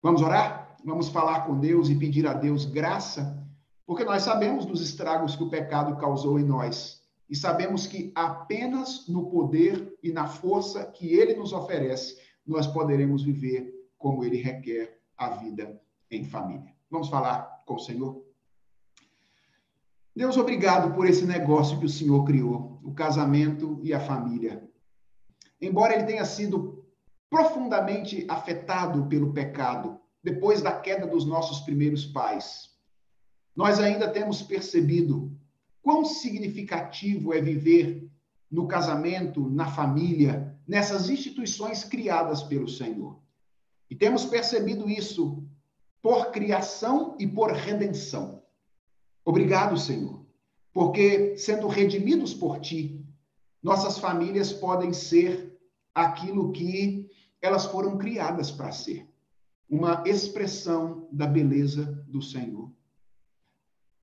Vamos 0.00 0.22
orar? 0.22 0.76
Vamos 0.84 1.08
falar 1.08 1.44
com 1.46 1.58
Deus 1.58 1.88
e 1.88 1.96
pedir 1.96 2.26
a 2.26 2.34
Deus 2.34 2.64
graça 2.64 3.47
porque 3.88 4.04
nós 4.04 4.22
sabemos 4.22 4.66
dos 4.66 4.82
estragos 4.82 5.34
que 5.34 5.42
o 5.42 5.48
pecado 5.48 5.96
causou 5.96 6.38
em 6.38 6.44
nós. 6.44 7.02
E 7.26 7.34
sabemos 7.34 7.86
que 7.86 8.12
apenas 8.14 9.08
no 9.08 9.30
poder 9.30 9.96
e 10.02 10.12
na 10.12 10.26
força 10.26 10.84
que 10.84 11.14
ele 11.14 11.32
nos 11.32 11.54
oferece, 11.54 12.20
nós 12.46 12.66
poderemos 12.66 13.22
viver 13.22 13.88
como 13.96 14.22
ele 14.22 14.42
requer 14.42 15.00
a 15.16 15.30
vida 15.30 15.80
em 16.10 16.22
família. 16.22 16.70
Vamos 16.90 17.08
falar 17.08 17.62
com 17.64 17.76
o 17.76 17.78
Senhor? 17.78 18.22
Deus, 20.14 20.36
obrigado 20.36 20.94
por 20.94 21.06
esse 21.06 21.24
negócio 21.24 21.78
que 21.78 21.86
o 21.86 21.90
Senhor 21.90 22.22
criou, 22.26 22.78
o 22.84 22.92
casamento 22.92 23.80
e 23.82 23.94
a 23.94 24.00
família. 24.00 24.68
Embora 25.58 25.94
ele 25.94 26.04
tenha 26.04 26.26
sido 26.26 26.84
profundamente 27.30 28.26
afetado 28.28 29.06
pelo 29.06 29.32
pecado, 29.32 29.98
depois 30.22 30.60
da 30.60 30.72
queda 30.78 31.06
dos 31.06 31.24
nossos 31.24 31.60
primeiros 31.60 32.04
pais, 32.04 32.76
nós 33.58 33.80
ainda 33.80 34.08
temos 34.08 34.40
percebido 34.40 35.36
quão 35.82 36.04
significativo 36.04 37.34
é 37.34 37.40
viver 37.40 38.08
no 38.48 38.68
casamento, 38.68 39.50
na 39.50 39.66
família, 39.66 40.56
nessas 40.64 41.10
instituições 41.10 41.82
criadas 41.82 42.40
pelo 42.40 42.68
Senhor. 42.68 43.18
E 43.90 43.96
temos 43.96 44.24
percebido 44.24 44.88
isso 44.88 45.42
por 46.00 46.30
criação 46.30 47.16
e 47.18 47.26
por 47.26 47.50
redenção. 47.50 48.44
Obrigado, 49.24 49.76
Senhor, 49.76 50.24
porque 50.72 51.36
sendo 51.36 51.66
redimidos 51.66 52.32
por 52.32 52.60
ti, 52.60 53.04
nossas 53.60 53.98
famílias 53.98 54.52
podem 54.52 54.92
ser 54.92 55.58
aquilo 55.92 56.52
que 56.52 57.10
elas 57.42 57.66
foram 57.66 57.98
criadas 57.98 58.52
para 58.52 58.70
ser 58.70 59.04
uma 59.68 60.04
expressão 60.06 61.08
da 61.10 61.26
beleza 61.26 62.04
do 62.06 62.22
Senhor. 62.22 62.77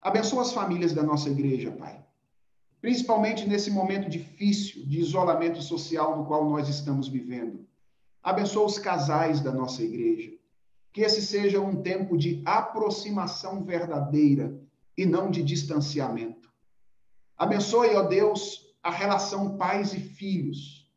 Abençoa 0.06 0.44
as 0.44 0.54
famílias 0.54 0.94
da 0.94 1.02
nossa 1.02 1.32
igreja, 1.32 1.72
Pai. 1.72 2.00
Principalmente 2.80 3.50
nesse 3.50 3.72
momento 3.72 4.08
difícil 4.08 4.86
de 4.86 5.00
isolamento 5.00 5.64
social 5.64 6.16
no 6.16 6.28
qual 6.28 6.48
nós 6.48 6.70
estamos 6.70 7.08
vivendo. 7.08 7.68
Abençoa 8.22 8.68
os 8.68 8.78
casais 8.78 9.42
da 9.42 9.52
nossa 9.52 9.82
igreja. 9.82 10.32
Que 10.94 11.02
esse 11.02 11.24
seja 11.24 11.60
um 11.60 11.82
tempo 11.82 12.16
de 12.16 12.40
aproximação 12.46 13.64
verdadeira 13.64 14.56
e 14.96 15.08
não 15.08 15.32
de 15.32 15.42
distanciamento. 15.42 16.54
Abençoe, 17.36 17.96
ó 17.96 18.04
Deus, 18.04 18.76
a 18.84 18.92
relação 18.92 19.58
pais 19.58 19.92
e 19.92 20.00
filhos. 20.00 20.88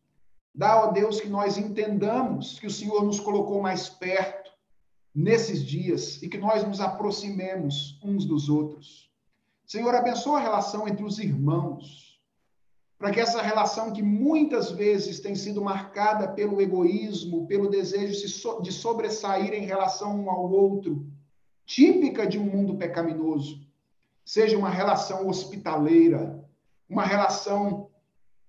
Dá, 0.55 0.85
ó 0.85 0.93
Deus, 0.93 1.19
que 1.19 1.31
nós 1.31 1.57
entendamos 1.57 2.59
que 2.61 2.67
o 2.67 2.71
Senhor 2.71 3.03
nos 3.03 3.19
colocou 3.19 3.63
mais 3.63 3.89
perto 3.89 4.48
nesses 5.15 5.65
dias 5.65 6.23
e 6.23 6.29
que 6.29 6.39
nós 6.39 6.67
nos 6.67 6.81
aproximemos 6.81 7.99
uns 8.03 8.25
dos 8.25 8.49
outros. 8.49 9.11
Senhor, 9.67 9.95
abençoa 9.95 10.39
a 10.39 10.43
relação 10.43 10.89
entre 10.89 11.05
os 11.05 11.19
irmãos, 11.19 12.21
para 12.99 13.11
que 13.11 13.21
essa 13.21 13.41
relação 13.41 13.93
que 13.93 14.03
muitas 14.03 14.71
vezes 14.71 15.21
tem 15.21 15.35
sido 15.35 15.63
marcada 15.63 16.27
pelo 16.29 16.61
egoísmo, 16.61 17.47
pelo 17.47 17.69
desejo 17.69 18.27
de 18.63 18.73
sobressair 18.73 19.53
em 19.53 19.67
relação 19.67 20.25
um 20.25 20.31
ao 20.31 20.51
outro, 20.51 21.07
típica 21.65 22.27
de 22.27 22.39
um 22.39 22.45
mundo 22.45 22.77
pecaminoso, 22.77 23.61
seja 24.25 24.59
uma 24.59 24.71
relação 24.71 25.29
hospitaleira, 25.29 26.45
uma 26.89 27.05
relação 27.05 27.89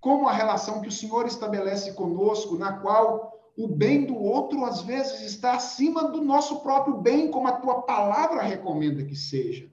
como 0.00 0.26
a 0.26 0.32
relação 0.32 0.80
que 0.80 0.88
o 0.88 0.92
Senhor 0.92 1.26
estabelece 1.26 1.92
conosco, 1.92 2.56
na 2.56 2.78
qual 2.78 3.39
o 3.62 3.68
bem 3.68 4.06
do 4.06 4.16
outro 4.16 4.64
às 4.64 4.80
vezes 4.80 5.20
está 5.20 5.54
acima 5.54 6.10
do 6.10 6.22
nosso 6.22 6.60
próprio 6.60 6.96
bem, 6.96 7.30
como 7.30 7.46
a 7.46 7.52
tua 7.52 7.82
palavra 7.82 8.42
recomenda 8.42 9.04
que 9.04 9.14
seja. 9.14 9.70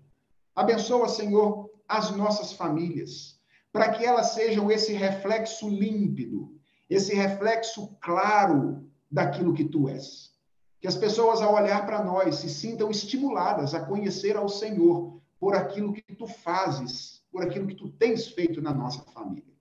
Abençoa, 0.53 1.07
Senhor, 1.07 1.69
as 1.87 2.11
nossas 2.11 2.51
famílias, 2.51 3.39
para 3.71 3.89
que 3.91 4.03
elas 4.03 4.31
sejam 4.31 4.69
esse 4.69 4.91
reflexo 4.91 5.69
límpido, 5.69 6.51
esse 6.89 7.15
reflexo 7.15 7.95
claro 8.01 8.85
daquilo 9.09 9.53
que 9.53 9.63
tu 9.63 9.87
és. 9.87 10.33
Que 10.81 10.87
as 10.87 10.95
pessoas, 10.95 11.41
ao 11.41 11.55
olhar 11.55 11.85
para 11.85 12.03
nós, 12.03 12.35
se 12.35 12.49
sintam 12.49 12.91
estimuladas 12.91 13.73
a 13.73 13.85
conhecer 13.85 14.35
ao 14.35 14.49
Senhor 14.49 15.21
por 15.39 15.55
aquilo 15.55 15.93
que 15.93 16.01
tu 16.13 16.27
fazes, 16.27 17.23
por 17.31 17.41
aquilo 17.41 17.67
que 17.67 17.75
tu 17.75 17.89
tens 17.89 18.27
feito 18.27 18.61
na 18.61 18.73
nossa 18.73 19.01
família. 19.13 19.55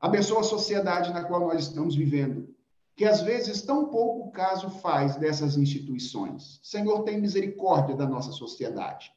Abençoa 0.00 0.40
a 0.40 0.44
sociedade 0.44 1.12
na 1.12 1.24
qual 1.24 1.40
nós 1.40 1.64
estamos 1.64 1.94
vivendo 1.94 2.56
que 2.98 3.04
às 3.04 3.20
vezes 3.20 3.62
tão 3.62 3.84
pouco 3.84 4.32
caso 4.32 4.68
faz 4.68 5.14
dessas 5.14 5.56
instituições. 5.56 6.58
Senhor, 6.64 7.04
tem 7.04 7.20
misericórdia 7.20 7.94
da 7.94 8.04
nossa 8.04 8.32
sociedade, 8.32 9.12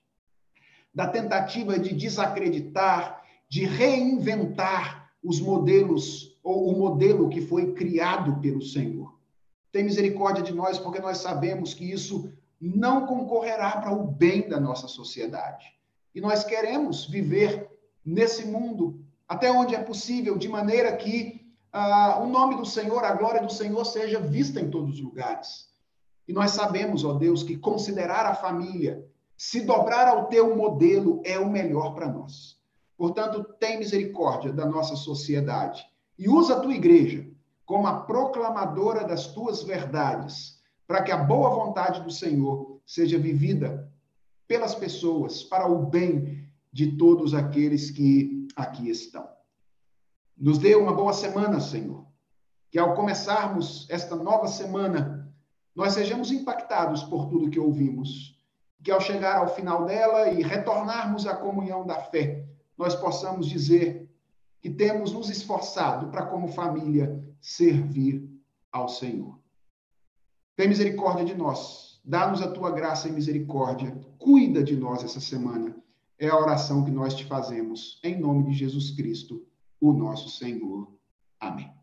da 0.93 1.07
tentativa 1.07 1.79
de 1.79 1.95
desacreditar, 1.95 3.23
de 3.49 3.65
reinventar 3.65 5.11
os 5.23 5.41
modelos 5.41 6.39
ou 6.43 6.67
o 6.69 6.77
modelo 6.77 7.27
que 7.27 7.41
foi 7.41 7.73
criado 7.73 8.39
pelo 8.39 8.61
Senhor. 8.61 9.17
Tem 9.71 9.83
misericórdia 9.83 10.43
de 10.43 10.53
nós, 10.53 10.77
porque 10.77 10.99
nós 10.99 11.17
sabemos 11.17 11.73
que 11.73 11.91
isso 11.91 12.31
não 12.61 13.07
concorrerá 13.07 13.81
para 13.81 13.91
o 13.91 14.05
bem 14.05 14.47
da 14.47 14.59
nossa 14.59 14.87
sociedade. 14.87 15.65
E 16.13 16.21
nós 16.21 16.43
queremos 16.43 17.07
viver 17.07 17.67
nesse 18.05 18.45
mundo 18.45 19.03
até 19.27 19.51
onde 19.51 19.73
é 19.73 19.81
possível, 19.81 20.37
de 20.37 20.47
maneira 20.47 20.95
que 20.95 21.40
ah, 21.71 22.19
o 22.21 22.27
nome 22.27 22.55
do 22.55 22.65
Senhor, 22.65 23.03
a 23.03 23.13
glória 23.13 23.41
do 23.41 23.51
Senhor 23.51 23.85
seja 23.85 24.19
vista 24.19 24.59
em 24.59 24.69
todos 24.69 24.95
os 24.95 25.01
lugares. 25.01 25.69
E 26.27 26.33
nós 26.33 26.51
sabemos, 26.51 27.03
ó 27.03 27.13
Deus, 27.13 27.43
que 27.43 27.57
considerar 27.57 28.25
a 28.25 28.35
família, 28.35 29.05
se 29.37 29.61
dobrar 29.61 30.07
ao 30.07 30.27
teu 30.27 30.55
modelo, 30.55 31.21
é 31.25 31.39
o 31.39 31.49
melhor 31.49 31.95
para 31.95 32.07
nós. 32.07 32.57
Portanto, 32.97 33.43
tem 33.59 33.79
misericórdia 33.79 34.53
da 34.53 34.65
nossa 34.65 34.95
sociedade 34.95 35.83
e 36.19 36.29
usa 36.29 36.55
a 36.55 36.59
tua 36.59 36.75
igreja 36.75 37.27
como 37.65 37.87
a 37.87 38.01
proclamadora 38.01 39.05
das 39.05 39.27
tuas 39.27 39.63
verdades, 39.63 40.59
para 40.85 41.01
que 41.01 41.11
a 41.11 41.17
boa 41.17 41.49
vontade 41.49 42.01
do 42.01 42.11
Senhor 42.11 42.81
seja 42.85 43.17
vivida 43.17 43.89
pelas 44.45 44.75
pessoas 44.75 45.41
para 45.41 45.65
o 45.65 45.85
bem 45.85 46.45
de 46.71 46.97
todos 46.97 47.33
aqueles 47.33 47.89
que 47.89 48.47
aqui 48.57 48.89
estão. 48.89 49.30
Nos 50.37 50.57
dê 50.57 50.75
uma 50.75 50.93
boa 50.93 51.13
semana, 51.13 51.59
Senhor. 51.59 52.05
que 52.71 52.79
ao 52.79 52.95
começarmos 52.95 53.85
esta 53.89 54.15
nova 54.15 54.47
semana, 54.47 55.29
nós 55.75 55.93
sejamos 55.93 56.31
impactados 56.31 57.03
por 57.03 57.25
tudo 57.27 57.49
que 57.49 57.59
ouvimos, 57.59 58.39
que 58.81 58.89
ao 58.89 59.01
chegar 59.01 59.37
ao 59.37 59.53
final 59.53 59.85
dela 59.85 60.29
e 60.29 60.41
retornarmos 60.41 61.27
à 61.27 61.35
comunhão 61.35 61.85
da 61.85 61.95
fé, 61.95 62.45
nós 62.77 62.95
possamos 62.95 63.47
dizer 63.47 64.09
que 64.61 64.69
temos 64.69 65.11
nos 65.11 65.29
esforçado 65.29 66.07
para, 66.07 66.25
como 66.25 66.47
família, 66.47 67.21
servir 67.41 68.27
ao 68.71 68.87
Senhor. 68.87 69.37
Tem 70.55 70.67
misericórdia 70.67 71.25
de 71.25 71.35
nós, 71.35 71.99
dá-nos 72.05 72.41
a 72.41 72.51
tua 72.51 72.71
graça 72.71 73.07
e 73.07 73.11
misericórdia, 73.11 73.99
cuida 74.17 74.63
de 74.63 74.77
nós 74.77 75.03
essa 75.03 75.19
semana. 75.19 75.75
É 76.17 76.29
a 76.29 76.37
oração 76.37 76.85
que 76.85 76.91
nós 76.91 77.15
te 77.15 77.25
fazemos, 77.25 77.99
em 78.03 78.19
nome 78.19 78.45
de 78.45 78.53
Jesus 78.53 78.91
Cristo, 78.91 79.45
o 79.81 79.91
nosso 79.91 80.29
Senhor. 80.29 80.87
Amém. 81.39 81.73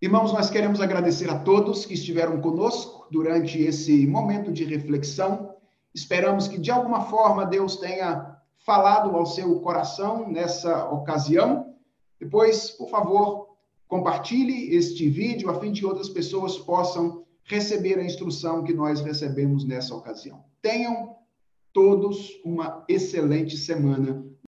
Irmãos, 0.00 0.32
nós 0.32 0.50
queremos 0.50 0.80
agradecer 0.80 1.30
a 1.30 1.38
todos 1.38 1.86
que 1.86 1.94
estiveram 1.94 2.40
conosco 2.40 3.06
durante 3.10 3.58
esse 3.58 4.06
momento 4.06 4.50
de 4.50 4.64
reflexão. 4.64 5.54
Esperamos 5.94 6.48
que, 6.48 6.58
de 6.58 6.70
alguma 6.70 7.02
forma, 7.02 7.46
Deus 7.46 7.76
tenha 7.76 8.36
falado 8.58 9.14
ao 9.14 9.26
seu 9.26 9.60
coração 9.60 10.28
nessa 10.28 10.88
ocasião. 10.90 11.74
Depois, 12.18 12.70
por 12.70 12.88
favor, 12.88 13.56
compartilhe 13.86 14.74
este 14.74 15.08
vídeo 15.08 15.50
a 15.50 15.60
fim 15.60 15.70
de 15.70 15.86
outras 15.86 16.08
pessoas 16.08 16.58
possam 16.58 17.24
receber 17.44 17.98
a 17.98 18.04
instrução 18.04 18.64
que 18.64 18.72
nós 18.72 19.00
recebemos 19.00 19.64
nessa 19.64 19.94
ocasião. 19.94 20.44
Tenham 20.62 21.16
todos 21.72 22.30
uma 22.44 22.84
excelente 22.88 23.56
semana 23.56 24.24